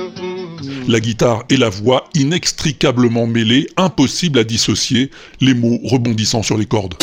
La 0.86 1.00
guitare 1.00 1.44
et 1.48 1.56
la 1.56 1.70
voix 1.70 2.04
inextricablement 2.14 3.26
mêlées, 3.26 3.66
impossible 3.76 4.38
à 4.38 4.44
dissocier, 4.44 5.10
les 5.40 5.54
mots 5.54 5.80
rebondissant 5.84 6.42
sur 6.42 6.58
les 6.58 6.66
cordes. 6.66 6.94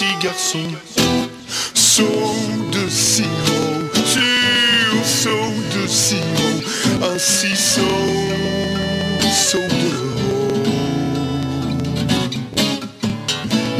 Petit 0.00 0.24
garçon, 0.24 0.64
saut 1.74 2.04
de 2.72 2.88
sirop, 2.88 3.28
sur 4.06 5.04
saut 5.04 5.52
de 5.74 5.86
sirop, 5.86 6.62
ainsi 7.02 7.54
saut, 7.54 7.82
saut 9.30 9.58
de 9.58 9.90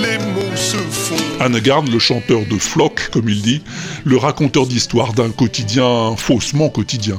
Les 0.03 0.19
mots 0.19 0.57
se 0.57 0.77
font. 0.77 1.17
Hanegarn, 1.41 1.89
le 1.91 1.99
chanteur 1.99 2.41
de 2.51 2.59
Flock, 2.59 3.09
comme 3.11 3.31
il 3.31 3.41
dit, 3.41 3.63
le 4.05 4.19
raconteur 4.19 4.67
d'histoire 4.67 5.15
d'un 5.15 5.31
quotidien 5.31 6.17
faussement 6.17 6.69
quotidien. 6.69 7.19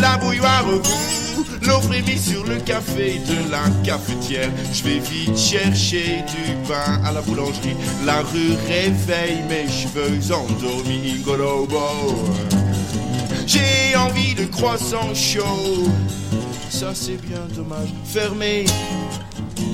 la 0.00 0.16
bouilloire 0.18 0.64
bout 0.64 1.16
L'eau 1.62 1.80
frémit 1.80 2.18
sur 2.18 2.44
le 2.44 2.56
café 2.56 3.20
de 3.26 3.50
la 3.50 3.64
cafetière. 3.84 4.50
Je 4.72 4.84
vais 4.84 4.98
vite 4.98 5.36
chercher 5.36 6.22
du 6.28 6.54
pain 6.68 7.02
à 7.04 7.12
la 7.12 7.20
boulangerie. 7.22 7.76
La 8.04 8.20
rue 8.20 8.54
réveille 8.68 9.42
mes 9.48 9.68
cheveux 9.68 10.32
endormis. 10.32 11.20
Golobo. 11.24 11.76
J'ai 13.46 13.96
envie 13.96 14.34
de 14.34 14.44
croissant 14.44 15.14
chaud. 15.14 15.88
Ça 16.70 16.92
c'est 16.94 17.20
bien 17.26 17.46
dommage. 17.54 17.88
Fermé. 18.04 18.64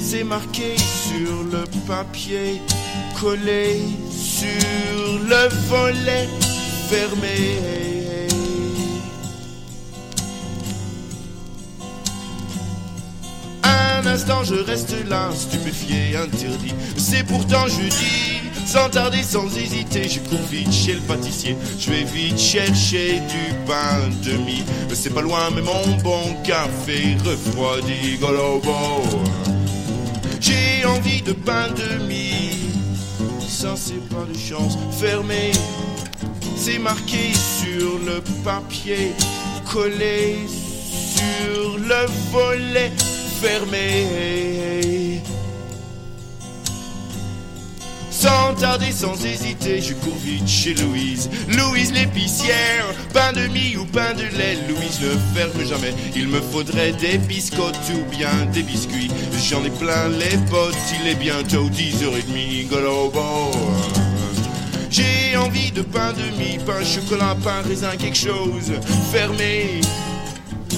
C'est 0.01 0.25
marqué 0.25 0.77
sur 0.79 1.43
le 1.53 1.65
papier. 1.87 2.61
Collé 3.21 3.81
sur 4.11 5.19
le 5.29 5.49
volet. 5.69 6.29
Fermé. 6.89 8.02
Un 14.03 14.07
instant 14.07 14.43
je 14.43 14.55
reste 14.55 14.95
là, 15.09 15.31
stupéfié, 15.33 16.17
interdit. 16.17 16.75
C'est 16.97 17.25
pourtant 17.25 17.69
jeudi, 17.69 18.41
sans 18.67 18.89
tarder, 18.91 19.23
sans 19.23 19.47
hésiter, 19.57 20.09
je 20.09 20.19
cours 20.19 20.45
vite 20.51 20.73
chez 20.73 20.95
le 20.95 21.01
pâtissier. 21.01 21.57
Je 21.79 21.91
vais 21.91 22.03
vite 22.03 22.39
chercher 22.39 23.21
du 23.21 23.55
pain 23.65 24.01
demi. 24.25 24.65
C'est 24.93 25.15
pas 25.15 25.21
loin, 25.21 25.51
mais 25.55 25.63
mon 25.63 25.97
bon 26.03 26.35
café 26.43 27.17
refroidi, 27.25 28.19
golobo. 28.21 29.03
J'ai 30.41 30.85
envie 30.85 31.23
de 31.23 31.33
pain 31.33 31.69
demi. 31.69 32.57
Ça 33.49 33.75
c'est 33.77 34.05
pas 34.09 34.25
de 34.25 34.37
chance, 34.37 34.77
fermé. 34.99 35.53
C'est 36.57 36.79
marqué 36.79 37.33
sur 37.35 37.99
le 38.05 38.21
papier, 38.43 39.13
collé 39.65 40.39
sur 40.49 41.79
le 41.79 42.07
volet 42.33 42.91
fermé. 43.43 45.21
Sans 48.11 48.55
tarder, 48.55 48.93
sans 48.93 49.25
hésiter, 49.25 49.81
je 49.81 49.95
cours 49.95 50.17
vite 50.25 50.47
chez 50.47 50.75
Louise. 50.75 51.29
Louise 51.49 51.93
l'épicière, 51.93 52.87
pain 53.13 53.33
de 53.33 53.49
mie 53.49 53.77
ou 53.77 53.85
pain 53.85 54.15
de 54.15 54.23
lait. 54.39 54.59
Louise 54.69 55.01
ne 55.01 55.11
ferme 55.35 55.65
jamais. 55.67 55.93
Il 56.15 56.29
me 56.29 56.41
faudrait 56.41 56.93
des 56.93 57.19
biscottes 57.19 57.91
ou 57.97 58.05
bien 58.17 58.31
des 58.53 58.63
biscuits. 58.63 59.11
J'en 59.49 59.65
ai 59.65 59.71
plein 59.71 60.09
les 60.09 60.39
potes, 60.49 60.77
il 61.01 61.09
est 61.09 61.17
bientôt 61.17 61.69
10h30. 61.69 62.69
Golobo. 62.69 63.51
J'ai 64.89 65.37
envie 65.37 65.73
de 65.73 65.83
pain 65.83 66.13
de 66.13 66.39
mie, 66.39 66.59
pain 66.65 66.85
chocolat, 66.85 67.35
pain 67.43 67.63
raisin, 67.67 67.97
quelque 67.99 68.19
chose 68.19 68.71
fermé. 69.11 69.81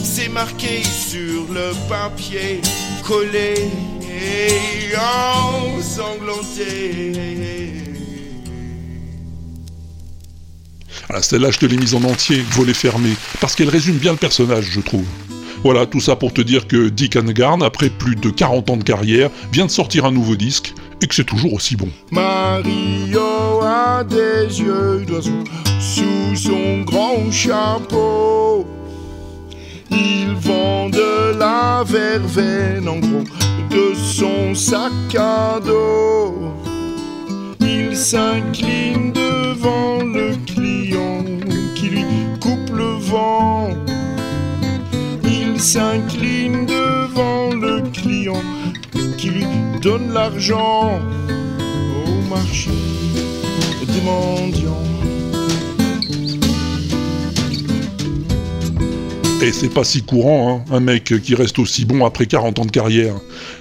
C'est 0.03 0.29
marqué 0.29 0.83
sur 0.83 1.53
le 1.53 1.73
papier, 1.89 2.61
collé 3.05 3.55
et 4.03 4.97
ensanglanté. 5.77 7.13
Ah, 11.11 11.23
celle-là, 11.23 11.51
je 11.51 11.59
te 11.59 11.67
l'ai 11.67 11.77
mise 11.77 11.95
en 11.95 12.03
entier, 12.03 12.43
volet 12.51 12.75
fermé, 12.75 13.11
parce 13.41 13.55
qu'elle 13.55 13.69
résume 13.69 13.99
bien 13.99 14.13
le 14.13 14.19
personnage, 14.19 14.65
je 14.71 14.81
trouve. 14.81 15.05
Voilà, 15.63 15.87
tout 15.87 16.01
ça 16.01 16.17
pour 16.17 16.33
te 16.33 16.41
dire 16.41 16.67
que 16.67 16.89
Dick 16.89 17.17
Annegarn, 17.17 17.63
après 17.63 17.89
plus 17.89 18.17
de 18.17 18.31
40 18.31 18.71
ans 18.71 18.77
de 18.77 18.85
carrière, 18.85 19.31
vient 19.53 19.67
de 19.67 19.71
sortir 19.71 20.05
un 20.05 20.13
nouveau 20.13 20.37
disque, 20.37 20.75
et 21.01 21.07
que 21.07 21.15
c'est 21.15 21.25
toujours 21.25 21.55
aussi 21.55 21.77
bon. 21.77 21.89
Mario 22.11 23.63
a 23.63 24.03
des 24.05 24.61
yeux 24.61 25.05
d'oiseau 25.07 25.45
sous 25.81 26.37
son 26.37 26.83
grand 26.83 27.31
chapeau. 27.31 28.67
Il 29.91 30.35
vend 30.37 30.89
de 30.89 31.39
la 31.39 31.85
verveine 31.85 32.89
en 32.89 32.99
gros 32.99 33.25
de 33.71 33.95
son 33.95 34.55
sac 34.55 34.93
à 35.17 35.61
dos. 35.65 36.53
Il 37.61 37.97
s'incline 37.97 39.13
devant 39.13 40.03
le 40.05 40.37
client 40.47 41.25
qui 41.75 41.87
lui 41.89 42.05
coupe 42.41 42.71
le 42.71 42.99
vent. 42.99 43.71
Il 45.25 45.61
s'incline 45.61 46.67
devant 46.67 47.55
le 47.55 47.83
client 47.93 48.43
qui 49.17 49.31
lui 49.31 49.47
donne 49.81 50.13
l'argent 50.13 51.01
au 52.07 52.29
marché 52.29 52.71
des 53.87 54.01
mendiants. 54.03 54.94
Et 59.45 59.53
c'est 59.53 59.69
pas 59.69 59.85
si 59.85 60.01
courant, 60.01 60.65
hein, 60.71 60.75
un 60.75 60.81
mec 60.81 61.21
qui 61.23 61.35
reste 61.35 61.59
aussi 61.59 61.85
bon 61.85 62.07
après 62.07 62.25
40 62.25 62.61
ans 62.61 62.65
de 62.65 62.71
carrière. 62.71 63.15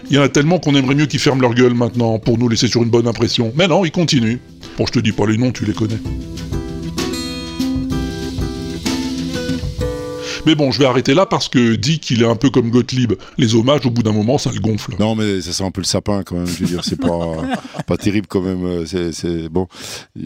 Il 0.10 0.15
y 0.15 0.17
en 0.17 0.22
a 0.22 0.30
tellement 0.30 0.58
qu'on 0.58 0.76
aimerait 0.76 0.96
mieux 0.96 1.08
qu'ils 1.08 1.19
ferment 1.19 1.41
leur 1.41 1.54
gueule 1.54 1.74
maintenant 1.74 2.19
pour 2.19 2.38
nous 2.38 2.48
laisser 2.48 2.69
sur 2.69 2.84
une 2.84 2.89
bonne 2.89 3.06
impression. 3.06 3.52
Mais 3.58 3.67
non, 3.67 3.84
ils 3.84 3.91
continuent. 3.91 4.38
Bon, 4.78 4.86
je 4.86 4.93
te 4.93 5.00
dis 5.00 5.12
pas 5.12 5.26
les 5.26 5.38
noms, 5.38 5.52
tu 5.52 5.65
les 5.65 5.74
connais. 5.74 6.00
Mais 10.45 10.56
bon, 10.56 10.71
je 10.71 10.79
vais 10.79 10.86
arrêter 10.86 11.13
là 11.13 11.25
parce 11.25 11.47
que 11.47 11.75
dit 11.75 11.99
qu'il 11.99 12.21
est 12.21 12.25
un 12.27 12.36
peu 12.36 12.49
comme 12.49 12.69
Gottlieb. 12.69 13.13
Les 13.38 13.56
hommages, 13.56 13.86
au 13.86 13.89
bout 13.89 14.03
d'un 14.03 14.12
moment, 14.12 14.38
ça 14.38 14.51
le 14.53 14.60
gonfle. 14.60 14.93
Non, 14.99 15.15
mais 15.15 15.39
ça 15.39 15.53
sent 15.53 15.63
un 15.63 15.71
peu 15.71 15.79
le 15.79 15.86
sapin 15.86 16.21
quand 16.23 16.36
même. 16.36 16.45
Je 16.47 16.60
veux 16.60 16.65
dire, 16.65 16.84
c'est 16.84 16.99
pas, 16.99 17.38
pas 17.88 17.95
terrible 17.95 18.27
quand 18.27 18.41
même. 18.41 18.65
euh, 18.65 18.86
C'est, 18.86 19.47
bon. 19.47 19.67
Je 20.17 20.21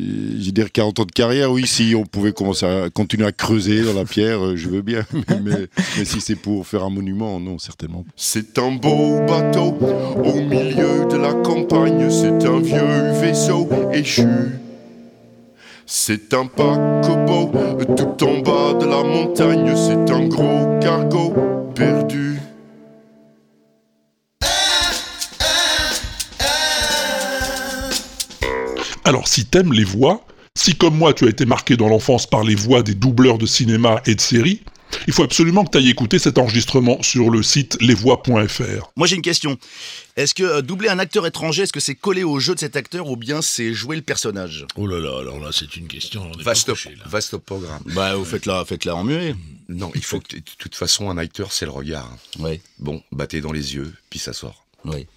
veux 0.45 0.51
dire, 0.51 0.71
40 0.71 0.99
ans 1.01 1.05
de 1.05 1.11
carrière, 1.11 1.51
oui, 1.51 1.67
si 1.67 1.93
on 1.95 2.03
pouvait 2.03 2.31
commencer 2.33 2.65
à 2.65 2.89
continuer 2.89 3.27
à 3.27 3.31
creuser 3.31 3.83
dans 3.83 3.93
la 3.93 4.05
pierre, 4.05 4.43
euh, 4.43 4.55
je 4.55 4.69
veux 4.69 4.81
bien. 4.81 5.03
Mais, 5.13 5.39
mais- 5.43 5.67
mais 5.97 6.05
si 6.05 6.19
c'est 6.19 6.35
pour 6.35 6.65
faire 6.65 6.83
un 6.83 6.89
monument, 6.89 7.39
non, 7.39 7.59
certainement. 7.59 7.99
pas. 8.03 8.09
C'est 8.15 8.57
un 8.57 8.71
beau 8.71 9.19
bateau 9.27 9.77
au 10.23 10.41
milieu 10.41 11.05
de 11.11 11.17
la 11.17 11.33
campagne, 11.33 12.09
c'est 12.09 12.43
un 12.47 12.59
vieux 12.59 13.11
vaisseau 13.21 13.69
échu. 13.93 14.23
C'est 15.89 16.33
un 16.33 16.45
paquebot 16.45 17.49
tout 17.95 18.25
en 18.25 18.39
bas 18.39 18.73
de 18.77 18.85
la 18.85 19.03
montagne, 19.03 19.73
c'est 19.73 20.13
un 20.13 20.27
gros 20.27 20.77
cargo 20.81 21.33
perdu. 21.73 22.41
Alors 29.05 29.29
si 29.29 29.45
t'aimes 29.45 29.71
les 29.71 29.85
voix, 29.85 30.25
si 30.55 30.75
comme 30.75 30.97
moi 30.97 31.13
tu 31.13 31.23
as 31.23 31.29
été 31.29 31.45
marqué 31.45 31.77
dans 31.77 31.87
l'enfance 31.87 32.27
par 32.27 32.43
les 32.43 32.55
voix 32.55 32.83
des 32.83 32.93
doubleurs 32.93 33.37
de 33.37 33.45
cinéma 33.45 34.01
et 34.05 34.15
de 34.15 34.19
séries, 34.19 34.63
il 35.07 35.13
faut 35.13 35.23
absolument 35.23 35.63
que 35.65 35.71
tu 35.71 35.77
ailles 35.77 35.89
écouter 35.89 36.19
cet 36.19 36.37
enregistrement 36.37 37.01
sur 37.03 37.29
le 37.29 37.43
site 37.43 37.77
lesvoix.fr. 37.81 38.91
Moi 38.95 39.07
j'ai 39.07 39.15
une 39.15 39.21
question. 39.21 39.57
Est-ce 40.15 40.33
que 40.33 40.43
euh, 40.43 40.61
doubler 40.61 40.89
un 40.89 40.99
acteur 40.99 41.25
étranger, 41.27 41.63
est-ce 41.63 41.73
que 41.73 41.79
c'est 41.79 41.95
coller 41.95 42.23
au 42.23 42.39
jeu 42.39 42.55
de 42.55 42.59
cet 42.59 42.75
acteur 42.75 43.07
ou 43.09 43.15
bien 43.15 43.41
c'est 43.41 43.73
jouer 43.73 43.95
le 43.95 44.01
personnage? 44.01 44.65
Oh 44.75 44.87
là 44.87 44.99
là, 44.99 45.19
alors 45.19 45.39
là, 45.39 45.49
c'est 45.51 45.75
une 45.77 45.87
question. 45.87 46.23
on 46.23 46.33
est 46.33 46.43
pas 46.43 46.51
Vaste, 46.51 46.69
couché, 46.69 46.89
là. 46.95 47.03
vaste 47.05 47.37
programme. 47.37 47.81
Bah 47.93 48.15
vous 48.15 48.25
faites-la 48.25 48.65
faites 48.65 48.85
-la 48.85 48.91
en 48.93 49.03
muet. 49.03 49.35
Non, 49.69 49.91
il 49.95 50.03
faut 50.03 50.19
que, 50.19 50.37
de 50.37 50.41
toute 50.57 50.75
façon, 50.75 51.09
un 51.09 51.17
acteur, 51.17 51.51
c'est 51.51 51.65
le 51.65 51.71
regard. 51.71 52.09
Oui. 52.39 52.61
Bon, 52.79 53.03
battez 53.11 53.41
dans 53.41 53.51
les 53.51 53.75
yeux, 53.75 53.93
puis 54.09 54.17
ça 54.19 54.31
sort. 54.33 54.65
Oui. 54.85 55.07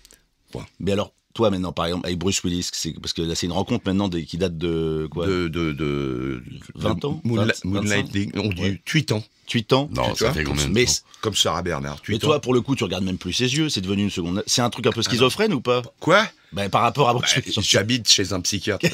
Point. 0.50 0.66
Mais 0.80 0.92
alors, 0.92 1.12
toi 1.34 1.50
maintenant, 1.50 1.72
par 1.72 1.86
exemple, 1.86 2.06
avec 2.06 2.18
Bruce 2.18 2.42
Willis, 2.42 2.68
c'est 2.72 2.92
parce 3.00 3.12
que 3.12 3.22
là 3.22 3.34
c'est 3.34 3.46
une 3.46 3.52
rencontre 3.52 3.82
maintenant 3.86 4.08
qui 4.08 4.36
date 4.36 4.58
de 4.58 5.08
quoi? 5.10 5.26
De, 5.26 5.48
de, 5.48 5.72
de, 5.72 6.42
20 6.74 7.04
ans? 7.04 7.20
Moonla- 7.24 7.54
20, 7.64 7.64
Moonlighting, 7.64 8.32
on 8.36 8.48
dit 8.48 8.62
Ouais. 8.62 8.80
8 8.92 9.12
ans. 9.12 9.22
8 9.52 9.72
ans? 9.72 9.88
Non, 9.92 10.12
Tu 10.14 10.24
vois 10.24 10.32
Mais, 10.70 10.86
Comme 11.20 11.34
Sarah 11.34 11.62
Bernard, 11.62 11.98
8 12.06 12.12
mais 12.12 12.16
ans. 12.24 12.28
toi, 12.28 12.40
pour 12.40 12.54
le 12.54 12.60
coup, 12.60 12.76
tu 12.76 12.84
regardes 12.84 13.04
même 13.04 13.18
plus 13.18 13.32
ses 13.32 13.52
yeux, 13.56 13.68
c'est 13.68 13.80
devenu 13.80 14.02
une 14.04 14.10
seconde. 14.10 14.42
C'est 14.46 14.62
un 14.62 14.70
truc 14.70 14.86
un 14.86 14.92
peu 14.92 15.02
schizophrène 15.02 15.52
ou 15.52 15.60
pas? 15.60 15.82
Quoi? 15.98 16.24
Ben, 16.52 16.68
Par 16.68 16.82
rapport 16.82 17.08
à 17.08 17.14
Bruce 17.14 17.36
Willis. 17.36 17.56
J'habite 17.62 18.08
chez 18.08 18.32
un 18.32 18.40
psychiatre. 18.40 18.86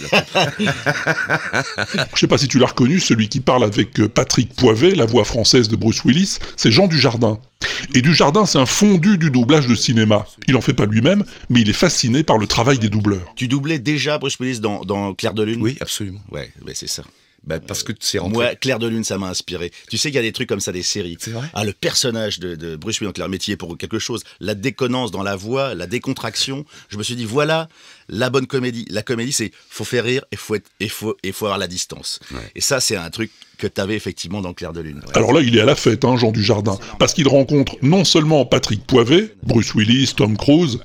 Je 2.14 2.18
sais 2.18 2.26
pas 2.26 2.38
si 2.38 2.48
tu 2.48 2.58
l'as 2.58 2.66
reconnu, 2.66 3.00
celui 3.00 3.28
qui 3.28 3.40
parle 3.40 3.64
avec 3.64 3.98
euh, 4.00 4.08
Patrick 4.08 4.54
Poivet, 4.54 4.94
la 4.94 5.06
voix 5.06 5.24
française 5.24 5.68
de 5.68 5.76
Bruce 5.76 6.04
Willis, 6.04 6.38
c'est 6.56 6.70
Jean 6.70 6.86
Dujardin. 6.86 7.38
Et 7.94 8.02
Dujardin, 8.02 8.46
c'est 8.46 8.58
un 8.58 8.66
fondu 8.66 9.18
du 9.18 9.30
doublage 9.30 9.66
de 9.66 9.74
cinéma. 9.74 10.26
Il 10.48 10.56
en 10.56 10.60
fait 10.60 10.74
pas 10.74 10.86
lui-même, 10.86 11.24
mais 11.48 11.60
il 11.62 11.70
est 11.70 11.74
fasciné 11.74 12.22
par 12.22 12.38
le 12.38 12.46
travail 12.46 12.78
des 12.78 12.88
doubleurs. 12.88 13.32
Tu 13.36 13.48
doublais 13.48 13.78
déjà 13.78 14.18
Bruce 14.18 14.38
Willis 14.38 14.60
dans, 14.60 14.84
dans 14.84 15.14
Clair 15.14 15.34
de 15.34 15.42
Lune? 15.42 15.62
Oui, 15.62 15.76
absolument. 15.80 16.20
Ouais, 16.30 16.52
ouais 16.64 16.74
c'est 16.74 16.88
ça. 16.88 17.02
Bah, 17.46 17.60
parce 17.60 17.82
que 17.82 17.92
c'est 18.00 18.18
rentré. 18.18 18.34
Moi, 18.34 18.54
Clair 18.56 18.78
de 18.78 18.88
Lune, 18.88 19.04
ça 19.04 19.18
m'a 19.18 19.28
inspiré. 19.28 19.70
Tu 19.88 19.98
sais 19.98 20.08
qu'il 20.08 20.16
y 20.16 20.18
a 20.18 20.22
des 20.22 20.32
trucs 20.32 20.48
comme 20.48 20.60
ça, 20.60 20.72
des 20.72 20.82
séries. 20.82 21.16
C'est 21.20 21.30
vrai 21.30 21.46
Ah, 21.54 21.64
le 21.64 21.72
personnage 21.72 22.40
de, 22.40 22.56
de 22.56 22.74
Bruce 22.76 22.98
Willis 23.00 23.08
dans 23.08 23.12
Clair 23.12 23.28
Métier 23.28 23.56
pour 23.56 23.78
quelque 23.78 23.98
chose, 23.98 24.24
la 24.40 24.54
déconnance 24.54 25.10
dans 25.12 25.22
la 25.22 25.36
voix, 25.36 25.74
la 25.74 25.86
décontraction. 25.86 26.64
Je 26.88 26.98
me 26.98 27.02
suis 27.02 27.14
dit, 27.14 27.24
voilà 27.24 27.68
la 28.08 28.30
bonne 28.30 28.46
comédie. 28.46 28.84
La 28.90 29.02
comédie, 29.02 29.32
c'est 29.32 29.52
faut 29.68 29.84
faire 29.84 30.04
rire 30.04 30.24
et 30.32 30.36
faut 30.36 30.54
être, 30.56 30.68
et 30.80 30.88
faut, 30.88 31.16
et 31.22 31.32
faut 31.32 31.46
avoir 31.46 31.58
la 31.58 31.66
distance. 31.68 32.20
Et 32.54 32.60
ça, 32.60 32.80
c'est 32.80 32.96
un 32.96 33.10
truc 33.10 33.30
que 33.58 33.66
tu 33.66 33.80
avais 33.80 33.94
effectivement 33.94 34.40
dans 34.42 34.52
Clair 34.52 34.72
de 34.72 34.80
Lune. 34.80 35.00
Alors 35.14 35.32
là, 35.32 35.40
il 35.40 35.56
est 35.56 35.60
à 35.60 35.64
la 35.64 35.76
fête, 35.76 36.04
hein, 36.04 36.16
Jean 36.16 36.30
Dujardin, 36.32 36.78
parce 36.98 37.14
qu'il 37.14 37.28
rencontre 37.28 37.76
non 37.82 38.04
seulement 38.04 38.44
Patrick 38.44 38.86
Poivet, 38.86 39.34
Bruce 39.42 39.74
Willis, 39.74 40.12
Tom 40.16 40.36
Cruise, 40.36 40.80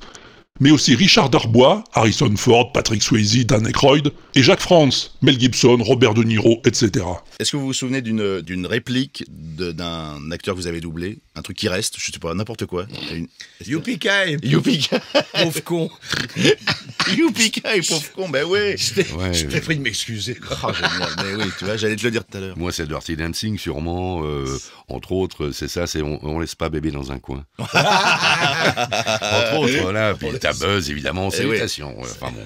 mais 0.61 0.71
aussi 0.71 0.95
Richard 0.95 1.29
Darbois, 1.29 1.83
Harrison 1.93 2.33
Ford, 2.37 2.71
Patrick 2.71 3.01
Swayze, 3.01 3.45
Dan 3.45 3.67
Aykroyd, 3.67 4.13
et 4.35 4.43
Jacques 4.43 4.61
France, 4.61 5.17
Mel 5.21 5.37
Gibson, 5.37 5.77
Robert 5.81 6.13
De 6.13 6.23
Niro, 6.23 6.61
etc. 6.65 7.03
est-ce 7.41 7.51
que 7.51 7.57
vous 7.57 7.65
vous 7.65 7.73
souvenez 7.73 8.01
d'une 8.01 8.41
d'une 8.41 8.65
réplique 8.65 9.25
de- 9.29 9.71
d'un 9.71 10.31
acteur 10.31 10.55
que 10.55 10.59
vous 10.59 10.67
avez 10.67 10.79
doublé, 10.81 11.19
un 11.35 11.41
truc 11.41 11.57
qui 11.57 11.67
reste, 11.69 11.95
je 11.97 12.11
sais 12.11 12.19
pas, 12.19 12.33
n'importe 12.33 12.65
quoi. 12.65 12.85
Une... 13.11 13.27
Youpi-Kai 13.65 14.37
Youpi-Kai 14.43 14.99
Pauvre 15.33 15.63
con 15.63 15.89
Youpi-Kai, 17.15 17.81
pauvre 17.87 18.11
con, 18.13 18.29
ben 18.29 18.43
ouais 18.45 18.75
Ouais. 19.17 19.33
Je 19.33 19.45
t'ai 19.47 19.59
pris 19.61 19.75
de 19.75 19.81
m'excuser. 19.81 20.37
Oh, 20.63 20.71
génial, 20.73 21.09
mais 21.17 21.43
oui, 21.43 21.49
tu 21.57 21.65
vois, 21.65 21.75
j'allais 21.77 21.95
te 21.95 22.03
le 22.03 22.11
dire 22.11 22.23
tout 22.25 22.37
à 22.37 22.41
l'heure. 22.41 22.57
Moi, 22.57 22.71
c'est 22.71 22.85
Dirty 22.87 23.15
Dancing, 23.15 23.57
sûrement. 23.57 24.23
euh, 24.25 24.57
entre 24.87 25.11
autres, 25.13 25.51
c'est 25.51 25.67
ça, 25.67 25.87
c'est 25.87 26.01
on, 26.01 26.19
on 26.23 26.39
laisse 26.39 26.55
pas 26.55 26.69
bébé 26.69 26.91
dans 26.91 27.11
un 27.11 27.19
coin. 27.19 27.43
entre 27.59 29.57
autres, 29.57 29.77
voilà. 29.81 30.13
Puis 30.13 30.27
ta 30.39 30.53
buzz, 30.53 30.89
évidemment, 30.89 31.29
Eh 31.33 31.37
salutations. 31.37 31.97
ouais, 31.99 32.07
Enfin 32.09 32.31
bon. 32.31 32.45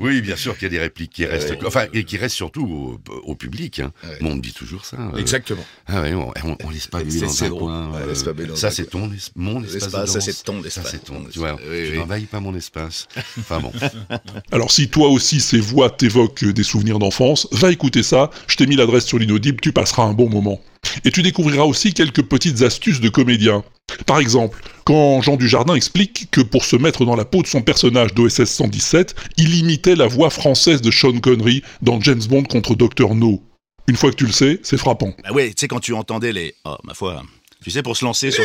Oui, 0.00 0.20
bien 0.20 0.36
sûr 0.36 0.54
qu'il 0.56 0.64
y 0.64 0.66
a 0.66 0.70
des 0.70 0.78
répliques 0.80 1.12
qui 1.12 1.24
restent, 1.26 1.50
ouais. 1.50 1.58
enfin, 1.66 1.86
et 1.92 2.04
qui 2.04 2.16
restent 2.16 2.36
surtout 2.36 2.66
au, 2.66 3.00
au 3.24 3.34
public. 3.34 3.80
Hein. 3.80 3.92
Moi, 4.20 4.32
on 4.32 4.36
me 4.36 4.40
dit 4.40 4.52
toujours 4.52 4.84
ça. 4.84 4.96
euh, 4.98 5.16
Exactement. 5.18 5.64
Ah 5.86 6.00
ouais, 6.02 6.14
on, 6.14 6.32
on, 6.44 6.56
on 6.64 6.70
laisse 6.70 6.86
pas 6.86 7.00
C'est- 7.08 7.20
dans 7.20 7.28
c'est 7.28 7.46
un 7.46 7.50
coin. 7.50 7.90
Ouais, 7.90 7.98
euh, 8.02 8.06
laisse 8.08 8.22
pas 8.22 8.32
bébé 8.32 8.48
dans 8.48 8.56
ça, 8.56 8.70
c'est 8.70 8.86
ton, 8.90 9.06
es- 9.12 9.16
mon 9.36 9.62
espace. 9.62 9.82
L'espace, 9.82 10.02
de 10.14 10.20
ça, 10.20 10.20
c'est 10.20 10.44
ton 10.44 10.60
Ça, 10.62 10.66
espace. 10.68 10.90
c'est 10.90 11.04
ton. 11.04 11.24
Tu 11.30 11.38
vois, 11.38 11.50
espace. 11.50 11.66
Oui, 11.70 11.84
tu 11.86 11.92
oui. 11.92 11.98
n'envahis 11.98 12.26
pas 12.26 12.40
mon 12.40 12.54
espace. 12.54 13.08
Enfin 13.38 13.60
bon. 13.60 13.72
Alors 14.52 14.70
si 14.70 14.88
toi 14.88 15.08
aussi 15.08 15.40
ces 15.40 15.60
voix 15.60 15.90
t'évoquent 15.90 16.44
des 16.44 16.62
souvenirs 16.62 16.98
d'enfance, 16.98 17.48
va 17.52 17.70
écouter 17.70 18.02
ça, 18.02 18.30
je 18.46 18.56
t'ai 18.56 18.66
mis 18.66 18.76
l'adresse 18.76 19.04
sur 19.06 19.18
l'inaudible, 19.18 19.60
tu 19.60 19.72
passeras 19.72 20.04
un 20.04 20.12
bon 20.14 20.28
moment. 20.28 20.60
Et 21.04 21.10
tu 21.10 21.22
découvriras 21.22 21.64
aussi 21.64 21.92
quelques 21.92 22.22
petites 22.22 22.62
astuces 22.62 23.00
de 23.00 23.08
comédien. 23.08 23.64
Par 24.06 24.20
exemple, 24.20 24.62
quand 24.84 25.20
Jean 25.22 25.36
Dujardin 25.36 25.74
explique 25.74 26.28
que 26.30 26.40
pour 26.40 26.64
se 26.64 26.76
mettre 26.76 27.04
dans 27.04 27.16
la 27.16 27.24
peau 27.24 27.42
de 27.42 27.46
son 27.48 27.62
personnage 27.62 28.14
d'OSS 28.14 28.44
117, 28.44 29.14
il 29.38 29.54
imitait 29.56 29.96
la 29.96 30.06
voix 30.06 30.30
française 30.30 30.80
de 30.80 30.90
Sean 30.90 31.18
Connery 31.18 31.62
dans 31.82 32.00
James 32.00 32.22
Bond 32.28 32.44
contre 32.44 32.74
Dr 32.76 33.14
No. 33.14 33.42
Une 33.88 33.96
fois 33.96 34.10
que 34.10 34.16
tu 34.16 34.26
le 34.26 34.32
sais, 34.32 34.60
c'est 34.62 34.76
frappant. 34.76 35.14
Bah 35.24 35.32
ouais, 35.32 35.48
tu 35.48 35.54
sais, 35.60 35.68
quand 35.68 35.80
tu 35.80 35.94
entendais 35.94 36.30
les. 36.30 36.54
Oh, 36.66 36.76
ma 36.84 36.92
foi. 36.92 37.22
Tu 37.62 37.70
sais, 37.72 37.82
pour 37.82 37.96
se 37.96 38.04
lancer 38.04 38.30
sur. 38.30 38.44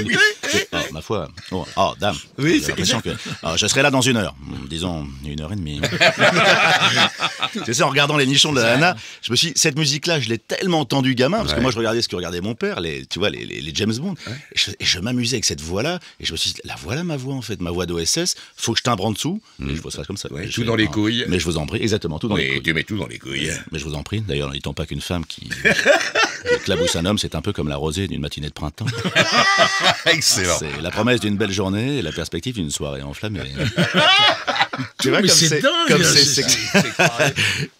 C'est- 0.49 0.67
Oh, 0.71 0.77
ma 0.91 1.01
foi. 1.01 1.29
Oh, 1.51 1.65
oh, 1.77 1.93
dame. 1.99 2.15
Oui, 2.39 2.59
J'ai 2.61 2.67
l'impression 2.69 2.99
que. 3.01 3.09
oh, 3.43 3.49
je 3.55 3.67
serai 3.67 3.81
là 3.83 3.91
dans 3.91 4.01
une 4.01 4.17
heure. 4.17 4.35
Hum, 4.47 4.67
Disons, 4.69 5.07
une 5.25 5.39
heure 5.41 5.51
et 5.53 5.55
demie. 5.55 5.79
tu 7.65 7.73
sais, 7.73 7.83
en 7.83 7.89
regardant 7.89 8.17
les 8.17 8.25
nichons 8.25 8.51
de 8.51 8.59
la 8.59 8.75
Nana, 8.75 8.95
je 9.21 9.31
me 9.31 9.35
suis 9.35 9.47
dit, 9.49 9.53
cette 9.55 9.77
musique-là, 9.77 10.19
je 10.19 10.29
l'ai 10.29 10.37
tellement 10.37 10.79
entendue 10.81 11.15
gamin, 11.15 11.37
parce 11.37 11.51
que 11.51 11.57
Ouais. 11.57 11.61
moi, 11.61 11.71
je 11.71 11.77
regardais 11.77 12.01
ce 12.01 12.07
que 12.07 12.15
regardait 12.15 12.41
mon 12.41 12.55
père, 12.55 12.79
les, 12.81 13.05
tu 13.05 13.19
vois, 13.19 13.29
les, 13.29 13.45
les- 13.45 13.61
les 13.61 13.71
James 13.75 13.93
Bond. 13.95 14.15
Et 14.51 14.85
je, 14.85 14.99
m'amusais 14.99 15.35
avec 15.35 15.45
cette 15.45 15.61
voix-là, 15.61 15.99
et 16.19 16.25
je 16.25 16.31
me 16.31 16.37
suis 16.37 16.51
dit, 16.53 16.61
la 16.63 16.75
voilà 16.75 17.03
ma 17.03 17.17
voix, 17.17 17.35
en 17.35 17.41
fait, 17.41 17.61
ma 17.61 17.71
voix 17.71 17.85
d'OSS, 17.85 18.35
faut 18.55 18.73
que 18.73 18.79
je 18.79 18.83
timbre 18.83 19.05
en 19.05 19.11
dessous, 19.11 19.41
et 19.67 19.75
je 19.75 19.81
vois 19.81 19.91
ça 19.91 20.03
comme 20.05 20.17
ça. 20.17 20.29
Je 20.31 20.51
tout 20.51 20.61
fais, 20.61 20.67
dans 20.67 20.75
les 20.75 20.85
oh, 20.87 20.91
couilles. 20.91 21.25
Mais 21.27 21.39
je 21.39 21.45
vous 21.45 21.57
en 21.57 21.65
prie, 21.65 21.81
exactement, 21.81 22.19
tout 22.19 22.27
dans 22.27 22.35
les 22.35 22.43
Oui, 22.45 22.53
couilles. 22.55 22.63
tu 22.63 22.73
mets 22.73 22.83
tout 22.83 22.97
dans 22.97 23.07
les 23.07 23.19
couilles. 23.19 23.51
Mais 23.71 23.79
je 23.79 23.85
vous 23.85 23.93
en 23.95 24.03
prie, 24.03 24.21
d'ailleurs, 24.21 24.51
n'étant 24.51 24.73
pas 24.73 24.85
qu'une 24.85 25.01
femme 25.01 25.25
qui, 25.25 25.41
qui 26.47 26.53
éclabousse 26.55 26.95
un 26.95 27.05
homme, 27.05 27.17
c'est 27.17 27.35
un 27.35 27.41
peu 27.41 27.53
comme 27.53 27.69
la 27.69 27.77
rosée 27.77 28.07
d'une 28.07 28.21
matinée 28.21 28.47
de 28.47 28.53
printemps. 28.53 28.85
Excellent. 30.07 30.57
C'est 30.59 30.81
la 30.81 30.91
promesse 30.91 31.19
d'une 31.19 31.37
belle 31.37 31.51
journée 31.51 31.97
et 31.97 32.01
la 32.01 32.11
perspective 32.11 32.55
d'une 32.55 32.69
soirée 32.71 33.01
enflammée. 33.01 33.39
tu 35.01 35.09
vois 35.09 35.21
Mais 35.21 35.27
comme 35.27 35.37
c'est 35.37 35.61
dingue, 35.61 36.03
c'est-. 36.03 36.45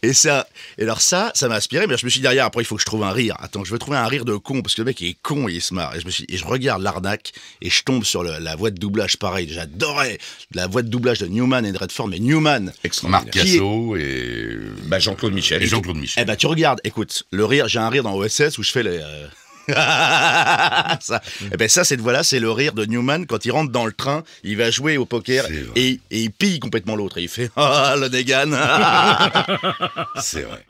Et 0.04 0.14
ça, 0.14 0.48
et 0.78 0.84
alors 0.84 1.00
ça, 1.02 1.32
ça 1.34 1.48
m'a 1.48 1.56
inspiré. 1.56 1.88
Mais 1.88 1.98
je 1.98 2.06
me 2.06 2.10
suis 2.10 2.20
dit 2.20 2.24
derrière, 2.24 2.46
après 2.46 2.62
il 2.62 2.66
faut 2.66 2.76
que 2.76 2.82
je 2.82 2.86
trouve 2.86 3.04
un 3.04 3.12
rire. 3.12 3.36
Attends, 3.40 3.64
je 3.64 3.72
veux 3.72 3.80
trouver 3.80 3.98
un 3.98 4.06
rire 4.08 4.26
de 4.26 4.36
con 4.36 4.62
parce 4.62 4.76
que 4.76 4.82
le 4.82 4.86
mec 4.86 5.00
il 5.02 5.08
est 5.10 5.18
con, 5.22 5.48
il 5.48 5.62
se 5.62 5.74
marre. 5.74 5.96
Et 5.96 6.02
je 6.02 6.06
me 6.06 6.12
suis, 6.12 6.26
et 6.28 6.38
je 6.38 6.46
regarde 6.46 6.82
l'arnaque 6.82 7.32
et 7.62 7.70
je 7.70 7.84
tombe 7.84 8.04
sur 8.04 8.24
le- 8.24 8.40
la 8.40 8.56
voix 8.56 8.70
de 8.70 8.78
doublage 8.78 9.18
pareil. 9.18 9.48
J'adorais 9.50 10.18
la 10.54 10.68
voix 10.68 10.82
de 10.82 10.90
doublage 10.90 11.20
de 11.20 11.28
Newman 11.28 11.66
et 11.66 11.72
de 11.72 11.78
Redford, 11.78 12.08
mais 12.10 12.20
Newman. 12.20 12.72
Marc 13.04 13.30
Casso 13.32 13.96
et 13.96 14.58
Bah, 14.84 15.00
Jean-Claude 15.00 15.34
Michel. 15.34 15.64
et 15.64 15.68
Jean-Claude 15.68 15.98
Michel. 15.98 16.22
Eh 16.24 16.26
ben 16.26 16.36
tu 16.36 16.48
regardes, 16.48 16.82
écoute, 16.84 17.24
le 17.32 17.46
rire, 17.46 17.68
j'ai 17.70 17.80
un 17.80 17.90
rire 17.90 18.04
dans 18.04 18.14
OSS 18.16 18.58
où 18.58 18.64
je 18.64 18.72
fais 18.72 18.84
les. 18.84 19.00
euh, 19.02 19.28
ça, 19.68 21.22
eh 21.52 21.58
ben 21.58 21.70
ça, 21.70 21.84
cette 21.84 22.02
voix-là, 22.02 22.24
c'est 22.24 22.40
le 22.40 22.52
rire 22.52 22.74
de 22.74 22.86
Newman 22.86 23.26
quand 23.26 23.46
il 23.46 23.52
rentre 23.52 23.72
dans 23.72 23.86
le 23.86 23.94
train, 23.94 24.24
il 24.44 24.58
va 24.58 24.72
jouer 24.72 24.98
au 24.98 25.06
poker 25.06 25.46
et, 25.76 26.00
et 26.12 26.22
il 26.24 26.32
pille 26.32 26.60
complètement 26.60 26.96
l'autre. 26.96 27.18
Et 27.18 27.24
il 27.24 27.30
fait 27.30 27.50
Ah, 27.56 27.96
le 27.98 28.10
Negan 28.10 28.52
C'est 30.22 30.42
vrai. 30.42 30.66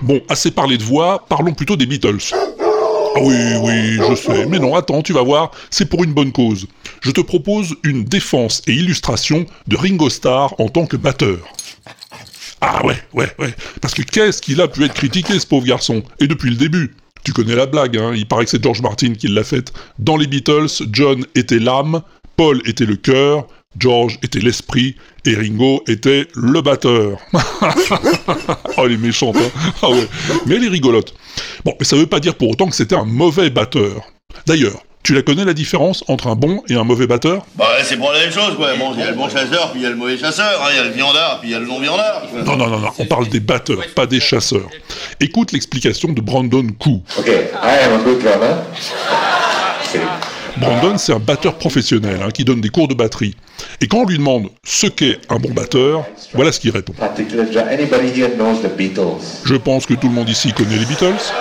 Bon, 0.00 0.20
assez 0.28 0.50
parlé 0.50 0.78
de 0.78 0.82
voix, 0.82 1.26
parlons 1.28 1.52
plutôt 1.52 1.76
des 1.76 1.86
Beatles. 1.86 2.18
Ah 2.32 3.20
oui, 3.20 3.36
oui, 3.62 3.98
je 4.08 4.14
sais, 4.14 4.46
mais 4.46 4.58
non, 4.58 4.76
attends, 4.76 5.02
tu 5.02 5.12
vas 5.12 5.22
voir, 5.22 5.50
c'est 5.70 5.86
pour 5.86 6.04
une 6.04 6.12
bonne 6.12 6.30
cause. 6.32 6.66
Je 7.02 7.10
te 7.10 7.20
propose 7.20 7.74
une 7.82 8.04
défense 8.04 8.62
et 8.66 8.72
illustration 8.72 9.44
de 9.66 9.76
Ringo 9.76 10.08
Starr 10.08 10.54
en 10.58 10.68
tant 10.68 10.86
que 10.86 10.96
batteur. 10.96 11.38
Ah 12.60 12.84
ouais, 12.84 12.96
ouais, 13.12 13.30
ouais, 13.38 13.54
parce 13.80 13.94
que 13.94 14.02
qu'est-ce 14.02 14.42
qu'il 14.42 14.60
a 14.60 14.68
pu 14.68 14.84
être 14.84 14.94
critiqué, 14.94 15.38
ce 15.38 15.46
pauvre 15.46 15.66
garçon, 15.66 16.02
et 16.20 16.26
depuis 16.26 16.50
le 16.50 16.56
début. 16.56 16.94
Tu 17.24 17.32
connais 17.32 17.54
la 17.54 17.66
blague, 17.66 17.96
hein, 17.96 18.12
il 18.14 18.26
paraît 18.26 18.44
que 18.44 18.50
c'est 18.50 18.62
George 18.62 18.80
Martin 18.80 19.12
qui 19.14 19.28
l'a 19.28 19.44
faite. 19.44 19.72
Dans 19.98 20.16
les 20.16 20.26
Beatles, 20.26 20.84
John 20.90 21.24
était 21.34 21.58
l'âme, 21.58 22.02
Paul 22.36 22.62
était 22.64 22.86
le 22.86 22.96
cœur, 22.96 23.46
George 23.78 24.18
était 24.22 24.40
l'esprit, 24.40 24.96
et 25.24 25.34
Ringo 25.34 25.82
était 25.86 26.26
le 26.34 26.60
batteur. 26.62 27.18
oh, 27.34 28.84
elle 28.84 28.92
est 28.92 28.96
méchante, 28.96 29.36
hein 29.36 29.72
Ah 29.82 29.90
ouais, 29.90 30.08
mais 30.46 30.56
elle 30.56 30.64
est 30.64 30.68
rigolote. 30.68 31.14
Bon, 31.64 31.74
mais 31.78 31.84
ça 31.84 31.96
veut 31.96 32.06
pas 32.06 32.20
dire 32.20 32.34
pour 32.34 32.50
autant 32.50 32.68
que 32.68 32.76
c'était 32.76 32.96
un 32.96 33.04
mauvais 33.04 33.50
batteur. 33.50 34.02
D'ailleurs, 34.46 34.82
tu 35.02 35.14
la 35.14 35.22
connais 35.22 35.44
la 35.44 35.54
différence 35.54 36.04
entre 36.08 36.26
un 36.26 36.34
bon 36.34 36.62
et 36.68 36.74
un 36.74 36.84
mauvais 36.84 37.06
batteur? 37.06 37.46
Bah, 37.56 37.66
c'est 37.82 37.96
pour 37.96 38.12
la 38.12 38.20
même 38.20 38.32
chose, 38.32 38.56
quoi. 38.56 38.74
Bon, 38.76 38.92
il 38.94 39.00
y 39.00 39.02
a 39.02 39.10
le 39.10 39.16
bon 39.16 39.28
chasseur, 39.28 39.70
puis 39.72 39.80
il 39.80 39.84
y 39.84 39.86
a 39.86 39.90
le 39.90 39.96
mauvais 39.96 40.18
chasseur, 40.18 40.60
hein. 40.62 40.68
il 40.70 40.76
y 40.76 40.80
a 40.80 40.84
le 40.84 40.90
viandard, 40.90 41.38
puis 41.40 41.50
il 41.50 41.52
y 41.52 41.54
a 41.54 41.60
le 41.60 41.66
non-viandard. 41.66 42.22
Non, 42.44 42.56
non, 42.56 42.68
non, 42.68 42.78
non, 42.78 42.90
on 42.98 43.06
parle 43.06 43.28
des 43.28 43.40
batteurs, 43.40 43.82
pas 43.94 44.06
des 44.06 44.20
chasseurs. 44.20 44.68
Écoute 45.20 45.52
l'explication 45.52 46.12
de 46.12 46.20
Brandon 46.20 46.66
Koo. 46.78 47.02
Okay, 47.18 47.48
I 47.62 47.84
am 47.84 48.00
a 48.00 48.04
good 48.04 48.20
drummer. 48.20 48.56
Brandon, 50.58 50.98
c'est 50.98 51.12
un 51.12 51.20
batteur 51.20 51.54
professionnel 51.54 52.20
hein, 52.22 52.30
qui 52.32 52.44
donne 52.44 52.60
des 52.60 52.68
cours 52.68 52.88
de 52.88 52.94
batterie. 52.94 53.36
Et 53.80 53.86
quand 53.86 53.98
on 53.98 54.06
lui 54.06 54.18
demande 54.18 54.48
ce 54.64 54.88
qu'est 54.88 55.18
un 55.28 55.36
bon 55.36 55.50
batteur, 55.50 56.04
voilà 56.34 56.50
ce 56.50 56.58
qu'il 56.58 56.70
répond. 56.70 56.92
Particular 56.94 57.46
drum. 57.46 57.68
Anybody 57.68 58.08
here 58.08 58.30
knows 58.36 58.60
the 58.62 58.76
Beatles? 58.76 59.42
Je 59.44 59.54
pense 59.54 59.86
que 59.86 59.94
tout 59.94 60.08
le 60.08 60.14
monde 60.14 60.28
ici 60.28 60.52
connaît 60.52 60.76
les 60.76 60.84
Beatles. 60.84 61.32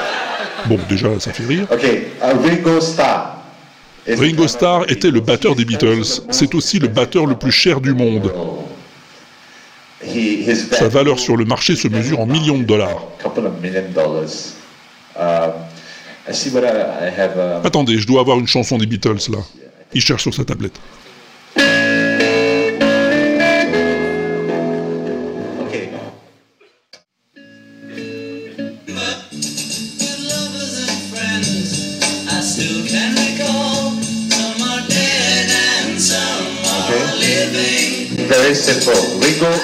Bon, 0.67 0.77
déjà, 0.87 1.07
ça 1.19 1.33
fait 1.33 1.45
rire. 1.45 1.67
Okay, 1.71 2.09
uh, 2.21 2.47
Ringo 2.47 2.79
Starr. 2.79 3.36
Ringo 4.07 4.47
Starr 4.47 4.85
était 4.89 5.11
le 5.11 5.19
batteur 5.19 5.55
des 5.55 5.65
Beatles. 5.65 6.03
C'est 6.31 6.55
aussi 6.55 6.79
le 6.79 6.87
batteur 6.87 7.25
le 7.25 7.35
plus 7.35 7.51
cher 7.51 7.81
du 7.81 7.93
monde. 7.93 8.31
Sa 10.71 10.87
valeur 10.87 11.19
sur 11.19 11.35
le 11.35 11.45
marché 11.45 11.75
se 11.75 11.87
mesure 11.87 12.19
en 12.19 12.25
millions 12.25 12.57
de 12.57 12.63
dollars. 12.63 13.03
Um. 15.19 15.51
Um, 16.29 17.61
Attendez, 17.63 17.97
je 17.97 18.05
dois 18.05 18.21
avoir 18.21 18.37
une 18.37 18.47
chanson 18.47 18.77
des 18.77 18.85
Beatles 18.85 19.31
là. 19.31 19.39
Il 19.93 20.01
cherche 20.01 20.23
sur 20.23 20.33
sa 20.33 20.45
tablette. 20.45 20.79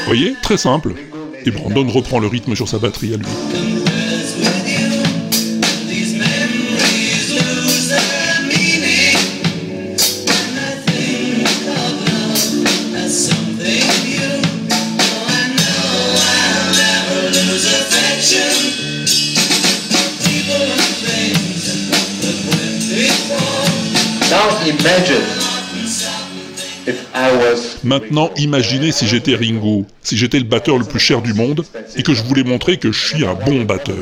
Voyez 0.05 0.35
Très 0.41 0.57
simple. 0.57 0.93
Et 1.45 1.51
Brandon 1.51 1.87
reprend 1.87 2.19
le 2.19 2.27
rythme 2.27 2.55
sur 2.55 2.67
sa 2.67 2.79
batterie 2.79 3.13
à 3.13 3.17
lui. 3.17 3.25
Imagine 24.65 25.42
Maintenant, 27.83 28.31
imaginez 28.37 28.91
si 28.91 29.07
j'étais 29.07 29.35
Ringo, 29.35 29.85
si 30.01 30.17
j'étais 30.17 30.39
le 30.39 30.45
batteur 30.45 30.77
le 30.77 30.85
plus 30.85 30.99
cher 30.99 31.21
du 31.21 31.33
monde, 31.33 31.63
et 31.95 32.03
que 32.03 32.13
je 32.13 32.23
voulais 32.23 32.43
montrer 32.43 32.77
que 32.77 32.91
je 32.91 33.07
suis 33.07 33.25
un 33.25 33.33
bon 33.33 33.63
batteur. 33.63 33.95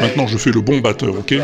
Maintenant, 0.00 0.26
je 0.26 0.36
fais 0.36 0.50
le 0.50 0.60
bon 0.60 0.78
batteur, 0.78 1.14
ok? 1.18 1.34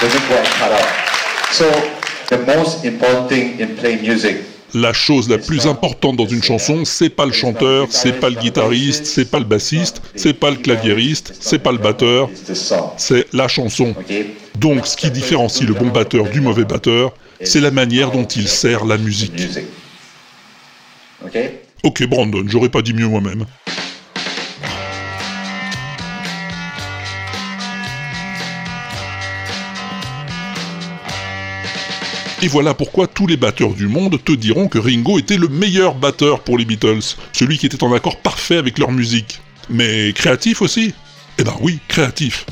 Doesn't 0.00 0.18
doesn't 0.18 0.28
quite 0.28 0.44
cut 0.58 0.72
out. 0.72 0.88
So 1.52 1.64
the 2.28 2.38
most 2.46 2.84
important 2.84 3.28
thing 3.28 3.60
in 3.60 3.76
playing 3.76 4.02
music 4.02 4.36
La 4.74 4.92
chose 4.92 5.30
la 5.30 5.38
plus 5.38 5.66
importante 5.66 6.16
dans 6.16 6.26
une 6.26 6.42
chanson, 6.42 6.84
c'est 6.84 7.08
pas 7.08 7.24
le 7.24 7.32
chanteur, 7.32 7.86
c'est 7.90 8.20
pas 8.20 8.28
le 8.28 8.36
guitariste, 8.36 9.06
c'est 9.06 9.30
pas 9.30 9.38
le 9.38 9.46
bassiste, 9.46 10.02
c'est 10.14 10.34
pas 10.34 10.50
le 10.50 10.56
claviériste, 10.56 11.34
c'est 11.40 11.58
pas 11.58 11.72
le 11.72 11.78
batteur, 11.78 12.28
c'est 12.98 13.26
la 13.32 13.48
chanson. 13.48 13.94
Donc 14.58 14.86
ce 14.86 14.96
qui 14.96 15.10
différencie 15.10 15.66
le 15.66 15.72
bon 15.72 15.88
batteur 15.88 16.28
du 16.28 16.42
mauvais 16.42 16.64
batteur, 16.64 17.14
c'est 17.42 17.62
la 17.62 17.70
manière 17.70 18.10
dont 18.10 18.26
il 18.26 18.46
sert 18.46 18.84
la 18.84 18.98
musique. 18.98 19.48
Ok 21.82 22.06
Brandon, 22.06 22.44
j'aurais 22.46 22.68
pas 22.68 22.82
dit 22.82 22.92
mieux 22.92 23.08
moi-même. 23.08 23.46
Et 32.40 32.46
voilà 32.46 32.72
pourquoi 32.72 33.08
tous 33.08 33.26
les 33.26 33.36
batteurs 33.36 33.74
du 33.74 33.88
monde 33.88 34.22
te 34.24 34.30
diront 34.30 34.68
que 34.68 34.78
Ringo 34.78 35.18
était 35.18 35.36
le 35.36 35.48
meilleur 35.48 35.96
batteur 35.96 36.44
pour 36.44 36.56
les 36.56 36.64
Beatles, 36.64 37.16
celui 37.32 37.58
qui 37.58 37.66
était 37.66 37.82
en 37.82 37.92
accord 37.92 38.20
parfait 38.20 38.58
avec 38.58 38.78
leur 38.78 38.92
musique. 38.92 39.40
Mais 39.68 40.12
créatif 40.12 40.62
aussi? 40.62 40.94
Eh 41.38 41.42
ben 41.42 41.54
oui, 41.60 41.80
créatif. 41.88 42.46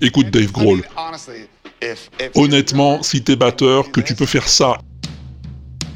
Écoute 0.00 0.30
Dave 0.30 0.52
Grohl, 0.52 0.82
honnêtement, 2.34 3.02
si 3.02 3.22
t'es 3.22 3.36
batteur, 3.36 3.90
que 3.92 4.00
tu 4.00 4.14
peux 4.14 4.26
faire 4.26 4.48
ça 4.48 4.78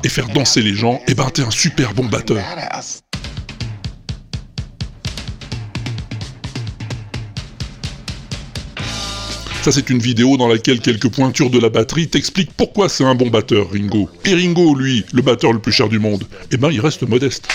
et 0.04 0.08
faire 0.08 0.28
danser 0.28 0.62
les 0.62 0.74
gens, 0.74 1.00
eh 1.06 1.14
ben 1.14 1.28
t'es 1.30 1.42
un 1.42 1.50
super 1.50 1.94
bon 1.94 2.06
batteur. 2.06 2.42
Ça 9.62 9.72
c'est 9.72 9.90
une 9.90 9.98
vidéo 9.98 10.38
dans 10.38 10.48
laquelle 10.48 10.80
quelques 10.80 11.10
pointures 11.10 11.50
de 11.50 11.58
la 11.58 11.68
batterie 11.68 12.08
t'expliquent 12.08 12.52
pourquoi 12.56 12.88
c'est 12.88 13.04
un 13.04 13.14
bon 13.14 13.28
batteur, 13.28 13.70
Ringo. 13.70 14.08
Et 14.24 14.34
Ringo, 14.34 14.74
lui, 14.74 15.04
le 15.12 15.20
batteur 15.20 15.52
le 15.52 15.58
plus 15.58 15.72
cher 15.72 15.90
du 15.90 15.98
monde, 15.98 16.26
eh 16.50 16.56
ben 16.56 16.70
il 16.70 16.80
reste 16.80 17.06
modeste. 17.06 17.46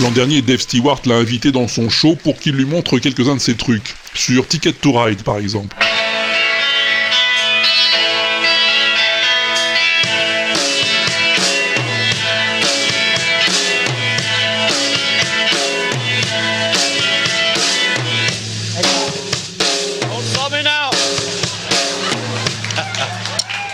L'an 0.00 0.10
dernier, 0.12 0.42
Dave 0.42 0.60
Stewart 0.60 1.00
l'a 1.06 1.16
invité 1.16 1.52
dans 1.52 1.68
son 1.68 1.90
show 1.90 2.16
pour 2.22 2.38
qu'il 2.38 2.54
lui 2.54 2.64
montre 2.64 2.98
quelques-uns 2.98 3.34
de 3.34 3.40
ses 3.40 3.56
trucs, 3.56 3.96
sur 4.14 4.46
Ticket 4.46 4.72
to 4.72 4.92
Ride 4.92 5.22
par 5.22 5.38
exemple. 5.38 5.76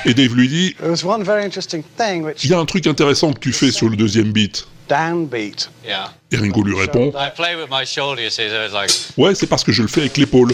Et 0.06 0.12
Dave 0.14 0.34
lui 0.34 0.48
dit, 0.48 0.74
There 0.78 0.90
was 0.90 1.04
one 1.04 1.22
very 1.22 1.44
interesting 1.44 1.82
thing 1.96 2.24
which 2.24 2.44
il 2.44 2.50
y 2.50 2.54
a 2.54 2.58
un 2.58 2.66
truc 2.66 2.86
intéressant 2.86 3.32
que 3.32 3.40
tu 3.40 3.52
fais 3.52 3.70
sur 3.70 3.88
le 3.88 3.96
deuxième 3.96 4.32
beat. 4.32 4.66
downbeat. 4.88 5.70
Yeah. 5.84 6.12
Et 6.30 6.36
Ringo 6.36 6.62
lui 6.62 6.78
répond, 6.78 7.12
I 7.16 7.30
play 7.34 7.56
with 7.56 7.70
my 7.70 7.86
shoulder, 7.86 8.22
you 8.22 8.30
see, 8.30 8.48
so 8.48 8.64
it's 8.64 8.74
like. 8.74 8.90
ouais, 9.16 9.34
c'est 9.34 9.46
parce 9.46 9.64
que 9.64 9.72
je 9.72 9.82
le 9.82 9.88
fais 9.88 10.02
avec 10.02 10.16
l'épaule. 10.16 10.52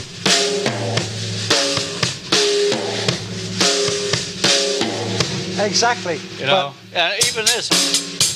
Exactly. 5.64 6.18
You 6.38 6.46
know, 6.46 6.72
and 6.94 7.12
even 7.28 7.44
this. 7.44 7.68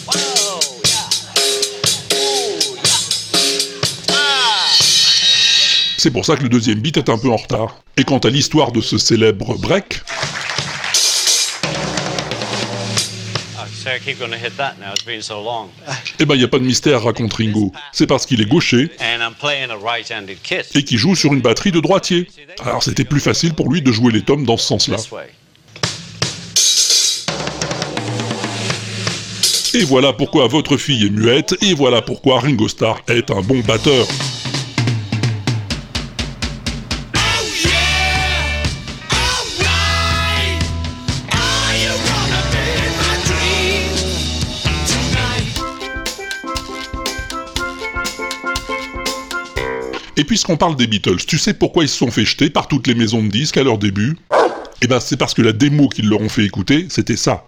Whoa, 0.07 0.83
yeah. 0.85 2.19
Ooh, 2.19 2.75
yeah. 2.75 2.83
Ah! 4.11 4.67
C'est 5.97 6.11
pour 6.11 6.27
ça 6.27 6.37
que 6.37 6.43
le 6.43 6.51
deuxième 6.51 6.81
beat 6.81 6.99
est 6.99 7.09
un 7.09 7.17
peu 7.17 7.31
en 7.31 7.37
retard. 7.37 7.77
Et 7.97 8.05
quant 8.05 8.19
à 8.19 8.29
l'histoire 8.29 8.73
de 8.73 8.83
ce 8.83 8.99
célèbre 8.99 9.57
break, 9.57 10.03
eh 16.19 16.25
ben 16.25 16.35
il 16.35 16.39
n'y 16.39 16.45
a 16.45 16.49
pas 16.49 16.59
de 16.59 16.65
mystère, 16.65 17.03
raconte 17.03 17.35
Ringo. 17.35 17.73
C'est 17.93 18.07
parce 18.07 18.27
qu'il 18.27 18.41
est 18.41 18.47
gaucher 18.47 18.91
et 20.75 20.85
qu'il 20.85 20.99
joue 20.99 21.15
sur 21.15 21.33
une 21.33 21.41
batterie 21.41 21.73
de 21.73 21.81
droitier. 21.81 22.29
Alors 22.63 22.83
c'était 22.83 23.05
plus 23.05 23.21
facile 23.21 23.55
pour 23.55 23.71
lui 23.71 23.83
de 23.83 23.93
jouer 23.93 24.13
les 24.13 24.23
tomes 24.23 24.45
dans 24.45 24.57
ce 24.57 24.67
sens-là. 24.67 24.97
Et 29.75 29.85
voilà 29.85 30.13
pourquoi 30.13 30.47
votre 30.47 30.77
fille 30.77 31.05
est 31.07 31.11
muette, 31.11 31.57
et 31.61 31.75
voilà 31.75 32.01
pourquoi 32.01 32.39
Ringo 32.39 32.69
Starr 32.69 33.01
est 33.09 33.33
un 33.33 33.41
bon 33.41 33.59
batteur. 33.59 34.07
Et 50.17 50.23
puisqu'on 50.23 50.57
parle 50.57 50.77
des 50.77 50.87
Beatles, 50.87 51.25
tu 51.27 51.39
sais 51.39 51.55
pourquoi 51.55 51.83
ils 51.83 51.89
se 51.89 51.97
sont 51.97 52.11
fait 52.11 52.25
jeter 52.25 52.49
par 52.49 52.69
toutes 52.69 52.87
les 52.87 52.95
maisons 52.95 53.23
de 53.23 53.29
disques 53.29 53.57
à 53.57 53.65
leur 53.65 53.79
début? 53.79 54.17
Eh 54.81 54.87
ben 54.87 55.01
c'est 55.01 55.17
parce 55.17 55.35
que 55.35 55.43
la 55.43 55.53
démo 55.53 55.89
qu'ils 55.89 56.09
leur 56.09 56.21
ont 56.21 56.29
fait 56.29 56.45
écouter, 56.45 56.87
c'était 56.89 57.17
ça. 57.17 57.47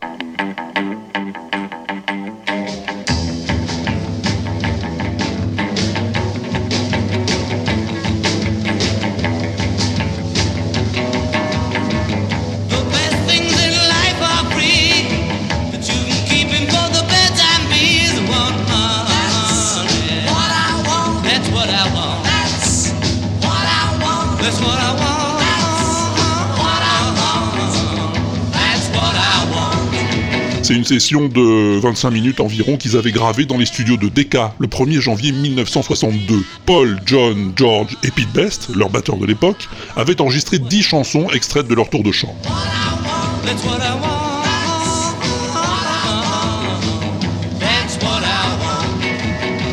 C'est 30.67 30.75
une 30.75 30.85
session 30.85 31.29
de 31.29 31.79
25 31.79 32.11
minutes 32.11 32.41
environ 32.41 32.77
qu'ils 32.77 32.97
avaient 32.97 33.13
gravée 33.13 33.45
dans 33.45 33.57
les 33.57 33.67
studios 33.67 33.97
de 33.97 34.09
Decca 34.09 34.53
le 34.59 34.67
1er 34.67 34.99
janvier 34.99 35.31
1962. 35.31 36.43
Paul, 36.67 36.99
John, 37.07 37.53
George 37.55 37.97
et 38.03 38.11
Pete 38.11 38.33
Best, 38.33 38.71
leur 38.75 38.91
batteur 38.91 39.17
de 39.17 39.27
l'époque, 39.27 39.69
avaient 39.95 40.21
enregistré 40.21 40.59
10 40.59 40.83
chansons 40.83 41.31
extraites 41.31 41.69
de 41.69 41.75
leur 41.77 41.89
tour 41.89 42.03
de 42.03 42.11
chant. 42.11 42.35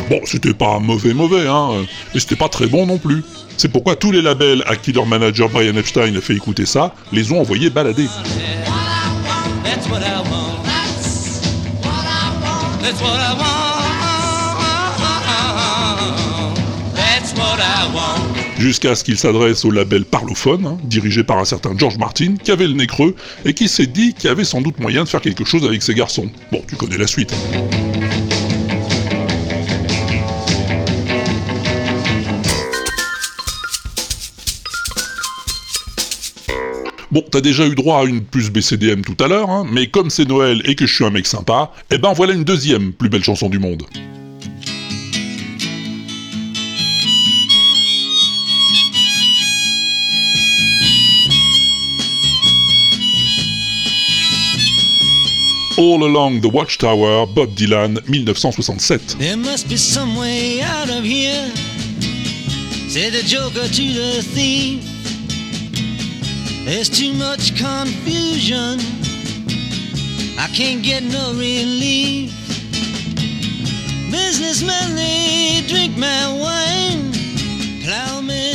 Bon, 0.08 0.20
c'était 0.26 0.54
pas 0.54 0.78
mauvais 0.78 1.12
mauvais, 1.12 1.48
hein, 1.48 1.70
mais 2.14 2.20
c'était 2.20 2.36
pas 2.36 2.48
très 2.48 2.68
bon 2.68 2.86
non 2.86 2.98
plus. 2.98 3.24
C'est 3.56 3.72
pourquoi 3.72 3.96
tous 3.96 4.12
les 4.12 4.22
labels 4.22 4.62
à 4.68 4.76
qui 4.76 4.92
leur 4.92 5.06
manager 5.06 5.48
Brian 5.48 5.74
Epstein 5.74 6.14
a 6.14 6.20
fait 6.20 6.36
écouter 6.36 6.66
ça, 6.66 6.94
les 7.10 7.32
ont 7.32 7.40
envoyés 7.40 7.68
balader. 7.68 8.06
Jusqu'à 18.64 18.94
ce 18.94 19.04
qu'il 19.04 19.18
s'adresse 19.18 19.66
au 19.66 19.70
label 19.70 20.06
Parlophone, 20.06 20.64
hein, 20.64 20.78
dirigé 20.84 21.22
par 21.22 21.38
un 21.38 21.44
certain 21.44 21.76
George 21.76 21.98
Martin, 21.98 22.36
qui 22.42 22.50
avait 22.50 22.66
le 22.66 22.72
nez 22.72 22.86
creux, 22.86 23.14
et 23.44 23.52
qui 23.52 23.68
s'est 23.68 23.86
dit 23.86 24.14
qu'il 24.14 24.30
avait 24.30 24.44
sans 24.44 24.62
doute 24.62 24.78
moyen 24.78 25.04
de 25.04 25.08
faire 25.08 25.20
quelque 25.20 25.44
chose 25.44 25.66
avec 25.66 25.82
ces 25.82 25.94
garçons. 25.94 26.30
Bon, 26.50 26.62
tu 26.66 26.74
connais 26.76 26.96
la 26.96 27.06
suite. 27.06 27.34
Bon, 37.14 37.22
t'as 37.30 37.40
déjà 37.40 37.64
eu 37.64 37.76
droit 37.76 38.00
à 38.00 38.04
une 38.06 38.24
plus 38.24 38.50
BCDM 38.50 39.02
tout 39.02 39.14
à 39.22 39.28
l'heure, 39.28 39.48
hein, 39.48 39.64
mais 39.70 39.86
comme 39.86 40.10
c'est 40.10 40.24
Noël 40.24 40.60
et 40.64 40.74
que 40.74 40.84
je 40.84 40.92
suis 40.92 41.04
un 41.04 41.10
mec 41.10 41.28
sympa, 41.28 41.70
eh 41.92 41.98
ben 41.98 42.12
voilà 42.12 42.32
une 42.32 42.42
deuxième 42.42 42.92
plus 42.92 43.08
belle 43.08 43.22
chanson 43.22 43.48
du 43.48 43.60
monde. 43.60 43.84
All 55.78 56.02
Along 56.02 56.40
the 56.40 56.52
Watchtower, 56.52 57.26
Bob 57.32 57.54
Dylan, 57.54 58.00
1967. 58.08 59.18
There 59.20 59.36
must 59.36 59.68
be 59.68 59.76
some 59.76 60.16
way 60.16 60.62
out 60.62 60.90
of 60.90 61.04
here. 61.04 61.48
The 62.88 63.22
joker 63.24 63.68
to 63.68 63.82
the 63.82 64.22
thief. 64.34 64.93
There's 66.64 66.88
too 66.88 67.12
much 67.12 67.56
confusion 67.58 68.80
I 70.38 70.48
can't 70.48 70.82
get 70.82 71.02
no 71.02 71.32
relief. 71.32 72.32
Businessmen, 74.10 74.94
they 74.94 75.62
drink 75.66 75.96
my 75.96 76.28
wine. 76.40 77.12
Plowmen 77.82 78.53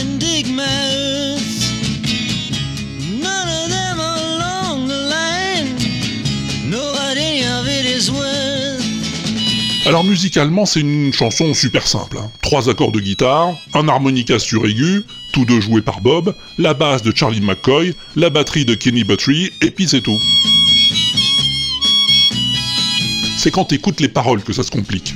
Alors 9.89 10.03
musicalement, 10.03 10.67
c'est 10.67 10.81
une 10.81 11.11
chanson 11.11 11.51
super 11.55 11.87
simple. 11.87 12.19
hein. 12.19 12.29
Trois 12.43 12.69
accords 12.69 12.91
de 12.91 12.99
guitare, 12.99 13.55
un 13.73 13.87
harmonica 13.87 14.37
sur 14.37 14.67
aigu, 14.67 15.03
tous 15.33 15.45
deux 15.45 15.61
joués 15.61 15.81
par 15.81 15.99
Bob, 16.01 16.35
la 16.59 16.75
basse 16.75 17.01
de 17.01 17.11
Charlie 17.15 17.41
McCoy, 17.41 17.95
la 18.15 18.29
batterie 18.29 18.65
de 18.65 18.75
Kenny 18.75 19.03
Buttrey, 19.03 19.51
et 19.63 19.71
puis 19.71 19.87
c'est 19.87 20.01
tout. 20.01 20.19
C'est 23.39 23.49
quand 23.49 23.65
t'écoutes 23.65 23.99
les 23.99 24.09
paroles 24.09 24.43
que 24.43 24.53
ça 24.53 24.61
se 24.61 24.69
complique. 24.69 25.15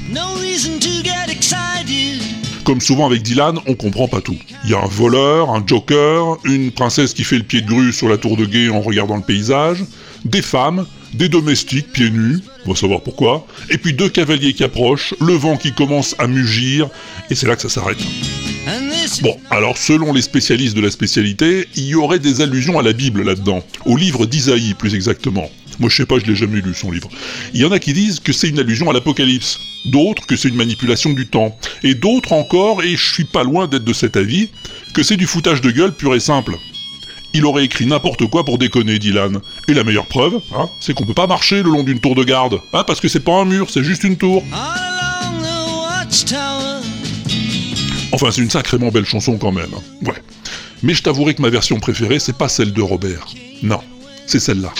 Comme 2.63 2.81
souvent 2.81 3.05
avec 3.05 3.21
Dylan, 3.21 3.59
on 3.67 3.75
comprend 3.75 4.07
pas 4.07 4.21
tout. 4.21 4.39
Il 4.63 4.71
y 4.71 4.73
a 4.73 4.81
un 4.81 4.87
voleur, 4.87 5.51
un 5.51 5.63
joker, 5.63 6.37
une 6.45 6.71
princesse 6.71 7.13
qui 7.13 7.23
fait 7.23 7.37
le 7.37 7.43
pied 7.43 7.61
de 7.61 7.67
grue 7.67 7.93
sur 7.93 8.09
la 8.09 8.17
tour 8.17 8.37
de 8.37 8.45
guet 8.45 8.69
en 8.69 8.81
regardant 8.81 9.17
le 9.17 9.21
paysage, 9.21 9.83
des 10.25 10.41
femmes, 10.41 10.87
des 11.13 11.29
domestiques 11.29 11.91
pieds 11.91 12.09
nus, 12.09 12.39
on 12.65 12.73
va 12.73 12.79
savoir 12.79 13.01
pourquoi, 13.01 13.45
et 13.69 13.77
puis 13.77 13.93
deux 13.93 14.09
cavaliers 14.09 14.53
qui 14.53 14.63
approchent, 14.63 15.13
le 15.19 15.33
vent 15.33 15.57
qui 15.57 15.73
commence 15.73 16.15
à 16.19 16.27
mugir, 16.27 16.89
et 17.29 17.35
c'est 17.35 17.47
là 17.47 17.55
que 17.55 17.61
ça 17.61 17.69
s'arrête. 17.69 17.99
Bon, 19.21 19.37
alors 19.49 19.77
selon 19.77 20.13
les 20.13 20.21
spécialistes 20.21 20.75
de 20.75 20.81
la 20.81 20.89
spécialité, 20.89 21.67
il 21.75 21.85
y 21.85 21.95
aurait 21.95 22.19
des 22.19 22.41
allusions 22.41 22.79
à 22.79 22.83
la 22.83 22.93
Bible 22.93 23.23
là-dedans, 23.23 23.63
au 23.85 23.97
livre 23.97 24.25
d'Isaïe 24.25 24.73
plus 24.73 24.95
exactement. 24.95 25.49
Moi 25.79 25.89
je 25.89 25.97
sais 25.97 26.05
pas, 26.05 26.19
je 26.19 26.25
l'ai 26.25 26.35
jamais 26.35 26.61
lu 26.61 26.73
son 26.73 26.91
livre. 26.91 27.09
Il 27.53 27.61
y 27.61 27.65
en 27.65 27.71
a 27.71 27.79
qui 27.79 27.93
disent 27.93 28.19
que 28.19 28.31
c'est 28.31 28.49
une 28.49 28.59
allusion 28.59 28.89
à 28.89 28.93
l'Apocalypse, 28.93 29.59
d'autres 29.85 30.25
que 30.25 30.35
c'est 30.35 30.49
une 30.49 30.55
manipulation 30.55 31.11
du 31.11 31.27
temps, 31.27 31.57
et 31.83 31.95
d'autres 31.95 32.33
encore, 32.33 32.83
et 32.83 32.95
je 32.95 33.13
suis 33.13 33.25
pas 33.25 33.43
loin 33.43 33.67
d'être 33.67 33.83
de 33.83 33.93
cet 33.93 34.15
avis, 34.15 34.49
que 34.93 35.03
c'est 35.03 35.17
du 35.17 35.27
foutage 35.27 35.61
de 35.61 35.71
gueule 35.71 35.93
pur 35.93 36.15
et 36.15 36.19
simple. 36.19 36.55
Il 37.33 37.45
aurait 37.45 37.63
écrit 37.65 37.85
n'importe 37.87 38.27
quoi 38.27 38.45
pour 38.45 38.57
déconner, 38.57 38.99
Dylan. 38.99 39.39
Et 39.67 39.73
la 39.73 39.83
meilleure 39.83 40.05
preuve, 40.05 40.39
hein, 40.55 40.69
c'est 40.79 40.93
qu'on 40.93 41.05
peut 41.05 41.13
pas 41.15 41.27
marcher 41.27 41.63
le 41.63 41.69
long 41.71 41.83
d'une 41.83 41.99
tour 41.99 42.13
de 42.15 42.23
garde, 42.23 42.59
hein, 42.73 42.83
parce 42.85 42.99
que 43.01 43.07
c'est 43.07 43.19
pas 43.21 43.33
un 43.39 43.45
mur, 43.45 43.69
c'est 43.71 43.83
juste 43.83 44.03
une 44.03 44.17
tour. 44.17 44.43
Enfin, 48.11 48.29
c'est 48.31 48.41
une 48.41 48.49
sacrément 48.51 48.89
belle 48.89 49.05
chanson 49.05 49.37
quand 49.37 49.51
même. 49.51 49.69
hein. 49.75 49.81
Ouais. 50.07 50.21
Mais 50.83 50.93
je 50.93 51.01
t'avouerai 51.01 51.33
que 51.33 51.41
ma 51.41 51.49
version 51.49 51.79
préférée, 51.79 52.19
c'est 52.19 52.37
pas 52.37 52.49
celle 52.49 52.73
de 52.73 52.81
Robert. 52.81 53.25
Non, 53.63 53.79
c'est 54.27 54.39
celle-là. 54.39 54.71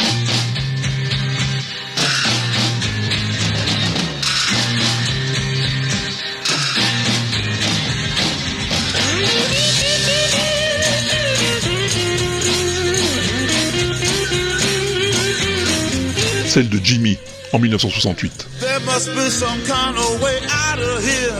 Celle 16.53 16.69
de 16.69 16.77
Jimmy, 16.77 17.17
en 17.51 17.57
1968. 17.57 18.47
There 18.59 18.79
must 18.81 19.07
be 19.15 19.27
some 19.31 19.59
kind 19.65 19.97
of 19.97 20.21
way 20.21 20.37
out 20.51 20.77
of 20.77 21.03
here. 21.03 21.33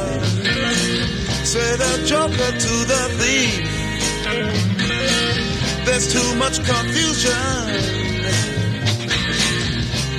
There's 5.86 6.12
too 6.12 6.36
much 6.38 6.66
confusion. 6.66 7.32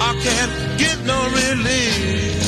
I 0.00 0.14
can't 0.22 0.78
get 0.78 1.04
no 1.04 1.24
relief. 1.24 2.43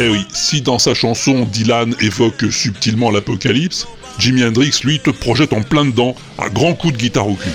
Eh 0.00 0.08
oui, 0.08 0.24
si 0.32 0.62
dans 0.62 0.78
sa 0.78 0.94
chanson 0.94 1.44
Dylan 1.44 1.92
évoque 2.00 2.52
subtilement 2.52 3.10
l'apocalypse, 3.10 3.88
Jimi 4.20 4.44
Hendrix 4.44 4.70
lui 4.84 5.00
te 5.00 5.10
projette 5.10 5.52
en 5.52 5.62
plein 5.62 5.84
dedans 5.84 6.14
un 6.38 6.48
grand 6.50 6.74
coup 6.74 6.92
de 6.92 6.96
guitare 6.96 7.26
au 7.26 7.34
cul. 7.34 7.50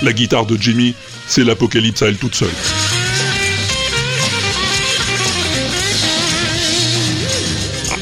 La 0.00 0.14
guitare 0.14 0.46
de 0.46 0.56
Jimmy, 0.56 0.94
c'est 1.26 1.44
l'apocalypse 1.44 2.00
à 2.00 2.06
elle 2.06 2.16
toute 2.16 2.34
seule. 2.34 2.48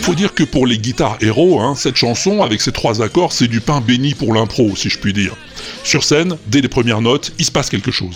Faut 0.03 0.15
dire 0.15 0.33
que 0.33 0.45
pour 0.45 0.67
les 0.67 0.79
guitares 0.79 1.19
héros, 1.21 1.61
hein, 1.61 1.75
cette 1.77 1.97
chanson, 1.97 2.43
avec 2.43 2.63
ses 2.63 2.73
trois 2.73 3.03
accords, 3.03 3.33
c'est 3.33 3.49
du 3.49 3.61
pain 3.61 3.81
béni 3.81 4.15
pour 4.15 4.33
l'impro, 4.33 4.75
si 4.75 4.89
je 4.89 4.99
puis 4.99 5.13
dire. 5.13 5.35
Sur 5.89 6.05
scène, 6.05 6.37
dès 6.47 6.61
les 6.61 6.69
premières 6.69 7.01
notes, 7.01 7.33
il 7.39 7.47
se 7.47 7.51
passe 7.51 7.71
quelque 7.71 7.91
chose. 7.91 8.15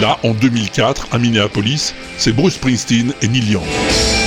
Là, 0.00 0.20
en 0.22 0.32
2004, 0.32 1.08
à 1.10 1.18
Minneapolis, 1.18 1.92
c'est 2.18 2.30
Bruce 2.30 2.54
Springsteen 2.54 3.12
et 3.20 3.26
Neil 3.26 3.50
Young. 3.50 4.17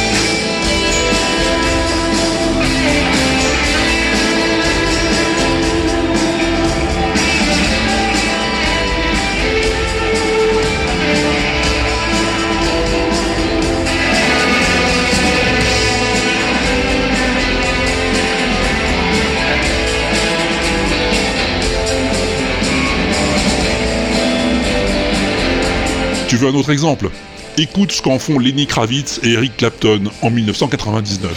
Tu 26.32 26.38
veux 26.38 26.48
un 26.48 26.56
autre 26.56 26.70
exemple? 26.70 27.10
Écoute 27.58 27.92
ce 27.92 28.02
qu'en 28.02 28.18
font 28.18 28.40
Lenny 28.40 28.66
Kravitz 28.66 29.20
et 29.22 29.34
Eric 29.34 29.58
Clapton 29.58 30.04
en 30.22 30.30
1999. 30.30 31.30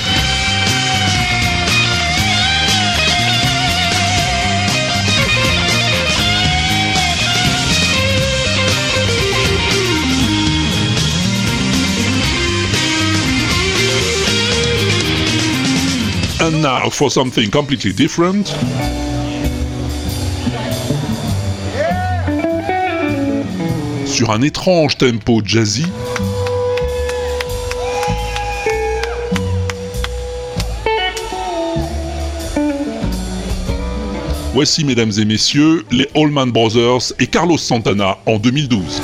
And 16.40 16.62
now 16.62 16.88
for 16.88 17.10
something 17.10 17.50
completely 17.50 17.92
different. 17.92 18.54
Sur 24.14 24.30
un 24.30 24.42
étrange 24.42 24.96
tempo 24.96 25.42
jazzy. 25.44 25.86
Voici, 34.52 34.84
mesdames 34.84 35.10
et 35.18 35.24
messieurs, 35.24 35.84
les 35.90 36.08
Allman 36.14 36.46
Brothers 36.46 37.12
et 37.18 37.26
Carlos 37.26 37.58
Santana 37.58 38.18
en 38.26 38.38
2012. 38.38 39.02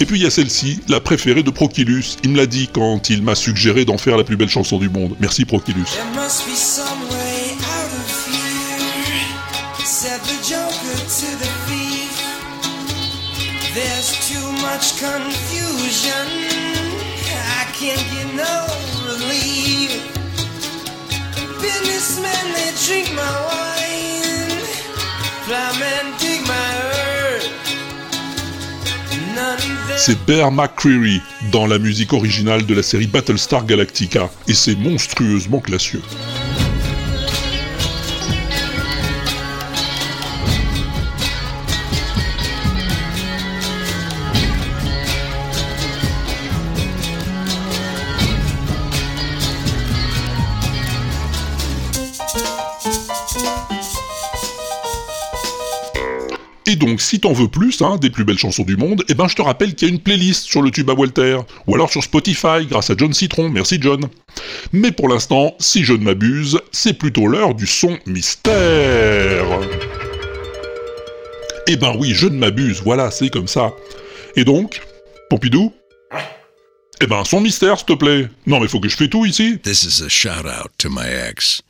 Et 0.00 0.06
puis 0.06 0.18
il 0.18 0.22
y 0.22 0.26
a 0.26 0.30
celle-ci, 0.30 0.80
la 0.88 1.00
préférée 1.00 1.42
de 1.42 1.50
Prokilus. 1.50 2.16
Il 2.24 2.30
me 2.30 2.36
l'a 2.36 2.46
dit 2.46 2.68
quand 2.72 3.10
il 3.10 3.22
m'a 3.22 3.34
suggéré 3.34 3.84
d'en 3.84 3.98
faire 3.98 4.16
la 4.16 4.24
plus 4.24 4.36
belle 4.36 4.48
chanson 4.48 4.78
du 4.78 4.88
monde. 4.88 5.14
Merci 5.20 5.44
Prokilus. 5.44 5.86
Businessmen, 21.60 22.52
they 22.54 22.72
drink 22.86 23.08
my 23.14 23.22
wine. 23.48 24.58
Flymen 25.46 26.23
C'est 29.96 30.18
Bear 30.26 30.50
McCreary 30.50 31.22
dans 31.52 31.66
la 31.66 31.78
musique 31.78 32.12
originale 32.12 32.66
de 32.66 32.74
la 32.74 32.82
série 32.82 33.06
Battlestar 33.06 33.64
Galactica, 33.64 34.28
et 34.48 34.54
c'est 34.54 34.74
monstrueusement 34.74 35.60
classieux. 35.60 36.02
Et 56.74 56.76
donc, 56.76 57.00
si 57.00 57.20
t'en 57.20 57.32
veux 57.32 57.46
plus, 57.46 57.82
hein, 57.82 57.98
des 57.98 58.10
plus 58.10 58.24
belles 58.24 58.36
chansons 58.36 58.64
du 58.64 58.76
monde, 58.76 59.04
eh 59.08 59.14
ben 59.14 59.28
je 59.28 59.36
te 59.36 59.42
rappelle 59.42 59.76
qu'il 59.76 59.86
y 59.86 59.90
a 59.92 59.94
une 59.94 60.00
playlist 60.00 60.42
sur 60.42 60.60
le 60.60 60.72
tube 60.72 60.90
à 60.90 60.94
Walter, 60.94 61.38
ou 61.68 61.74
alors 61.76 61.88
sur 61.88 62.02
Spotify, 62.02 62.66
grâce 62.68 62.90
à 62.90 62.96
John 62.98 63.14
Citron, 63.14 63.48
merci 63.48 63.78
John. 63.80 64.00
Mais 64.72 64.90
pour 64.90 65.08
l'instant, 65.08 65.54
si 65.60 65.84
je 65.84 65.92
ne 65.92 66.02
m'abuse, 66.02 66.58
c'est 66.72 66.94
plutôt 66.94 67.28
l'heure 67.28 67.54
du 67.54 67.68
son 67.68 67.96
mystère. 68.06 69.46
Eh 71.68 71.76
ben 71.76 71.94
oui, 71.96 72.10
je 72.12 72.26
ne 72.26 72.38
m'abuse, 72.38 72.82
voilà, 72.82 73.12
c'est 73.12 73.30
comme 73.30 73.46
ça. 73.46 73.72
Et 74.34 74.44
donc, 74.44 74.82
Pompidou? 75.30 75.72
Eh 77.00 77.06
ben, 77.06 77.22
son 77.24 77.40
mystère, 77.40 77.78
s'il 77.78 77.86
te 77.86 77.92
plaît. 77.92 78.28
Non 78.48 78.58
mais 78.58 78.66
faut 78.66 78.80
que 78.80 78.88
je 78.88 78.96
fais 78.96 79.08
tout 79.08 79.24
ici. 79.24 79.60
This 79.62 79.84
is 79.84 80.02
a 80.02 80.08
shout 80.08 80.44
out 80.44 80.72
to 80.78 80.90
my 80.90 81.06
ex. 81.06 81.62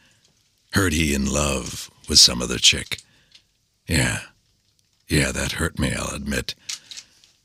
Heard 0.72 0.94
he 0.94 1.14
in 1.14 1.26
love 1.30 1.90
with 2.08 2.18
some 2.18 2.40
other 2.40 2.58
chick. 2.58 3.00
Yeah. 3.86 4.33
Yeah, 5.10 5.32
that 5.32 5.52
hurt 5.60 5.78
me, 5.78 5.92
I'll 5.92 6.14
admit. 6.14 6.54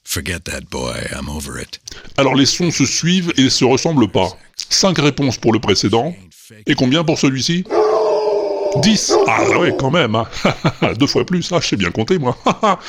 Forget 0.03 0.45
that 0.45 0.69
boy, 0.69 1.07
I'm 1.11 1.29
over 1.29 1.59
it. 1.59 1.79
Alors 2.17 2.35
les 2.35 2.47
sons 2.47 2.71
se 2.71 2.85
suivent 2.85 3.31
et 3.37 3.49
se 3.49 3.65
ressemblent 3.65 4.09
pas. 4.09 4.29
5 4.69 4.97
réponses 4.97 5.37
pour 5.37 5.53
le 5.53 5.59
précédent. 5.59 6.15
Et 6.65 6.73
combien 6.75 7.03
pour 7.03 7.19
celui-ci? 7.19 7.63
10 8.81 9.13
Ah 9.27 9.59
ouais, 9.59 9.75
quand 9.77 9.91
même, 9.91 10.15
hein. 10.15 10.27
Deux 10.99 11.07
fois 11.07 11.25
plus, 11.25 11.51
ah, 11.51 11.59
je 11.61 11.67
sais 11.67 11.75
bien 11.75 11.91
compter, 11.91 12.17
moi. 12.17 12.37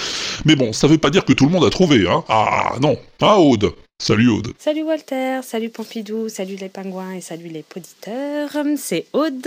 Mais 0.45 0.57
bon, 0.57 0.73
ça 0.73 0.87
veut 0.87 0.99
pas 0.99 1.11
dire 1.11 1.25
que 1.25 1.33
tout 1.33 1.47
le 1.47 1.51
monde 1.51 1.64
a 1.64 1.71
trouvé, 1.71 2.09
hein. 2.09 2.25
Ah 2.29 2.75
non. 2.81 2.99
Ah, 3.21 3.39
Aude 3.39 3.73
Salut 4.03 4.28
Aude. 4.28 4.55
Salut 4.59 4.82
Walter, 4.82 5.40
salut 5.42 5.68
Pompidou, 5.68 6.30
salut 6.30 6.57
les 6.57 6.70
pingouins 6.70 7.12
et 7.12 7.20
salut 7.20 7.48
les 7.48 7.62
poditeurs, 7.62 8.48
c'est 8.78 9.05
Aude. 9.12 9.46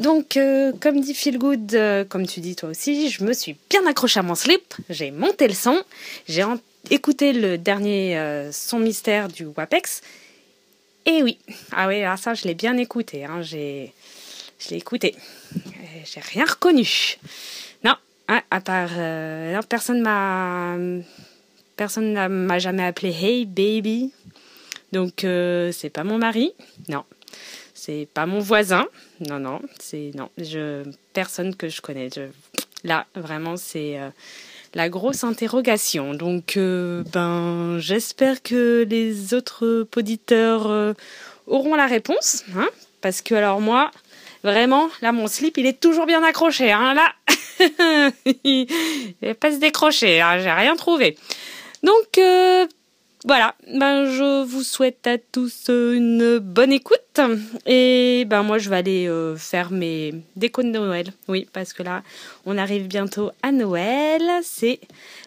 Donc, 0.00 0.36
euh, 0.36 0.72
comme 0.80 1.00
dit 1.00 1.14
Feel 1.14 1.38
euh, 1.74 2.04
comme 2.04 2.26
tu 2.26 2.40
dis 2.40 2.56
toi 2.56 2.70
aussi, 2.70 3.08
je 3.08 3.22
me 3.22 3.32
suis 3.32 3.56
bien 3.70 3.86
accroché 3.86 4.18
à 4.18 4.24
mon 4.24 4.34
slip, 4.34 4.74
j'ai 4.90 5.12
monté 5.12 5.46
le 5.46 5.54
son, 5.54 5.80
j'ai 6.26 6.42
écouté 6.90 7.32
le 7.32 7.56
dernier 7.56 8.18
euh, 8.18 8.50
son 8.50 8.80
mystère 8.80 9.28
du 9.28 9.46
WAPEX. 9.46 10.02
Et 11.06 11.22
oui, 11.22 11.38
ah 11.70 11.86
oui, 11.86 12.02
ah, 12.02 12.16
ça 12.16 12.34
je 12.34 12.48
l'ai 12.48 12.54
bien 12.54 12.76
écouté, 12.76 13.24
hein, 13.24 13.42
je 13.42 13.54
l'ai 13.54 13.92
écouté. 14.72 15.14
J'ai 16.04 16.20
rien 16.20 16.46
reconnu. 16.46 17.16
Non, 17.84 17.94
hein, 18.26 18.42
à 18.50 18.60
part, 18.60 18.90
non, 18.90 19.60
personne 19.68 20.00
m'a 20.00 20.76
Personne 21.76 22.12
n'a- 22.12 22.28
m'a 22.28 22.58
jamais 22.58 22.84
appelé 22.84 23.10
Hey 23.10 23.46
baby. 23.46 24.12
Donc 24.92 25.24
euh, 25.24 25.72
c'est 25.72 25.90
pas 25.90 26.04
mon 26.04 26.18
mari. 26.18 26.52
Non. 26.88 27.04
C'est 27.74 28.08
pas 28.14 28.26
mon 28.26 28.38
voisin. 28.38 28.86
Non 29.20 29.38
non, 29.38 29.60
c'est 29.78 30.12
non, 30.14 30.30
personne 31.12 31.54
que 31.54 31.68
je 31.68 31.80
connais. 31.80 32.08
Là 32.84 33.06
vraiment 33.14 33.56
c'est 33.56 33.98
euh, 33.98 34.08
la 34.74 34.88
grosse 34.88 35.24
interrogation. 35.24 36.14
Donc 36.14 36.56
euh, 36.56 37.02
ben 37.12 37.78
j'espère 37.78 38.42
que 38.42 38.86
les 38.88 39.34
autres 39.34 39.86
auditeurs 39.96 40.68
euh, 40.68 40.92
auront 41.46 41.74
la 41.74 41.86
réponse 41.86 42.44
hein, 42.56 42.68
parce 43.00 43.20
que 43.20 43.34
alors 43.34 43.60
moi 43.60 43.90
vraiment 44.44 44.88
là 45.02 45.12
mon 45.12 45.26
slip 45.26 45.58
il 45.58 45.66
est 45.66 45.80
toujours 45.80 46.06
bien 46.06 46.22
accroché 46.22 46.70
hein, 46.72 46.94
là. 46.94 47.12
il 48.44 48.66
va 49.22 49.34
pas 49.34 49.52
se 49.52 49.58
décrocher, 49.58 50.20
hein, 50.20 50.38
j'ai 50.40 50.50
rien 50.50 50.74
trouvé. 50.76 51.16
Donc 51.84 52.16
euh, 52.16 52.66
voilà, 53.26 53.54
ben, 53.74 54.06
je 54.06 54.42
vous 54.42 54.62
souhaite 54.62 55.06
à 55.06 55.18
tous 55.18 55.68
une 55.68 56.38
bonne 56.38 56.72
écoute. 56.72 57.20
Et 57.66 58.24
ben 58.26 58.42
moi 58.42 58.56
je 58.56 58.70
vais 58.70 58.76
aller 58.76 59.06
euh, 59.06 59.36
faire 59.36 59.70
mes 59.70 60.14
décos 60.34 60.62
de 60.62 60.68
Noël. 60.68 61.12
Oui, 61.28 61.46
parce 61.52 61.74
que 61.74 61.82
là, 61.82 62.02
on 62.46 62.56
arrive 62.56 62.86
bientôt 62.86 63.32
à 63.42 63.52
Noël. 63.52 64.22
C'est 64.42 64.80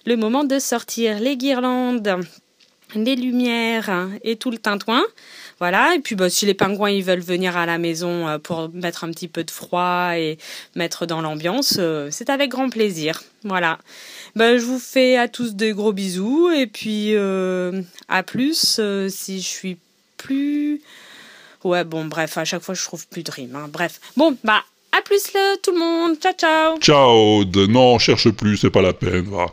le 0.08 0.18
moment 0.18 0.46
de 0.46 0.58
sortir 0.58 1.20
les 1.20 1.38
guirlandes, 1.38 2.22
les 2.96 3.16
lumières 3.16 4.10
et 4.24 4.36
tout 4.36 4.50
le 4.50 4.58
tintouin. 4.58 5.04
Voilà, 5.60 5.94
et 5.94 6.00
puis 6.00 6.16
bah, 6.16 6.32
si 6.32 6.48
les 6.48 6.56
pingouins 6.56 6.90
ils 6.90 7.04
veulent 7.04 7.20
venir 7.20 7.56
à 7.56 7.68
la 7.68 7.78
maison 7.78 8.28
euh, 8.28 8.40
pour 8.40 8.70
mettre 8.74 9.04
un 9.04 9.12
petit 9.12 9.28
peu 9.28 9.44
de 9.44 9.52
froid 9.52 10.18
et 10.18 10.40
mettre 10.76 11.06
dans 11.06 11.22
l'ambiance, 11.22 11.80
c'est 12.10 12.32
avec 12.32 12.50
grand 12.50 12.70
plaisir. 12.70 13.22
Voilà. 13.44 13.78
Ben, 14.38 14.60
je 14.60 14.66
vous 14.66 14.78
fais 14.78 15.18
à 15.18 15.28
tous 15.28 15.56
des 15.56 15.72
gros 15.74 15.94
bisous 15.94 16.52
et 16.52 16.68
puis 16.68 17.16
euh, 17.16 17.82
à 18.08 18.22
plus 18.22 18.78
euh, 18.78 19.10
si 19.10 19.42
je 19.42 19.48
suis 19.48 19.78
plus. 20.18 20.80
Ouais, 21.64 21.84
bon, 21.84 22.06
bref, 22.06 22.38
à 22.38 22.46
chaque 22.46 22.62
fois 22.62 22.76
je 22.76 22.84
trouve 22.84 23.08
plus 23.08 23.24
de 23.24 23.32
rime. 23.32 23.56
hein. 23.56 23.68
Bref, 23.68 24.00
bon, 24.16 24.38
bah 24.44 24.62
à 24.92 25.02
plus 25.02 25.34
le, 25.34 25.60
tout 25.64 25.72
le 25.72 25.80
monde. 25.80 26.20
Ciao, 26.20 26.34
ciao. 26.34 26.80
Ciao 26.80 27.40
Aude. 27.40 27.58
Non, 27.68 27.98
cherche 27.98 28.30
plus, 28.30 28.58
c'est 28.58 28.70
pas 28.70 28.84
la 28.84 28.94
peine, 28.94 29.26
va. 29.28 29.48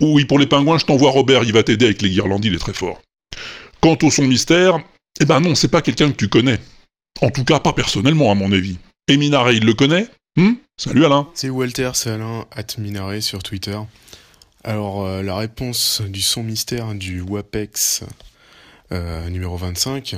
Oui, 0.00 0.24
pour 0.24 0.40
les 0.40 0.48
pingouins, 0.48 0.78
je 0.78 0.86
t'envoie 0.86 1.12
Robert, 1.12 1.44
il 1.44 1.52
va 1.52 1.62
t'aider 1.62 1.84
avec 1.84 2.02
les 2.02 2.10
guirlandes, 2.10 2.44
il 2.44 2.52
est 2.54 2.58
très 2.58 2.74
fort. 2.74 3.00
Quant 3.80 3.96
au 4.02 4.10
son 4.10 4.24
mystère, 4.24 4.80
eh 5.20 5.24
ben 5.24 5.38
non, 5.38 5.54
c'est 5.54 5.68
pas 5.68 5.82
quelqu'un 5.82 6.10
que 6.10 6.16
tu 6.16 6.28
connais. 6.28 6.58
En 7.22 7.30
tout 7.30 7.44
cas, 7.44 7.60
pas 7.60 7.72
personnellement, 7.72 8.32
à 8.32 8.34
mon 8.34 8.50
avis. 8.50 8.76
Et 9.06 9.18
Minare, 9.18 9.52
il 9.52 9.64
le 9.64 9.74
connaît? 9.74 10.08
Hmm 10.36 10.54
Salut 10.76 11.04
Alain. 11.06 11.28
C'est 11.32 11.48
Walter, 11.48 11.92
c'est 11.94 12.10
Alain, 12.10 12.44
at 12.50 12.66
Minare 12.78 13.22
sur 13.22 13.42
Twitter. 13.44 13.78
Alors, 14.68 15.06
euh, 15.06 15.22
la 15.22 15.36
réponse 15.36 16.02
du 16.02 16.20
son 16.20 16.42
mystère 16.42 16.92
du 16.96 17.20
WAPEX 17.20 18.02
euh, 18.90 19.28
numéro 19.30 19.56
25, 19.56 20.16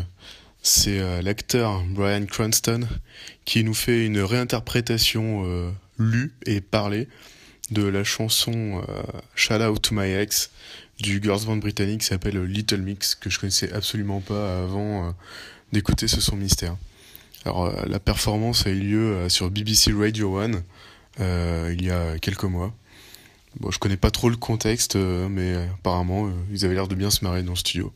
c'est 0.63 1.01
euh, 1.01 1.21
l'acteur 1.21 1.83
Brian 1.85 2.25
Cranston 2.25 2.89
qui 3.45 3.63
nous 3.63 3.75
fait 3.75 4.07
une 4.07 4.21
réinterprétation 4.21 5.75
lue 5.99 6.33
et 6.47 6.63
parlée 6.63 7.09
de 7.71 7.83
la 7.83 8.05
chanson 8.05 8.83
Shout 9.35 9.61
Out 9.61 9.83
to 9.83 9.95
My 9.95 10.13
Ex 10.13 10.51
du 10.99 11.21
girls 11.23 11.45
band 11.45 11.59
britannique 11.59 12.01
qui 12.01 12.07
s'appelle 12.07 12.43
Little 12.43 12.81
Mix, 12.81 13.17
que 13.17 13.29
je 13.29 13.39
connaissais 13.39 13.71
absolument 13.75 14.23
pas 14.23 14.63
avant 14.63 15.15
d'écouter 15.73 16.09
ce 16.09 16.23
son 16.23 16.37
mystère. 16.37 16.79
Alors, 17.45 17.71
la 17.87 18.01
performance 18.01 18.67
a 18.67 18.71
eu 18.71 18.81
lieu 18.81 19.29
sur 19.29 19.51
BBC 19.51 19.93
Radio 19.93 20.39
1 20.39 20.53
euh, 21.21 21.75
il 21.77 21.85
y 21.85 21.91
a 21.91 22.19
quelques 22.19 22.45
mois. 22.45 22.73
Bon, 23.61 23.71
je 23.71 23.79
connais 23.79 23.97
pas 23.97 24.11
trop 24.11 24.29
le 24.29 24.37
contexte, 24.37 24.97
euh, 24.97 25.29
mais 25.29 25.55
euh, 25.55 25.67
apparemment, 25.75 26.27
euh, 26.29 26.33
ils 26.53 26.65
avaient 26.65 26.75
l'air 26.75 26.89
de 26.89 26.95
bien 26.95 27.11
se 27.11 27.25
marrer 27.25 27.43
dans 27.43 27.53
le 27.53 27.57
studio. 27.57 27.93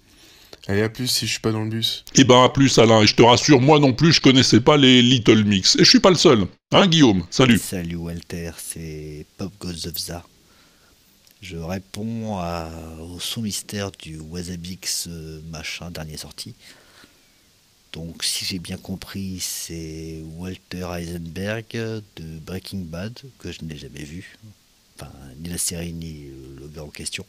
Allez, 0.68 0.82
à 0.82 0.88
plus 0.88 1.09
si 1.09 1.26
je 1.26 1.32
suis 1.32 1.40
pas 1.40 1.50
dans 1.53 1.62
le 1.64 1.70
bus. 1.70 2.05
Eh 2.14 2.24
ben 2.24 2.44
à 2.44 2.48
plus 2.48 2.78
Alain, 2.78 3.03
et 3.03 3.07
je 3.07 3.16
te 3.16 3.22
rassure, 3.22 3.61
moi 3.61 3.80
non 3.80 3.92
plus 3.92 4.12
je 4.12 4.20
connaissais 4.20 4.61
pas 4.61 4.76
les 4.76 5.03
Little 5.03 5.44
Mix. 5.44 5.74
Et 5.76 5.84
je 5.84 5.88
suis 5.90 5.98
pas 6.00 6.11
le 6.11 6.16
seul. 6.16 6.46
Hein 6.70 6.86
Guillaume? 6.86 7.26
Salut. 7.30 7.59
Salut 7.59 7.96
Walter, 7.96 8.53
c'est 8.57 9.26
Pop 9.36 9.53
Goes 9.61 9.88
of 9.88 9.98
Za. 9.98 10.24
Je 11.40 11.57
réponds 11.57 12.38
à- 12.38 12.70
au 13.00 13.18
son 13.18 13.42
mystère 13.42 13.90
du 13.90 14.18
Wasabix 14.20 15.09
machin 15.50 15.90
dernier 15.90 16.16
sorti. 16.16 16.55
Donc 17.92 18.22
si 18.22 18.44
j'ai 18.44 18.61
bien 18.61 18.76
compris, 18.76 19.38
c'est 19.40 20.22
Walter 20.36 20.86
Heisenberg 20.96 21.64
de 21.72 22.38
Breaking 22.46 22.84
Bad, 22.86 23.18
que 23.40 23.50
je 23.50 23.64
n'ai 23.64 23.76
jamais 23.76 24.05
vu, 24.05 24.38
ni 25.38 25.48
la 25.48 25.59
série 25.59 25.92
ni 25.92 26.26
euh, 26.26 26.57
le 26.61 26.68
gars 26.68 26.84
en 26.84 26.88
question, 26.88 27.26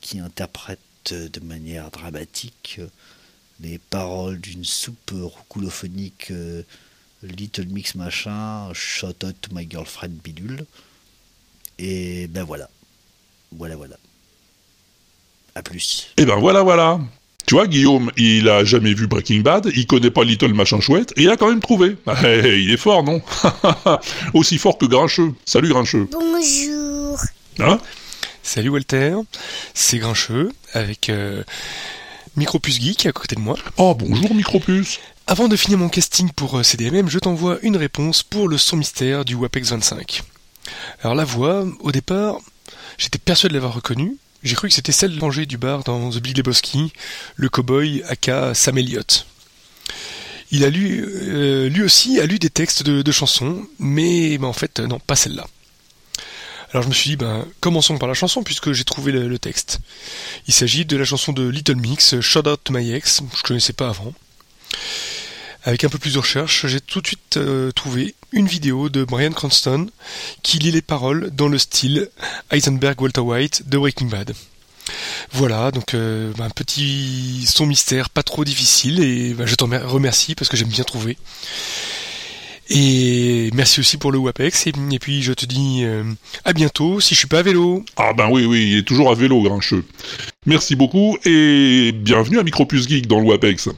qui 0.00 0.18
interprète 0.18 0.80
de 1.12 1.40
manière 1.40 1.90
dramatique 1.90 2.76
euh, 2.78 2.88
les 3.60 3.78
paroles 3.78 4.38
d'une 4.38 4.64
soupe 4.64 5.12
roucoulophonique 5.12 6.30
euh, 6.30 6.62
Little 7.22 7.66
Mix 7.66 7.94
machin, 7.94 8.72
Shout 8.74 9.24
out 9.24 9.36
to 9.40 9.54
my 9.54 9.66
girlfriend 9.68 10.20
bidule. 10.22 10.66
Et 11.78 12.26
ben 12.28 12.44
voilà. 12.44 12.68
Voilà, 13.52 13.76
voilà. 13.76 13.96
À 15.54 15.62
plus. 15.62 16.08
Eh 16.18 16.26
ben 16.26 16.36
voilà, 16.36 16.62
voilà. 16.62 17.00
Tu 17.46 17.54
vois, 17.54 17.68
Guillaume, 17.68 18.10
il 18.16 18.48
a 18.48 18.64
jamais 18.64 18.92
vu 18.92 19.06
Breaking 19.06 19.40
Bad, 19.40 19.70
il 19.72 19.86
connaît 19.86 20.10
pas 20.10 20.24
Little 20.24 20.52
Machin 20.52 20.80
Chouette, 20.80 21.12
et 21.16 21.22
il 21.22 21.30
a 21.30 21.36
quand 21.36 21.48
même 21.48 21.60
trouvé. 21.60 21.96
Eh, 22.24 22.60
il 22.60 22.72
est 22.72 22.76
fort, 22.76 23.04
non? 23.04 23.22
Aussi 24.34 24.58
fort 24.58 24.78
que 24.78 24.86
Grincheux. 24.86 25.32
Salut 25.44 25.68
Grincheux. 25.68 26.08
Bonjour. 26.10 27.20
Hein? 27.60 27.78
Salut 28.42 28.70
Walter, 28.70 29.14
c'est 29.74 29.98
Grincheux 29.98 30.50
avec 30.72 31.08
euh, 31.08 31.44
Micropus 32.34 32.80
Geek 32.80 33.06
à 33.06 33.12
côté 33.12 33.36
de 33.36 33.40
moi. 33.40 33.56
Oh 33.76 33.94
bonjour 33.94 34.34
Micropus. 34.34 34.98
Avant 35.28 35.46
de 35.46 35.56
finir 35.56 35.78
mon 35.78 35.88
casting 35.88 36.30
pour 36.32 36.58
euh, 36.58 36.62
CDMM, 36.64 37.08
je 37.08 37.18
t'envoie 37.20 37.58
une 37.62 37.76
réponse 37.76 38.24
pour 38.24 38.48
le 38.48 38.58
son 38.58 38.76
mystère 38.76 39.24
du 39.24 39.36
WAPEX 39.36 39.70
25. 39.70 40.22
Alors 41.02 41.14
la 41.14 41.24
voix, 41.24 41.64
au 41.80 41.92
départ, 41.92 42.38
j'étais 42.98 43.18
persuadé 43.18 43.52
de 43.52 43.54
l'avoir 43.54 43.74
reconnue. 43.74 44.16
J'ai 44.46 44.54
cru 44.54 44.68
que 44.68 44.74
c'était 44.74 44.92
celle 44.92 45.18
de 45.18 45.44
du 45.44 45.58
bar 45.58 45.82
dans 45.82 46.08
The 46.08 46.18
Big 46.18 46.36
Lebowski, 46.36 46.92
le 47.34 47.48
cowboy 47.48 48.04
aka 48.08 48.54
Sam 48.54 48.78
Elliott. 48.78 49.26
Il 50.52 50.62
a 50.62 50.70
lu, 50.70 51.04
euh, 51.04 51.68
lui 51.68 51.82
aussi 51.82 52.20
a 52.20 52.26
lu 52.26 52.38
des 52.38 52.48
textes 52.48 52.84
de, 52.84 53.12
chansons, 53.12 53.66
mais 53.80 54.38
en 54.40 54.52
fait 54.52 54.78
euh, 54.78 54.86
non, 54.86 55.00
pas 55.00 55.16
celle-là. 55.16 55.48
Alors 56.70 56.84
je 56.84 56.88
me 56.88 56.94
suis 56.94 57.10
dit, 57.10 57.16
ben, 57.16 57.44
commençons 57.58 57.98
par 57.98 58.06
la 58.06 58.14
chanson 58.14 58.44
puisque 58.44 58.70
j'ai 58.70 58.84
trouvé 58.84 59.10
le, 59.10 59.26
le 59.26 59.38
texte. 59.40 59.80
Il 60.46 60.54
s'agit 60.54 60.84
de 60.84 60.96
la 60.96 61.04
chanson 61.04 61.32
de 61.32 61.48
Little 61.48 61.74
Mix, 61.74 62.20
Shout 62.20 62.48
Out 62.48 62.60
to 62.62 62.72
My 62.72 62.92
Ex, 62.92 63.22
je 63.36 63.42
connaissais 63.42 63.72
pas 63.72 63.88
avant. 63.88 64.14
Avec 65.66 65.82
un 65.82 65.88
peu 65.88 65.98
plus 65.98 66.14
de 66.14 66.18
recherche, 66.20 66.64
j'ai 66.68 66.80
tout 66.80 67.00
de 67.00 67.08
suite 67.08 67.38
euh, 67.38 67.72
trouvé 67.72 68.14
une 68.30 68.46
vidéo 68.46 68.88
de 68.88 69.02
Brian 69.02 69.32
Cranston 69.32 69.88
qui 70.44 70.60
lit 70.60 70.70
les 70.70 70.80
paroles 70.80 71.30
dans 71.34 71.48
le 71.48 71.58
style 71.58 72.08
Heisenberg 72.52 73.00
Walter 73.00 73.20
White 73.20 73.68
de 73.68 73.76
Breaking 73.76 74.06
Bad. 74.06 74.32
Voilà, 75.32 75.72
donc 75.72 75.94
euh, 75.94 76.32
un 76.38 76.50
petit 76.50 77.44
son 77.46 77.66
mystère 77.66 78.10
pas 78.10 78.22
trop 78.22 78.44
difficile 78.44 79.00
et 79.02 79.34
ben, 79.34 79.44
je 79.44 79.56
t'en 79.56 79.66
remer- 79.66 79.82
remercie 79.84 80.36
parce 80.36 80.48
que 80.48 80.56
j'aime 80.56 80.68
bien 80.68 80.84
trouver. 80.84 81.18
Et 82.68 83.50
merci 83.52 83.80
aussi 83.80 83.96
pour 83.96 84.12
le 84.12 84.18
WAPEX 84.18 84.68
et, 84.68 84.72
et 84.92 84.98
puis 85.00 85.20
je 85.24 85.32
te 85.32 85.46
dis 85.46 85.80
euh, 85.82 86.04
à 86.44 86.52
bientôt 86.52 87.00
si 87.00 87.14
je 87.14 87.18
suis 87.18 87.28
pas 87.28 87.40
à 87.40 87.42
vélo. 87.42 87.84
Ah 87.96 88.12
ben 88.12 88.28
oui, 88.30 88.44
oui, 88.44 88.70
il 88.70 88.78
est 88.78 88.82
toujours 88.86 89.10
à 89.10 89.16
vélo, 89.16 89.42
grincheux. 89.42 89.84
Merci 90.46 90.76
beaucoup 90.76 91.18
et 91.24 91.90
bienvenue 91.92 92.38
à 92.38 92.44
Micropus 92.44 92.86
Geek 92.86 93.08
dans 93.08 93.18
le 93.18 93.26
WAPEX. 93.26 93.70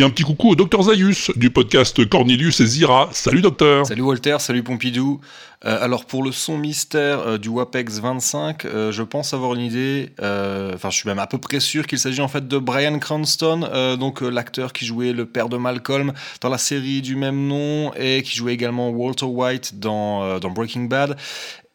Et 0.00 0.04
un 0.04 0.10
petit 0.10 0.22
coucou 0.22 0.50
au 0.50 0.54
Dr 0.54 0.80
Zaius 0.80 1.32
du 1.34 1.50
podcast 1.50 2.08
Cornelius 2.08 2.60
et 2.60 2.66
Zira. 2.66 3.08
Salut 3.10 3.42
docteur 3.42 3.84
Salut 3.84 4.02
Walter, 4.02 4.36
salut 4.38 4.62
Pompidou. 4.62 5.20
Euh, 5.64 5.76
alors 5.82 6.04
pour 6.04 6.22
le 6.22 6.30
son 6.30 6.56
mystère 6.56 7.18
euh, 7.18 7.36
du 7.36 7.48
WAPEX 7.48 7.98
25, 7.98 8.64
euh, 8.64 8.92
je 8.92 9.02
pense 9.02 9.34
avoir 9.34 9.54
une 9.54 9.60
idée, 9.62 10.10
enfin 10.20 10.90
je 10.90 10.96
suis 10.98 11.08
même 11.08 11.18
à 11.18 11.26
peu 11.26 11.38
près 11.38 11.58
sûr 11.58 11.84
qu'il 11.88 11.98
s'agit 11.98 12.20
en 12.20 12.28
fait 12.28 12.46
de 12.46 12.58
Brian 12.58 12.96
Cranston, 13.00 13.96
donc 13.98 14.20
l'acteur 14.20 14.72
qui 14.72 14.86
jouait 14.86 15.12
le 15.12 15.26
père 15.26 15.48
de 15.48 15.56
Malcolm 15.56 16.12
dans 16.40 16.48
la 16.48 16.58
série 16.58 17.02
du 17.02 17.16
même 17.16 17.48
nom 17.48 17.92
et 17.94 18.22
qui 18.22 18.36
jouait 18.36 18.54
également 18.54 18.90
Walter 18.90 19.24
White 19.24 19.80
dans 19.80 20.38
Breaking 20.38 20.84
Bad. 20.84 21.16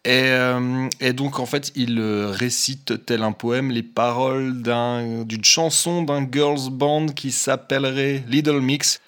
Et, 0.05 0.09
euh, 0.11 0.89
et 0.99 1.13
donc 1.13 1.39
en 1.39 1.45
fait 1.45 1.71
il 1.75 1.97
euh, 1.97 2.29
récite 2.29 3.05
tel 3.05 3.23
un 3.23 3.31
poème 3.31 3.71
les 3.71 3.83
paroles 3.83 4.61
d'un- 4.61 5.23
d'une 5.23 5.45
chanson 5.45 6.01
d'un 6.01 6.27
girls 6.29 6.69
band 6.69 7.05
qui 7.07 7.31
s'appellerait 7.31 8.25
Little 8.27 8.59
Mix. 8.59 8.99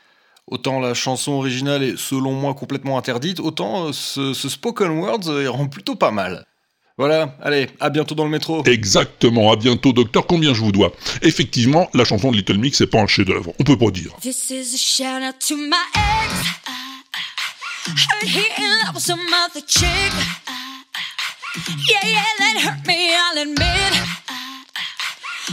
Autant 0.47 0.79
la 0.79 0.93
chanson 0.93 1.33
originale 1.33 1.83
est 1.83 1.97
selon 1.97 2.31
moi 2.31 2.53
complètement 2.53 2.97
interdite, 2.97 3.41
autant 3.41 3.87
euh, 3.87 3.91
ce, 3.91 4.33
ce 4.33 4.47
spoken 4.47 4.91
words 4.99 5.23
il 5.41 5.49
rend 5.49 5.67
plutôt 5.67 5.95
pas 5.95 6.11
mal. 6.11 6.45
Voilà, 6.97 7.35
allez, 7.41 7.67
à 7.81 7.89
bientôt 7.89 8.15
dans 8.15 8.23
le 8.23 8.29
métro. 8.29 8.63
Exactement, 8.63 9.51
à 9.51 9.57
bientôt 9.57 9.91
docteur, 9.91 10.25
combien 10.25 10.53
je 10.53 10.61
vous 10.61 10.71
dois? 10.71 10.93
Effectivement, 11.23 11.89
la 11.93 12.05
chanson 12.05 12.31
de 12.31 12.37
Little 12.37 12.57
Mix 12.57 12.77
c'est 12.77 12.87
pas 12.87 13.01
un 13.01 13.07
chef-d'œuvre, 13.07 13.51
on 13.59 13.63
peut 13.65 13.77
pas 13.77 13.91
dire. 13.91 14.11
This 14.21 14.49
is 14.49 14.73
a 14.73 14.77
shout 14.77 15.21
out 15.27 15.35
to 15.45 15.57
my 15.57 15.73
ex. 15.93 16.33
Heard 17.87 18.29
he 18.29 18.39
in 18.63 18.69
love 18.85 18.95
with 18.95 19.03
some 19.03 19.19
other 19.45 19.61
chick. 19.67 20.13
Yeah, 21.55 22.03
yeah, 22.03 22.21
that 22.39 22.57
hurt 22.65 22.85
me, 22.85 23.15
I'll 23.15 23.41
admit. 23.41 23.93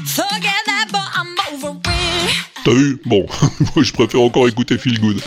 Forget 0.05 0.63
that, 0.67 0.89
but 0.91 1.07
I'm 1.15 1.37
over 1.55 1.79
it. 1.79 2.65
T'as 2.65 2.73
vu 2.73 3.01
Bon, 3.07 3.25
moi 3.77 3.85
je 3.85 3.93
préfère 3.93 4.21
encore 4.21 4.49
écouter 4.49 4.79
Feel 4.79 4.99
Good. 4.99 5.21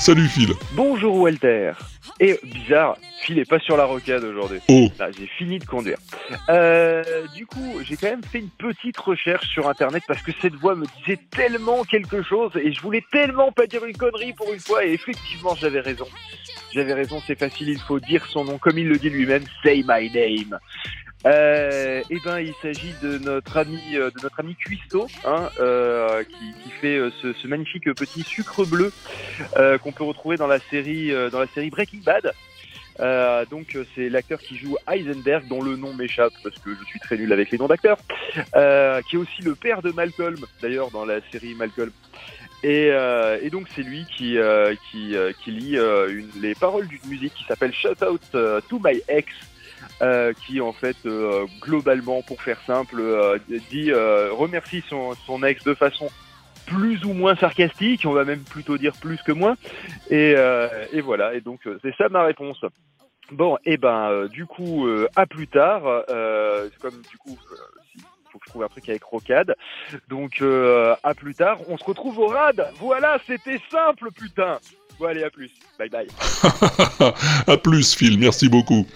Salut 0.00 0.26
Phil. 0.26 0.52
Bonjour 0.72 1.14
Walter. 1.14 1.74
Et 2.18 2.40
bizarre, 2.42 2.96
Phil 3.20 3.38
est 3.38 3.48
pas 3.48 3.60
sur 3.60 3.76
la 3.76 3.84
rocade 3.84 4.24
aujourd'hui. 4.24 4.58
Oh. 4.68 4.88
Là, 4.98 5.12
j'ai 5.12 5.28
fini 5.28 5.60
de 5.60 5.64
conduire. 5.64 5.98
Euh, 6.48 7.04
du 7.36 7.46
coup, 7.46 7.80
j'ai 7.84 7.96
quand 7.96 8.10
même 8.10 8.24
fait 8.24 8.40
une 8.40 8.50
petite 8.50 8.96
recherche 8.98 9.46
sur 9.46 9.68
internet 9.68 10.02
parce 10.08 10.22
que 10.22 10.32
cette 10.42 10.54
voix 10.54 10.74
me 10.74 10.86
disait 10.98 11.20
tellement 11.30 11.84
quelque 11.84 12.24
chose 12.24 12.50
et 12.56 12.72
je 12.72 12.80
voulais 12.80 13.04
tellement 13.12 13.52
pas 13.52 13.68
dire 13.68 13.84
une 13.84 13.96
connerie 13.96 14.32
pour 14.32 14.52
une 14.52 14.58
fois 14.58 14.84
et 14.84 14.92
effectivement 14.92 15.54
j'avais 15.54 15.80
raison. 15.80 16.06
J'avais 16.76 16.92
raison, 16.92 17.22
c'est 17.26 17.38
facile, 17.38 17.70
il 17.70 17.80
faut 17.80 17.98
dire 18.00 18.26
son 18.26 18.44
nom 18.44 18.58
comme 18.58 18.76
il 18.76 18.86
le 18.86 18.98
dit 18.98 19.08
lui-même, 19.08 19.42
say 19.62 19.82
my 19.88 20.10
name. 20.10 20.58
Euh, 21.24 22.02
eh 22.10 22.18
ben, 22.22 22.38
il 22.38 22.52
s'agit 22.60 22.92
de 23.02 23.16
notre 23.16 23.56
ami, 23.56 23.80
euh, 23.94 24.10
de 24.10 24.20
notre 24.22 24.40
ami 24.40 24.54
Cuisto, 24.56 25.06
hein, 25.24 25.48
euh, 25.58 26.22
qui, 26.22 26.70
fait 26.82 26.98
euh, 26.98 27.10
ce, 27.22 27.48
magnifique 27.48 27.90
petit 27.94 28.22
sucre 28.22 28.66
bleu 28.66 28.92
euh, 29.56 29.78
qu'on 29.78 29.90
peut 29.90 30.04
retrouver 30.04 30.36
dans 30.36 30.46
la 30.46 30.58
série, 30.58 31.12
dans 31.32 31.40
la 31.40 31.46
série 31.54 31.70
Breaking 31.70 32.00
Bad. 32.04 32.30
Donc 33.50 33.78
c'est 33.94 34.10
l'acteur 34.10 34.38
qui 34.38 34.58
joue 34.58 34.76
Heisenberg, 34.86 35.48
dont 35.48 35.62
le 35.62 35.76
nom 35.76 35.94
m'échappe 35.94 36.34
parce 36.44 36.58
que 36.58 36.74
je 36.78 36.84
suis 36.84 37.00
très 37.00 37.16
nul 37.16 37.32
avec 37.32 37.50
les 37.52 37.56
noms 37.56 37.68
d'acteurs, 37.68 37.96
qui 38.36 39.16
est 39.16 39.18
aussi 39.18 39.40
le 39.40 39.54
père 39.54 39.80
de 39.80 39.92
Malcolm, 39.92 40.44
d'ailleurs 40.60 40.90
dans 40.90 41.06
la 41.06 41.20
série 41.32 41.54
Malcolm. 41.54 41.90
Et, 42.62 42.88
euh, 42.90 43.38
et 43.42 43.50
donc 43.50 43.66
c'est 43.74 43.82
lui 43.82 44.06
qui 44.16 44.38
euh, 44.38 44.74
qui, 44.90 45.14
euh, 45.14 45.32
qui 45.44 45.50
lit 45.52 45.78
euh, 45.78 46.08
une, 46.08 46.30
les 46.40 46.54
paroles 46.54 46.88
d'une 46.88 47.06
musique 47.06 47.34
qui 47.34 47.44
s'appelle 47.44 47.72
Shout 47.72 48.02
Out 48.02 48.22
euh, 48.34 48.60
to 48.68 48.80
My 48.82 49.00
Ex, 49.08 49.28
euh, 50.02 50.32
qui 50.46 50.60
en 50.60 50.72
fait 50.72 50.96
globalement, 51.60 52.22
pour 52.22 52.42
faire 52.42 52.60
simple, 52.66 53.02
dit 53.70 53.92
remercie 53.92 54.82
son, 54.88 55.14
son 55.26 55.42
ex 55.44 55.62
de 55.64 55.74
façon 55.74 56.08
plus 56.66 57.04
ou 57.04 57.12
moins 57.12 57.36
sarcastique, 57.36 58.02
on 58.06 58.12
va 58.12 58.24
même 58.24 58.42
plutôt 58.42 58.76
dire 58.78 58.94
plus 59.00 59.22
que 59.22 59.30
moins. 59.32 59.56
Et, 60.10 60.34
et 60.92 61.00
voilà, 61.02 61.34
et 61.34 61.40
donc 61.40 61.60
c'est 61.82 61.94
ça 61.96 62.08
ma 62.08 62.24
réponse. 62.24 62.64
Bon, 63.30 63.58
et 63.64 63.76
ben 63.76 64.26
du 64.28 64.46
coup, 64.46 64.88
à 65.14 65.26
plus 65.26 65.46
tard, 65.46 65.82
comme 66.80 67.02
du 67.10 67.18
coup, 67.18 67.38
si- 67.92 68.02
faut 68.36 68.40
que 68.40 68.44
je 68.46 68.50
trouve 68.50 68.64
un 68.64 68.68
truc 68.68 68.88
avec 68.88 69.02
Rocade. 69.02 69.54
Donc 70.08 70.42
euh, 70.42 70.94
à 71.02 71.14
plus 71.14 71.34
tard, 71.34 71.58
on 71.68 71.78
se 71.78 71.84
retrouve 71.84 72.18
au 72.18 72.26
RAD. 72.26 72.70
Voilà, 72.78 73.18
c'était 73.26 73.60
simple, 73.70 74.10
putain. 74.12 74.58
Bon 74.98 75.06
allez, 75.06 75.24
à 75.24 75.30
plus. 75.30 75.50
Bye 75.78 75.90
bye. 75.90 76.06
à 77.46 77.56
plus 77.56 77.94
Phil, 77.94 78.18
merci 78.18 78.48
beaucoup. 78.48 78.86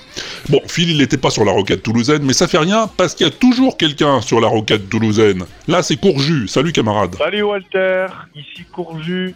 Bon, 0.48 0.60
Phil 0.66 0.90
il 0.90 0.98
n'était 0.98 1.18
pas 1.18 1.30
sur 1.30 1.44
la 1.44 1.52
rocade 1.52 1.82
toulousaine, 1.82 2.22
mais 2.22 2.32
ça 2.32 2.48
fait 2.48 2.58
rien 2.58 2.86
parce 2.96 3.14
qu'il 3.14 3.26
y 3.26 3.30
a 3.30 3.32
toujours 3.32 3.76
quelqu'un 3.76 4.20
sur 4.20 4.40
la 4.40 4.48
rocade 4.48 4.88
toulousaine. 4.88 5.44
Là 5.68 5.82
c'est 5.82 5.96
Courju, 5.96 6.48
salut 6.48 6.72
camarade. 6.72 7.14
Salut 7.16 7.42
Walter, 7.42 8.06
ici 8.34 8.64
Courju. 8.72 9.34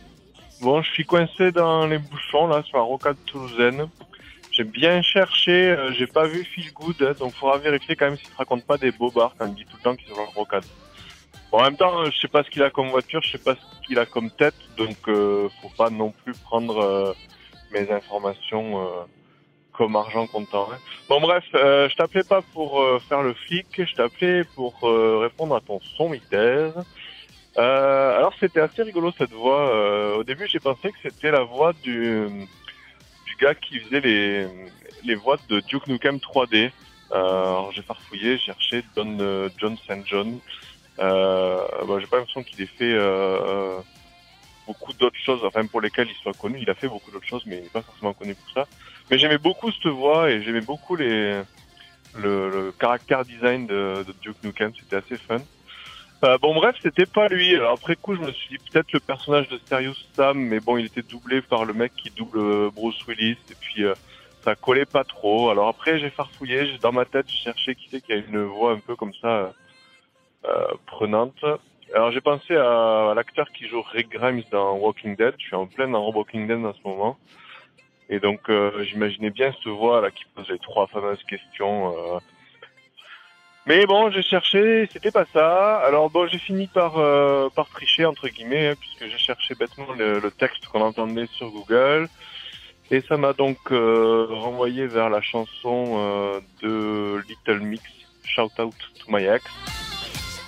Bon, 0.60 0.80
je 0.82 0.90
suis 0.90 1.04
coincé 1.04 1.50
dans 1.50 1.86
les 1.86 1.98
bouchons 1.98 2.46
là 2.46 2.62
sur 2.62 2.78
la 2.78 2.84
rocade 2.84 3.16
toulousaine. 3.26 3.86
J'ai 4.56 4.62
bien 4.62 5.02
cherché, 5.02 5.70
euh, 5.70 5.92
j'ai 5.92 6.06
pas 6.06 6.26
vu 6.26 6.44
Feel 6.44 6.72
Good, 6.72 7.02
hein, 7.02 7.14
donc 7.18 7.34
faudra 7.34 7.58
vérifier 7.58 7.96
quand 7.96 8.04
même 8.04 8.16
s'il 8.16 8.28
te 8.28 8.36
raconte 8.36 8.64
pas 8.64 8.78
des 8.78 8.92
bobards 8.92 9.34
quand 9.36 9.46
il 9.46 9.54
dit 9.54 9.64
tout 9.64 9.76
le 9.78 9.82
temps 9.82 9.96
qu'il 9.96 10.06
sur 10.06 10.16
la 10.16 10.26
rocade. 10.26 10.62
Bon, 11.50 11.58
en 11.58 11.64
même 11.64 11.76
temps, 11.76 12.02
euh, 12.02 12.10
je 12.12 12.20
sais 12.20 12.28
pas 12.28 12.44
ce 12.44 12.50
qu'il 12.50 12.62
a 12.62 12.70
comme 12.70 12.90
voiture, 12.90 13.20
je 13.22 13.32
sais 13.32 13.38
pas 13.38 13.56
ce 13.56 13.86
qu'il 13.86 13.98
a 13.98 14.06
comme 14.06 14.30
tête, 14.30 14.54
donc 14.76 14.96
euh, 15.08 15.48
faut 15.60 15.72
pas 15.76 15.90
non 15.90 16.12
plus 16.22 16.34
prendre 16.34 16.78
euh, 16.78 17.12
mes 17.72 17.90
informations 17.90 18.80
comme 19.72 19.96
argent 19.96 20.28
comptant. 20.28 20.68
hein. 20.72 20.78
Bon 21.08 21.20
bref, 21.20 21.42
je 21.52 21.94
t'appelais 21.96 22.22
pas 22.22 22.40
pour 22.52 22.80
faire 23.08 23.22
le 23.22 23.34
flic, 23.34 23.66
je 23.76 23.94
t'appelais 23.94 24.44
pour 24.54 24.78
répondre 24.82 25.56
à 25.56 25.60
ton 25.60 25.80
son. 25.96 26.14
Euh, 27.56 28.16
alors 28.16 28.34
c'était 28.38 28.60
assez 28.60 28.84
rigolo 28.84 29.12
cette 29.18 29.32
voix. 29.32 30.16
Au 30.16 30.22
début 30.22 30.46
j'ai 30.46 30.60
pensé 30.60 30.90
que 30.90 30.98
c'était 31.02 31.32
la 31.32 31.42
voix 31.42 31.72
du, 31.82 32.28
gars 33.40 33.54
qui 33.54 33.78
faisait 33.80 34.00
les, 34.00 34.46
les 35.04 35.14
voix 35.14 35.36
de 35.48 35.60
Duke 35.60 35.86
Nukem 35.86 36.16
3D. 36.16 36.70
Euh, 37.12 37.62
j'ai 37.72 37.82
farfouillé, 37.82 38.38
j'ai 38.38 38.46
cherché 38.46 38.84
John, 38.96 39.18
euh, 39.20 39.48
John 39.58 39.76
St. 39.76 40.06
John. 40.06 40.38
Euh, 40.98 41.58
bah, 41.86 41.96
j'ai 42.00 42.06
pas 42.06 42.18
l'impression 42.18 42.42
qu'il 42.42 42.60
ait 42.62 42.66
fait 42.66 42.92
euh, 42.92 43.78
beaucoup 44.66 44.92
d'autres 44.94 45.18
choses, 45.18 45.40
enfin 45.44 45.66
pour 45.66 45.80
lesquelles 45.80 46.08
il 46.08 46.16
soit 46.16 46.32
connu. 46.32 46.58
Il 46.60 46.70
a 46.70 46.74
fait 46.74 46.88
beaucoup 46.88 47.10
d'autres 47.10 47.26
choses, 47.26 47.44
mais 47.46 47.58
il 47.58 47.62
n'est 47.64 47.68
pas 47.68 47.82
forcément 47.82 48.12
connu 48.12 48.34
pour 48.34 48.50
ça. 48.52 48.68
Mais 49.10 49.18
j'aimais 49.18 49.38
beaucoup 49.38 49.70
cette 49.70 49.86
voix 49.86 50.30
et 50.30 50.42
j'aimais 50.42 50.60
beaucoup 50.60 50.96
les, 50.96 51.42
le, 52.16 52.72
caractère 52.78 53.24
design 53.24 53.66
de, 53.66 54.04
de 54.06 54.14
Duke 54.22 54.42
Nukem. 54.42 54.72
C'était 54.78 54.96
assez 54.96 55.16
fun. 55.16 55.38
Bon 56.40 56.54
bref, 56.54 56.74
c'était 56.82 57.04
pas 57.04 57.28
lui. 57.28 57.54
Après 57.56 57.96
coup, 57.96 58.14
je 58.14 58.20
me 58.20 58.32
suis 58.32 58.56
dit 58.56 58.64
peut-être 58.70 58.92
le 58.92 59.00
personnage 59.00 59.46
de 59.50 59.60
Serious 59.68 59.94
Sam, 60.14 60.38
mais 60.38 60.58
bon, 60.58 60.78
il 60.78 60.86
était 60.86 61.02
doublé 61.02 61.42
par 61.42 61.66
le 61.66 61.74
mec 61.74 61.92
qui 61.96 62.10
double 62.10 62.38
euh, 62.38 62.70
Bruce 62.74 63.06
Willis, 63.06 63.36
et 63.50 63.54
puis 63.60 63.84
euh, 63.84 63.94
ça 64.42 64.54
collait 64.54 64.86
pas 64.86 65.04
trop. 65.04 65.50
Alors 65.50 65.68
après, 65.68 65.98
j'ai 65.98 66.08
farfouillé, 66.08 66.78
dans 66.80 66.92
ma 66.92 67.04
tête, 67.04 67.26
j'ai 67.28 67.44
cherché 67.44 67.74
qui 67.74 67.88
c'est 67.90 68.00
qui 68.00 68.14
a 68.14 68.16
une 68.16 68.42
voix 68.42 68.72
un 68.72 68.78
peu 68.78 68.96
comme 68.96 69.12
ça 69.20 69.52
euh, 70.46 70.66
prenante. 70.86 71.44
Alors 71.94 72.10
j'ai 72.10 72.22
pensé 72.22 72.56
à, 72.56 73.12
l'acteur 73.14 73.52
qui 73.52 73.68
joue 73.68 73.82
Rick 73.82 74.08
Grimes 74.08 74.42
dans 74.50 74.76
Walking 74.76 75.16
Dead. 75.16 75.34
Je 75.36 75.44
suis 75.44 75.56
en 75.56 75.66
plein 75.66 75.88
dans 75.88 76.10
Walking 76.10 76.46
Dead 76.46 76.64
en 76.64 76.72
ce 76.72 76.88
moment. 76.88 77.18
Et 78.08 78.18
donc 78.18 78.50
j'imaginais 78.82 79.30
bien 79.30 79.52
cette 79.52 79.72
voix 79.72 80.00
là 80.00 80.10
qui 80.10 80.24
pose 80.34 80.48
les 80.48 80.58
trois 80.58 80.86
fameuses 80.86 81.22
questions. 81.24 81.94
Mais 83.66 83.86
bon, 83.86 84.10
j'ai 84.10 84.22
cherché, 84.22 84.88
c'était 84.92 85.10
pas 85.10 85.24
ça. 85.32 85.76
Alors 85.78 86.10
bon, 86.10 86.26
j'ai 86.26 86.38
fini 86.38 86.66
par, 86.66 86.98
euh, 86.98 87.48
par 87.48 87.68
tricher, 87.68 88.04
entre 88.04 88.28
guillemets, 88.28 88.68
hein, 88.68 88.74
puisque 88.78 89.10
j'ai 89.10 89.18
cherché 89.18 89.54
bêtement 89.54 89.92
le, 89.96 90.18
le 90.18 90.30
texte 90.30 90.66
qu'on 90.66 90.82
entendait 90.82 91.26
sur 91.32 91.50
Google. 91.50 92.08
Et 92.90 93.00
ça 93.00 93.16
m'a 93.16 93.32
donc 93.32 93.56
euh, 93.70 94.26
renvoyé 94.28 94.86
vers 94.86 95.08
la 95.08 95.22
chanson 95.22 95.94
euh, 95.96 96.40
de 96.62 97.22
Little 97.26 97.60
Mix, 97.60 97.82
Shout 98.24 98.50
Out 98.60 98.74
to 98.98 99.06
My 99.08 99.24
Ex. 99.24 99.44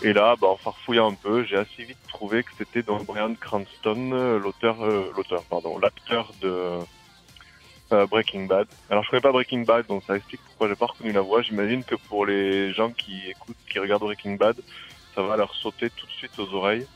Et 0.03 0.13
là, 0.13 0.37
bah, 0.39 0.49
en 0.49 0.57
farfouillant 0.57 1.11
un 1.11 1.15
peu, 1.15 1.43
j'ai 1.45 1.57
assez 1.57 1.85
vite 1.85 1.97
trouvé 2.09 2.43
que 2.43 2.51
c'était 2.59 2.83
donc 2.83 3.07
Brian 3.07 3.35
Cranston, 3.35 4.11
euh, 4.13 4.39
l'auteur, 4.39 4.85
euh, 4.85 5.11
l'auteur, 5.17 5.43
pardon, 5.49 5.79
l'acteur 5.79 6.33
de 6.43 6.79
euh, 7.93 8.07
Breaking 8.07 8.47
Bad. 8.47 8.67
Alors 8.91 9.05
je 9.05 9.11
connais 9.11 9.21
pas 9.23 9.33
Breaking 9.33 9.63
Bad, 9.63 9.87
donc 9.87 10.03
ça 10.07 10.17
explique 10.17 10.41
pourquoi 10.45 10.69
j'ai 10.69 10.75
pas 10.77 10.87
reconnu 10.87 11.13
la 11.13 11.21
voix. 11.21 11.43
J'imagine 11.43 11.85
que 11.85 11.95
pour 12.09 12.27
les 12.27 12.73
gens 12.73 12.91
qui 12.91 13.29
écoutent, 13.29 13.57
qui 13.71 13.79
regardent 13.79 14.03
Breaking 14.03 14.35
Bad, 14.37 14.57
ça 15.15 15.23
va 15.23 15.37
leur 15.37 15.55
sauter 15.55 15.91
tout 15.91 16.07
de 16.07 16.13
suite 16.13 16.39
aux 16.39 16.53
oreilles. 16.55 16.87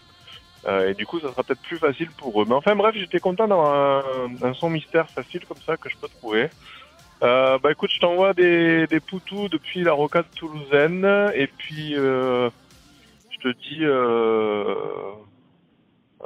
Euh, 0.66 0.90
et 0.90 0.94
du 0.94 1.06
coup, 1.06 1.18
ça 1.20 1.30
sera 1.30 1.42
peut-être 1.42 1.62
plus 1.62 1.78
facile 1.78 2.10
pour 2.18 2.42
eux. 2.42 2.44
Mais 2.46 2.54
enfin 2.54 2.76
bref, 2.76 2.94
j'étais 2.94 3.20
content 3.20 3.48
d'avoir 3.48 4.04
un, 4.04 4.30
un 4.42 4.52
son 4.52 4.68
mystère 4.68 5.08
facile 5.08 5.44
comme 5.46 5.60
ça 5.64 5.76
que 5.76 5.88
je 5.88 5.96
peux 5.96 6.08
trouver. 6.08 6.50
Euh, 7.22 7.58
bah 7.58 7.70
écoute, 7.72 7.90
je 7.92 8.00
t'envoie 8.00 8.32
des, 8.34 8.86
des 8.86 9.00
poutous 9.00 9.48
depuis 9.48 9.82
la 9.82 9.92
rocade 9.92 10.24
toulousaine 10.34 11.04
et 11.34 11.46
puis 11.46 11.94
euh, 11.94 12.48
je 13.30 13.38
te 13.38 13.58
dis 13.58 13.80
euh, 13.82 14.74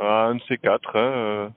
un 0.01 0.37
de 0.37 0.41
ces 0.49 0.57
quatre. 0.59 0.97
hein, 0.97 1.13
euh, 1.15 1.49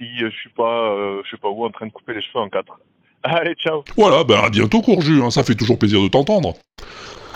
si 0.00 0.24
euh, 0.24 0.30
je 0.30 0.36
suis 0.36 0.50
pas, 0.50 0.94
euh, 0.94 1.22
je 1.24 1.30
sais 1.30 1.36
pas 1.36 1.48
où, 1.48 1.64
en 1.64 1.70
train 1.70 1.86
de 1.86 1.92
couper 1.92 2.14
les 2.14 2.22
cheveux 2.22 2.40
en 2.40 2.48
quatre. 2.48 2.80
Allez, 3.22 3.54
ciao. 3.54 3.84
Voilà, 3.96 4.24
ben 4.24 4.40
à 4.40 4.48
bientôt 4.48 4.80
Courju, 4.80 5.22
hein, 5.22 5.30
ça 5.30 5.44
fait 5.44 5.54
toujours 5.54 5.78
plaisir 5.78 6.02
de 6.02 6.08
t'entendre. 6.08 6.54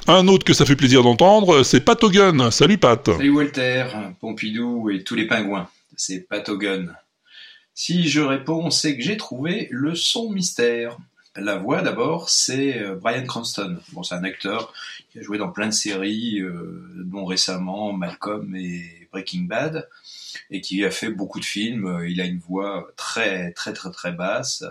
Un 0.06 0.28
autre 0.28 0.44
que 0.44 0.52
ça 0.52 0.66
fait 0.66 0.76
plaisir 0.76 1.02
d'entendre, 1.02 1.62
c'est 1.62 1.80
Pat 1.80 2.02
Hogan. 2.02 2.50
Salut 2.50 2.78
Pat. 2.78 3.04
Salut 3.10 3.30
Walter, 3.30 3.86
Pompidou 4.20 4.90
et 4.90 5.02
tous 5.02 5.14
les 5.14 5.26
pingouins. 5.26 5.68
C'est 5.96 6.28
Patogun. 6.28 6.88
Si 7.74 8.08
je 8.08 8.20
réponds, 8.20 8.70
c'est 8.70 8.96
que 8.96 9.02
j'ai 9.02 9.16
trouvé 9.16 9.68
le 9.70 9.94
son 9.94 10.30
mystère. 10.30 10.96
La 11.36 11.56
voix 11.56 11.82
d'abord, 11.82 12.28
c'est 12.28 12.80
euh, 12.80 12.94
Brian 12.94 13.24
Cranston. 13.26 13.78
Bon, 13.92 14.02
c'est 14.02 14.14
un 14.14 14.22
acteur 14.22 14.72
qui 15.10 15.18
a 15.18 15.22
joué 15.22 15.38
dans 15.38 15.50
plein 15.50 15.66
de 15.66 15.72
séries, 15.72 16.40
euh, 16.40 16.86
dont 16.96 17.24
récemment 17.24 17.92
Malcolm 17.92 18.54
et 18.54 19.08
Breaking 19.12 19.42
Bad, 19.42 19.88
et 20.50 20.60
qui 20.60 20.84
a 20.84 20.90
fait 20.90 21.10
beaucoup 21.10 21.40
de 21.40 21.44
films. 21.44 22.04
Il 22.06 22.20
a 22.20 22.24
une 22.24 22.38
voix 22.38 22.92
très 22.96 23.52
très 23.52 23.72
très 23.72 23.90
très 23.90 24.12
basse. 24.12 24.64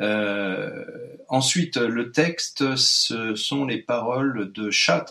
Euh, 0.00 0.84
ensuite, 1.28 1.76
le 1.76 2.12
texte, 2.12 2.76
ce 2.76 3.34
sont 3.34 3.64
les 3.64 3.78
paroles 3.78 4.52
de 4.52 4.70
Shout, 4.70 5.04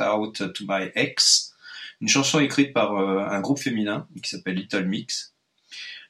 Out 0.00 0.52
to 0.52 0.64
My 0.68 0.90
Ex, 0.94 1.54
une 2.00 2.08
chanson 2.08 2.40
écrite 2.40 2.72
par 2.72 2.96
euh, 2.96 3.24
un 3.26 3.40
groupe 3.40 3.58
féminin 3.58 4.06
qui 4.22 4.30
s'appelle 4.30 4.56
Little 4.56 4.84
Mix. 4.84 5.32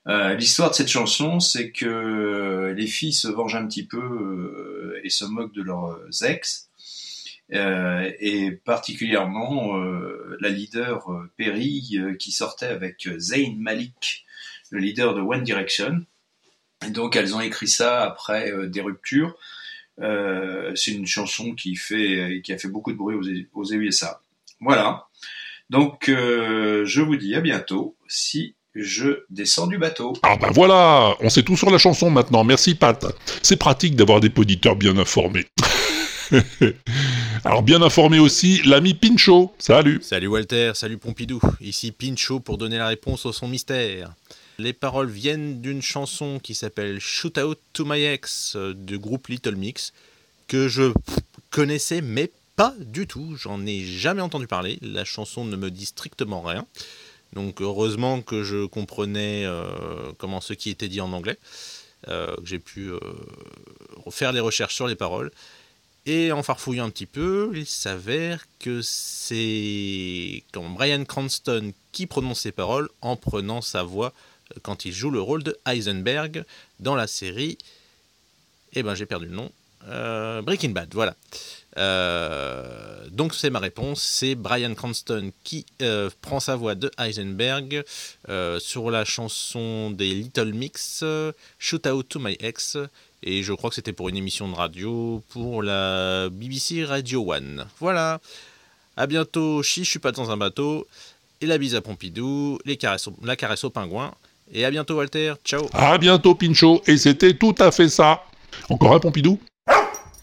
Euh, 0.08 0.34
L'histoire 0.34 0.70
de 0.70 0.74
cette 0.74 0.88
chanson, 0.88 1.40
c'est 1.40 1.70
que 1.70 2.72
les 2.76 2.86
filles 2.86 3.12
se 3.12 3.28
vengent 3.28 3.56
un 3.56 3.66
petit 3.66 3.86
peu 3.86 5.00
et 5.02 5.10
se 5.10 5.24
moquent 5.24 5.54
de 5.54 5.62
leurs 5.62 5.98
ex, 6.22 6.70
euh, 7.52 8.10
et 8.18 8.50
particulièrement 8.50 9.78
euh, 9.78 10.36
la 10.40 10.48
leader 10.48 11.08
euh, 11.10 11.30
Perry 11.36 12.00
qui 12.18 12.32
sortait 12.32 12.66
avec 12.66 13.08
Zayn 13.18 13.56
Malik, 13.58 14.24
le 14.70 14.80
leader 14.80 15.14
de 15.14 15.20
One 15.20 15.44
Direction. 15.44 16.04
Et 16.86 16.90
donc 16.90 17.16
elles 17.16 17.34
ont 17.34 17.40
écrit 17.40 17.68
ça 17.68 18.02
après 18.02 18.52
des 18.68 18.80
ruptures. 18.80 19.36
C'est 19.98 20.92
une 20.92 21.06
chanson 21.06 21.54
qui 21.54 21.74
fait 21.76 22.42
qui 22.44 22.52
a 22.52 22.58
fait 22.58 22.68
beaucoup 22.68 22.92
de 22.92 22.98
bruit 22.98 23.16
aux, 23.16 23.60
aux 23.60 23.72
USA. 23.72 24.20
Voilà. 24.60 25.06
Donc 25.70 26.04
je 26.08 27.00
vous 27.00 27.16
dis 27.16 27.34
à 27.34 27.40
bientôt 27.40 27.96
si 28.08 28.54
je 28.74 29.24
descends 29.30 29.68
du 29.68 29.78
bateau. 29.78 30.12
Ah 30.22 30.36
ben 30.36 30.50
voilà, 30.50 31.16
on 31.20 31.30
sait 31.30 31.42
tout 31.42 31.56
sur 31.56 31.70
la 31.70 31.78
chanson 31.78 32.10
maintenant, 32.10 32.44
merci 32.44 32.74
Pat. 32.74 33.06
C'est 33.42 33.56
pratique 33.56 33.96
d'avoir 33.96 34.20
des 34.20 34.30
auditeurs 34.36 34.76
bien 34.76 34.98
informés. 34.98 35.46
Alors 37.44 37.62
bien 37.62 37.82
informé 37.82 38.18
aussi, 38.18 38.62
l'ami 38.64 38.94
Pincho, 38.94 39.52
salut. 39.58 40.00
Salut 40.02 40.26
Walter, 40.28 40.72
salut 40.74 40.98
Pompidou. 40.98 41.40
Ici 41.60 41.92
Pincho 41.92 42.40
pour 42.40 42.58
donner 42.58 42.78
la 42.78 42.88
réponse 42.88 43.26
au 43.26 43.32
son 43.32 43.48
mystère. 43.48 44.14
Les 44.58 44.72
paroles 44.72 45.10
viennent 45.10 45.60
d'une 45.60 45.82
chanson 45.82 46.38
qui 46.42 46.54
s'appelle 46.54 46.98
Shoot 46.98 47.38
Out 47.38 47.58
to 47.72 47.84
My 47.84 48.02
Ex 48.02 48.54
euh, 48.56 48.74
du 48.74 48.98
groupe 48.98 49.28
Little 49.28 49.56
Mix 49.56 49.92
que 50.48 50.68
je 50.68 50.92
connaissais 51.50 52.00
mais 52.00 52.30
pas 52.56 52.74
du 52.78 53.06
tout. 53.06 53.36
J'en 53.36 53.64
ai 53.66 53.84
jamais 53.84 54.22
entendu 54.22 54.46
parler. 54.46 54.78
La 54.80 55.04
chanson 55.04 55.44
ne 55.44 55.56
me 55.56 55.70
dit 55.70 55.86
strictement 55.86 56.42
rien. 56.42 56.66
Donc 57.32 57.60
heureusement 57.60 58.22
que 58.22 58.44
je 58.44 58.66
comprenais 58.66 59.44
euh, 59.44 59.66
comment 60.18 60.40
ce 60.40 60.54
qui 60.54 60.70
était 60.70 60.88
dit 60.88 61.00
en 61.00 61.12
anglais. 61.12 61.38
Euh, 62.08 62.34
J'ai 62.44 62.58
pu 62.58 62.90
euh, 62.90 63.00
faire 64.10 64.32
les 64.32 64.40
recherches 64.40 64.74
sur 64.74 64.86
les 64.86 64.94
paroles. 64.94 65.30
Et 66.08 66.30
en 66.30 66.44
farfouillant 66.44 66.86
un 66.86 66.90
petit 66.90 67.06
peu, 67.06 67.50
il 67.54 67.66
s'avère 67.66 68.46
que 68.60 68.80
c'est 68.80 70.44
Brian 70.54 71.04
Cranston 71.04 71.72
qui 71.90 72.06
prononce 72.06 72.40
ces 72.42 72.52
paroles 72.52 72.88
en 73.00 73.16
prenant 73.16 73.60
sa 73.60 73.82
voix 73.82 74.12
euh, 74.52 74.60
quand 74.62 74.84
il 74.84 74.92
joue 74.92 75.10
le 75.10 75.20
rôle 75.20 75.42
de 75.42 75.58
Heisenberg 75.66 76.44
dans 76.78 76.94
la 76.94 77.08
série. 77.08 77.58
Eh 78.74 78.84
ben 78.84 78.94
j'ai 78.94 79.06
perdu 79.06 79.26
le 79.26 79.34
nom. 79.34 79.50
Euh, 79.88 80.42
Breaking 80.42 80.70
Bad, 80.70 80.94
voilà. 80.94 81.16
Euh, 81.76 83.08
donc 83.10 83.34
c'est 83.34 83.50
ma 83.50 83.58
réponse, 83.58 84.00
c'est 84.00 84.36
Brian 84.36 84.74
Cranston 84.74 85.32
qui 85.42 85.66
prend 86.22 86.38
sa 86.38 86.54
voix 86.54 86.76
de 86.76 86.90
Heisenberg 86.98 87.84
sur 88.58 88.90
la 88.90 89.04
chanson 89.04 89.90
des 89.90 90.14
Little 90.14 90.52
Mix, 90.52 91.04
Shoot 91.58 91.86
Out 91.86 92.08
to 92.08 92.20
My 92.20 92.36
Ex, 92.38 92.78
et 93.26 93.42
je 93.42 93.52
crois 93.52 93.68
que 93.70 93.76
c'était 93.76 93.92
pour 93.92 94.08
une 94.08 94.16
émission 94.16 94.48
de 94.48 94.54
radio 94.54 95.22
pour 95.30 95.62
la 95.62 96.28
BBC 96.30 96.84
Radio 96.84 97.30
One. 97.32 97.66
Voilà. 97.80 98.20
À 98.96 99.06
bientôt, 99.06 99.62
chi, 99.62 99.84
je 99.84 99.90
suis 99.90 99.98
pas 99.98 100.12
dans 100.12 100.30
un 100.30 100.36
bateau, 100.38 100.86
et 101.42 101.46
la 101.46 101.58
bise 101.58 101.74
à 101.74 101.82
Pompidou, 101.82 102.58
les 102.64 102.76
caresses 102.78 103.08
au- 103.08 103.16
la 103.22 103.36
caresse 103.36 103.64
au 103.64 103.70
pingouin, 103.70 104.12
et 104.54 104.64
à 104.64 104.70
bientôt 104.70 104.96
Walter, 104.96 105.34
ciao. 105.44 105.66
À 105.74 105.98
bientôt 105.98 106.34
Pincho, 106.34 106.80
et 106.86 106.96
c'était 106.96 107.34
tout 107.34 107.54
à 107.58 107.70
fait 107.70 107.88
ça. 107.90 108.22
Encore 108.70 108.94
un 108.94 109.00
Pompidou? 109.00 109.38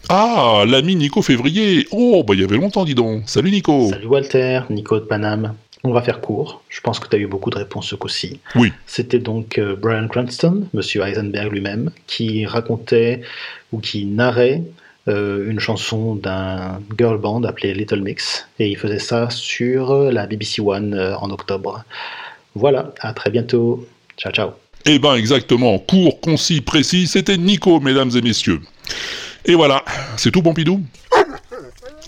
Ah, 0.08 0.64
l'ami 0.66 0.96
Nico 0.96 1.22
Février. 1.22 1.86
Oh, 1.90 2.22
bah 2.26 2.34
il 2.34 2.40
y 2.40 2.44
avait 2.44 2.56
longtemps, 2.58 2.84
dis 2.84 2.94
donc. 2.94 3.22
Salut 3.26 3.50
Nico. 3.50 3.88
Salut 3.88 4.06
Walter, 4.06 4.60
Nico 4.70 4.98
de 5.00 5.04
Paname. 5.04 5.54
On 5.84 5.92
va 5.92 6.02
faire 6.02 6.20
court. 6.20 6.62
Je 6.70 6.80
pense 6.80 6.98
que 6.98 7.08
tu 7.08 7.14
as 7.14 7.18
eu 7.18 7.26
beaucoup 7.26 7.50
de 7.50 7.58
réponses 7.58 7.88
ce 7.88 7.94
coup-ci. 7.94 8.40
Oui. 8.54 8.72
C'était 8.86 9.18
donc 9.18 9.58
euh, 9.58 9.76
Brian 9.76 10.08
Cranston, 10.08 10.66
Monsieur 10.72 11.02
Heisenberg 11.02 11.52
lui-même, 11.52 11.90
qui 12.06 12.46
racontait 12.46 13.20
ou 13.70 13.80
qui 13.80 14.06
narrait 14.06 14.62
euh, 15.06 15.50
une 15.50 15.60
chanson 15.60 16.14
d'un 16.14 16.80
girl 16.96 17.18
band 17.18 17.42
appelé 17.42 17.74
Little 17.74 18.00
Mix. 18.00 18.46
Et 18.58 18.68
il 18.68 18.78
faisait 18.78 18.98
ça 18.98 19.28
sur 19.28 19.90
euh, 19.90 20.10
la 20.10 20.26
BBC 20.26 20.62
One 20.62 20.94
euh, 20.94 21.14
en 21.18 21.28
octobre. 21.28 21.84
Voilà, 22.54 22.94
à 23.00 23.12
très 23.12 23.30
bientôt. 23.30 23.86
Ciao, 24.16 24.32
ciao. 24.32 24.50
Eh 24.86 24.98
ben 24.98 25.14
exactement, 25.14 25.78
court, 25.78 26.20
concis, 26.20 26.60
précis, 26.60 27.06
c'était 27.06 27.36
Nico, 27.36 27.80
mesdames 27.80 28.10
et 28.14 28.22
messieurs. 28.22 28.60
Et 29.46 29.54
voilà, 29.54 29.84
c'est 30.16 30.30
tout 30.30 30.42
Pompidou 30.42 30.80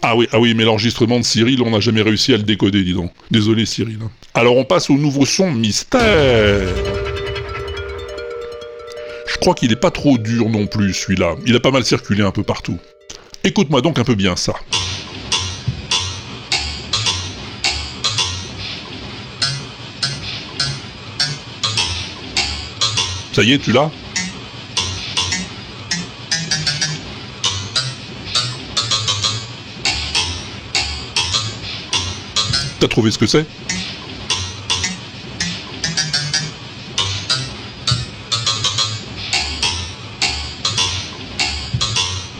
Ah 0.03 0.15
oui, 0.15 0.29
ah 0.33 0.39
oui, 0.39 0.55
mais 0.55 0.65
l'enregistrement 0.65 1.19
de 1.19 1.25
Cyril, 1.25 1.63
on 1.63 1.71
n'a 1.71 1.81
jamais 1.81 2.03
réussi 2.03 2.33
à 2.33 2.37
le 2.37 2.43
décoder, 2.43 2.85
dis 2.85 2.93
donc. 2.93 3.11
Désolé 3.31 3.67
Cyril. 3.67 3.99
Alors 4.35 4.57
on 4.57 4.65
passe 4.65 4.91
au 4.91 4.95
nouveau 4.95 5.27
son 5.27 5.51
mystère. 5.51 6.69
Je 9.27 9.37
crois 9.39 9.55
qu'il 9.55 9.73
est 9.73 9.77
pas 9.77 9.91
trop 9.91 10.19
dur 10.19 10.49
non 10.49 10.67
plus 10.67 10.93
celui-là. 10.95 11.35
Il 11.47 11.57
a 11.57 11.61
pas 11.61 11.71
mal 11.71 11.85
circulé 11.85 12.23
un 12.23 12.31
peu 12.31 12.43
partout. 12.43 12.79
Écoute-moi 13.45 13.81
donc 13.81 13.99
un 13.99 14.05
peu 14.05 14.15
bien 14.15 14.37
ça. 14.37 14.55
Ça 23.33 23.43
y 23.43 23.53
est, 23.53 23.59
tu 23.59 23.73
l'as? 23.73 23.91
T'as 32.79 32.89
trouvé 32.89 33.11
ce 33.11 33.19
que 33.19 33.27
c'est 33.27 33.47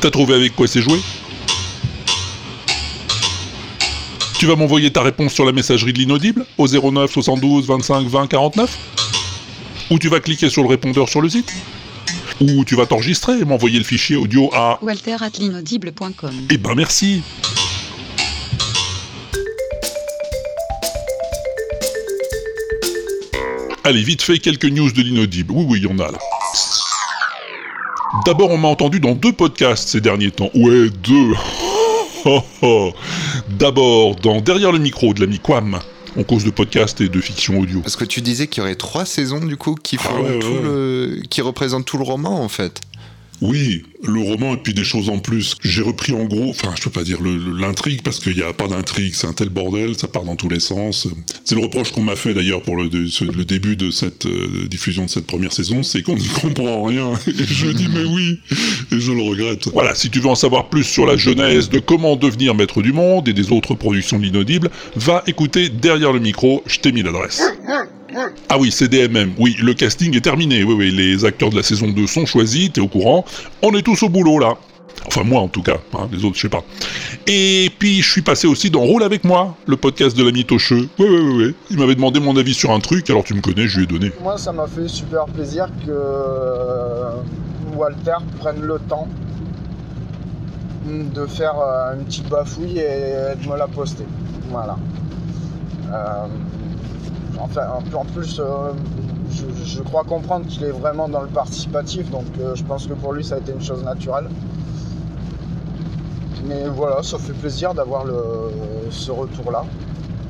T'as 0.01 0.11
trouvé 0.11 0.35
avec 0.35 0.55
quoi 0.55 0.67
c'est 0.67 0.83
joué 0.83 1.01
Tu 4.39 4.47
vas 4.47 4.55
m'envoyer 4.55 4.93
ta 4.93 5.03
réponse 5.03 5.33
sur 5.33 5.47
la 5.47 5.53
messagerie 5.53 5.95
de 5.95 5.99
l'inaudible 5.99 6.45
au 6.59 6.69
09 6.69 7.11
72 7.11 7.67
25 7.67 8.07
20 8.07 8.27
49 8.27 8.79
Ou 9.91 9.99
tu 9.99 10.09
vas 10.09 10.21
cliquer 10.21 10.51
sur 10.51 10.63
le 10.63 10.69
répondeur 10.69 11.09
sur 11.09 11.23
le 11.23 11.31
site 11.31 11.51
Ou 12.43 12.65
tu 12.67 12.77
vas 12.77 12.85
t'enregistrer 12.85 13.39
et 13.39 13.45
m'envoyer 13.47 13.79
le 13.79 13.85
fichier 13.85 14.17
audio 14.17 14.51
à... 14.53 14.79
Walter 14.83 15.17
at 15.21 15.31
l'inaudible.com. 15.39 16.35
Eh 16.51 16.59
ben 16.59 16.75
merci 16.75 17.23
Allez, 23.87 24.03
vite 24.03 24.21
fait, 24.21 24.41
quelques 24.41 24.65
news 24.65 24.91
de 24.91 25.01
l'inaudible. 25.01 25.53
Oui, 25.53 25.65
oui, 25.69 25.79
il 25.81 25.85
y 25.85 25.87
en 25.87 25.97
a 26.01 26.11
là. 26.11 26.19
D'abord, 28.25 28.51
on 28.51 28.59
m'a 28.59 28.67
entendu 28.67 28.99
dans 28.99 29.13
deux 29.15 29.33
podcasts 29.33 29.91
ces 29.91 30.01
derniers 30.01 30.33
temps. 30.33 30.51
Ouais, 30.55 30.91
deux. 30.91 31.33
Oh, 32.29 32.43
oh. 32.63 32.93
D'abord, 33.49 34.17
dans 34.17 34.41
Derrière 34.41 34.73
le 34.73 34.81
micro 34.81 35.15
de 35.15 35.21
l'ami 35.21 35.39
Quam, 35.39 35.79
en 36.19 36.23
cause 36.25 36.43
de 36.43 36.51
podcast 36.51 37.01
et 37.01 37.09
de 37.09 37.21
fiction 37.21 37.61
audio. 37.61 37.81
Parce 37.83 37.95
que 37.95 38.05
tu 38.05 38.21
disais 38.21 38.49
qu'il 38.49 38.63
y 38.63 38.67
aurait 38.67 38.75
trois 38.75 39.05
saisons 39.05 39.39
du 39.39 39.57
coup 39.57 39.77
qui 39.77 39.97
Ah 40.05 40.21
ouais, 40.21 40.41
tout 40.41 40.49
ouais. 40.49 40.61
le, 40.61 41.23
qui 41.31 41.41
représentent 41.41 41.85
tout 41.85 41.99
le 41.99 42.03
roman 42.03 42.43
en 42.43 42.49
fait. 42.49 42.81
Oui, 43.43 43.83
le 44.03 44.21
roman 44.21 44.55
et 44.55 44.57
puis 44.57 44.73
des 44.73 44.85
choses 44.85 45.09
en 45.09 45.19
plus. 45.19 45.57
J'ai 45.63 45.83
repris 45.83 46.13
en 46.13 46.25
gros, 46.25 46.51
enfin 46.51 46.73
je 46.77 46.83
peux 46.83 46.91
pas 46.91 47.05
dire 47.05 47.19
l'intrigue 47.23 48.03
parce 48.03 48.19
qu'il 48.19 48.37
n'y 48.37 48.43
a 48.43 48.53
pas 48.53 48.69
d'intrigue, 48.69 49.15
c'est 49.15 49.27
un 49.27 49.33
tel 49.33 49.49
bordel, 49.49 49.97
ça 49.97 50.09
part 50.09 50.25
dans 50.25 50.37
tous 50.37 50.49
les 50.49 50.61
sens. 50.61 51.09
C'est 51.45 51.55
le 51.55 51.61
reproche 51.61 51.93
qu'on 51.93 52.03
m'a 52.03 52.17
fait 52.17 52.35
d'ailleurs 52.35 52.63
pour 52.63 52.77
le 52.77 52.89
début 53.45 53.77
de 53.77 53.91
cette 53.91 54.27
euh, 54.27 54.67
diffusion 54.69 55.05
de 55.05 55.11
cette 55.11 55.27
première 55.27 55.53
saison, 55.53 55.83
c'est 55.83 56.03
qu'on 56.03 56.17
n'y 56.17 56.29
comprend 56.41 56.85
rien. 56.85 57.13
Et 57.27 57.45
je 57.47 57.69
dis 57.69 57.89
mais 57.89 58.05
oui, 58.05 58.41
et 58.93 59.01
je 59.01 59.13
le 59.13 59.23
regrette. 59.23 59.69
Voilà, 59.73 59.95
si 59.95 60.11
tu 60.11 60.21
veux 60.21 60.29
en 60.29 60.35
savoir 60.35 60.69
plus 60.69 60.85
sur 60.85 61.07
la 61.07 61.17
genèse 61.17 61.69
de 61.69 61.79
comment 61.79 62.17
devenir 62.17 62.55
maître 62.55 62.83
du 62.83 62.93
monde 62.93 63.29
et 63.29 63.33
des 63.33 63.53
autres 63.53 63.75
productions 63.75 64.19
de 64.19 64.25
l'inaudible, 64.25 64.71
va 64.95 65.23
écouter 65.27 65.69
derrière 65.69 66.13
le 66.13 66.21
micro, 66.21 66.63
je 66.67 66.79
t'ai 66.81 66.93
mis 66.93 67.03
l'adresse. 67.03 67.43
Ah 68.49 68.59
oui, 68.59 68.71
c'est. 68.71 68.91
Oui, 69.39 69.57
le 69.61 69.75
casting 69.75 70.17
est 70.17 70.21
terminé. 70.21 70.63
Oui, 70.65 70.75
oui, 70.75 70.91
les 70.91 71.25
acteurs 71.25 71.51
de 71.51 71.57
la 71.57 71.63
saison 71.63 71.89
2 71.89 72.07
sont 72.07 72.27
choisis, 72.27 72.73
t'es 72.73 72.81
au 72.81 72.89
courant. 72.89 73.25
On 73.63 73.73
est 73.75 73.83
tous 73.83 74.03
au 74.03 74.09
boulot 74.09 74.39
là. 74.39 74.55
Enfin, 75.07 75.23
moi 75.25 75.41
en 75.43 75.49
tout 75.49 75.63
cas. 75.63 75.77
hein, 75.95 76.09
les 76.11 76.25
autres, 76.25 76.37
je 76.37 76.41
sais 76.43 76.49
pas. 76.49 76.65
Et 77.27 77.71
puis, 77.79 78.01
je 78.03 78.11
suis 78.11 78.23
passé 78.23 78.47
aussi 78.47 78.71
dans 78.71 78.81
Roule 78.81 79.03
avec 79.03 79.25
moi, 79.25 79.57
le 79.67 79.77
podcast 79.77 80.17
de 80.17 80.25
l'ami 80.25 80.45
Tocheux. 80.45 80.89
Oui, 80.99 81.07
oui, 81.09 81.21
oui, 81.21 81.45
oui. 81.47 81.55
Il 81.71 81.79
m'avait 81.79 81.95
demandé 81.95 82.19
mon 82.19 82.37
avis 82.37 82.55
sur 82.55 82.71
un 82.71 82.81
truc, 82.81 83.09
alors 83.11 83.23
tu 83.23 83.35
me 83.35 83.41
connais, 83.41 83.67
je 83.69 83.79
lui 83.79 83.85
ai 83.85 83.87
donné. 83.87 84.11
Moi, 84.23 84.39
ça 84.39 84.53
m'a 84.53 84.67
fait 84.67 84.89
super 84.89 85.27
plaisir 85.27 85.67
que 85.85 85.91
euh, 85.91 87.11
Walter 87.77 88.17
prenne 88.39 88.63
le 88.63 88.79
temps 88.89 89.07
de 90.87 91.27
faire 91.27 91.55
euh, 91.59 91.95
une 91.99 92.05
petite 92.05 92.29
bafouille 92.29 92.79
et 92.79 93.37
de 93.43 93.49
me 93.51 93.57
la 93.57 93.67
poster. 93.67 94.05
Voilà. 94.51 94.77
Euh, 95.93 96.27
enfin, 97.39 97.63
en 97.95 98.05
plus, 98.05 98.41
euh, 98.41 98.73
je, 99.65 99.83
crois 99.83 100.05
comprendre 100.05 100.47
qu'il 100.47 100.65
est 100.65 100.71
vraiment 100.71 101.09
dans 101.09 101.23
le 101.23 101.29
participatif, 101.29 102.11
donc 102.11 102.25
euh, 102.41 102.55
je 102.55 102.65
pense 102.65 102.87
que 102.87 102.95
pour 102.95 103.13
lui, 103.13 103.25
ça 103.25 103.37
a 103.37 103.39
été 103.39 103.53
une 103.53 103.63
chose 103.63 103.83
naturelle. 103.85 104.29
Mais 106.47 106.65
voilà, 106.69 107.03
ça 107.03 107.19
fait 107.19 107.33
plaisir 107.33 107.75
d'avoir 107.75 108.05
ce 108.91 109.11
retour-là. 109.11 109.65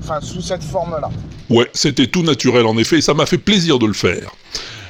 Enfin, 0.02 0.20
sous 0.22 0.40
cette 0.40 0.62
forme-là. 0.62 1.10
Ouais, 1.50 1.70
c'était 1.74 2.06
tout 2.06 2.22
naturel 2.22 2.64
en 2.66 2.76
effet, 2.78 2.98
et 2.98 3.00
ça 3.02 3.12
m'a 3.12 3.26
fait 3.26 3.38
plaisir 3.38 3.78
de 3.78 3.86
le 3.86 3.92
faire. 3.92 4.32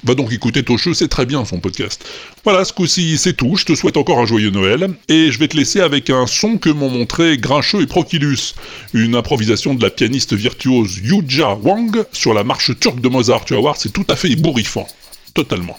Va 0.06 0.14
donc 0.14 0.32
écouter 0.32 0.62
Tocheux, 0.62 0.94
c'est 0.94 1.08
très 1.08 1.26
bien 1.26 1.44
son 1.44 1.58
podcast. 1.58 2.06
Voilà, 2.44 2.64
ce 2.64 2.72
coup-ci 2.72 3.18
c'est 3.18 3.32
tout, 3.32 3.56
je 3.56 3.64
te 3.64 3.74
souhaite 3.74 3.96
encore 3.96 4.20
un 4.20 4.24
joyeux 4.24 4.50
Noël, 4.50 4.94
et 5.08 5.32
je 5.32 5.38
vais 5.40 5.48
te 5.48 5.56
laisser 5.56 5.80
avec 5.80 6.10
un 6.10 6.28
son 6.28 6.58
que 6.58 6.70
m'ont 6.70 6.88
montré 6.88 7.38
Grincheux 7.38 7.82
et 7.82 7.86
Proculus, 7.86 8.54
une 8.94 9.16
improvisation 9.16 9.74
de 9.74 9.82
la 9.82 9.90
pianiste 9.90 10.32
virtuose 10.32 10.98
Yuja 11.02 11.54
Wang 11.54 12.04
sur 12.12 12.34
la 12.34 12.44
marche 12.44 12.70
turque 12.78 13.00
de 13.00 13.08
Mozart, 13.08 13.44
tu 13.46 13.54
vas 13.54 13.60
voir, 13.60 13.76
c'est 13.76 13.92
tout 13.92 14.06
à 14.08 14.14
fait 14.14 14.30
ébouriffant. 14.30 14.86
Totalement. 15.34 15.76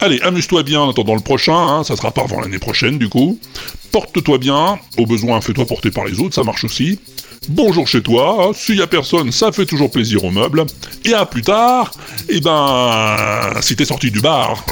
Allez, 0.00 0.18
amuse-toi 0.22 0.62
bien 0.62 0.80
en 0.80 0.90
attendant 0.90 1.14
le 1.14 1.20
prochain, 1.20 1.58
hein, 1.58 1.84
ça 1.84 1.94
sera 1.94 2.12
pas 2.12 2.22
avant 2.22 2.40
l'année 2.40 2.58
prochaine 2.58 2.96
du 2.96 3.10
coup. 3.10 3.38
Porte-toi 3.92 4.38
bien, 4.38 4.78
au 4.96 5.04
besoin 5.04 5.42
fais-toi 5.42 5.66
porter 5.66 5.90
par 5.90 6.06
les 6.06 6.20
autres, 6.20 6.34
ça 6.34 6.42
marche 6.42 6.64
aussi. 6.64 6.98
Bonjour 7.48 7.86
chez 7.86 8.02
toi, 8.02 8.50
s'il 8.54 8.76
y 8.76 8.82
a 8.82 8.86
personne, 8.86 9.30
ça 9.30 9.52
fait 9.52 9.66
toujours 9.66 9.90
plaisir 9.90 10.24
aux 10.24 10.30
meubles. 10.30 10.64
Et 11.04 11.14
à 11.14 11.26
plus 11.26 11.42
tard, 11.42 11.92
et 12.28 12.40
ben, 12.40 13.16
si 13.60 13.76
t'es 13.76 13.84
sorti 13.84 14.10
du 14.10 14.20
bar. 14.20 14.64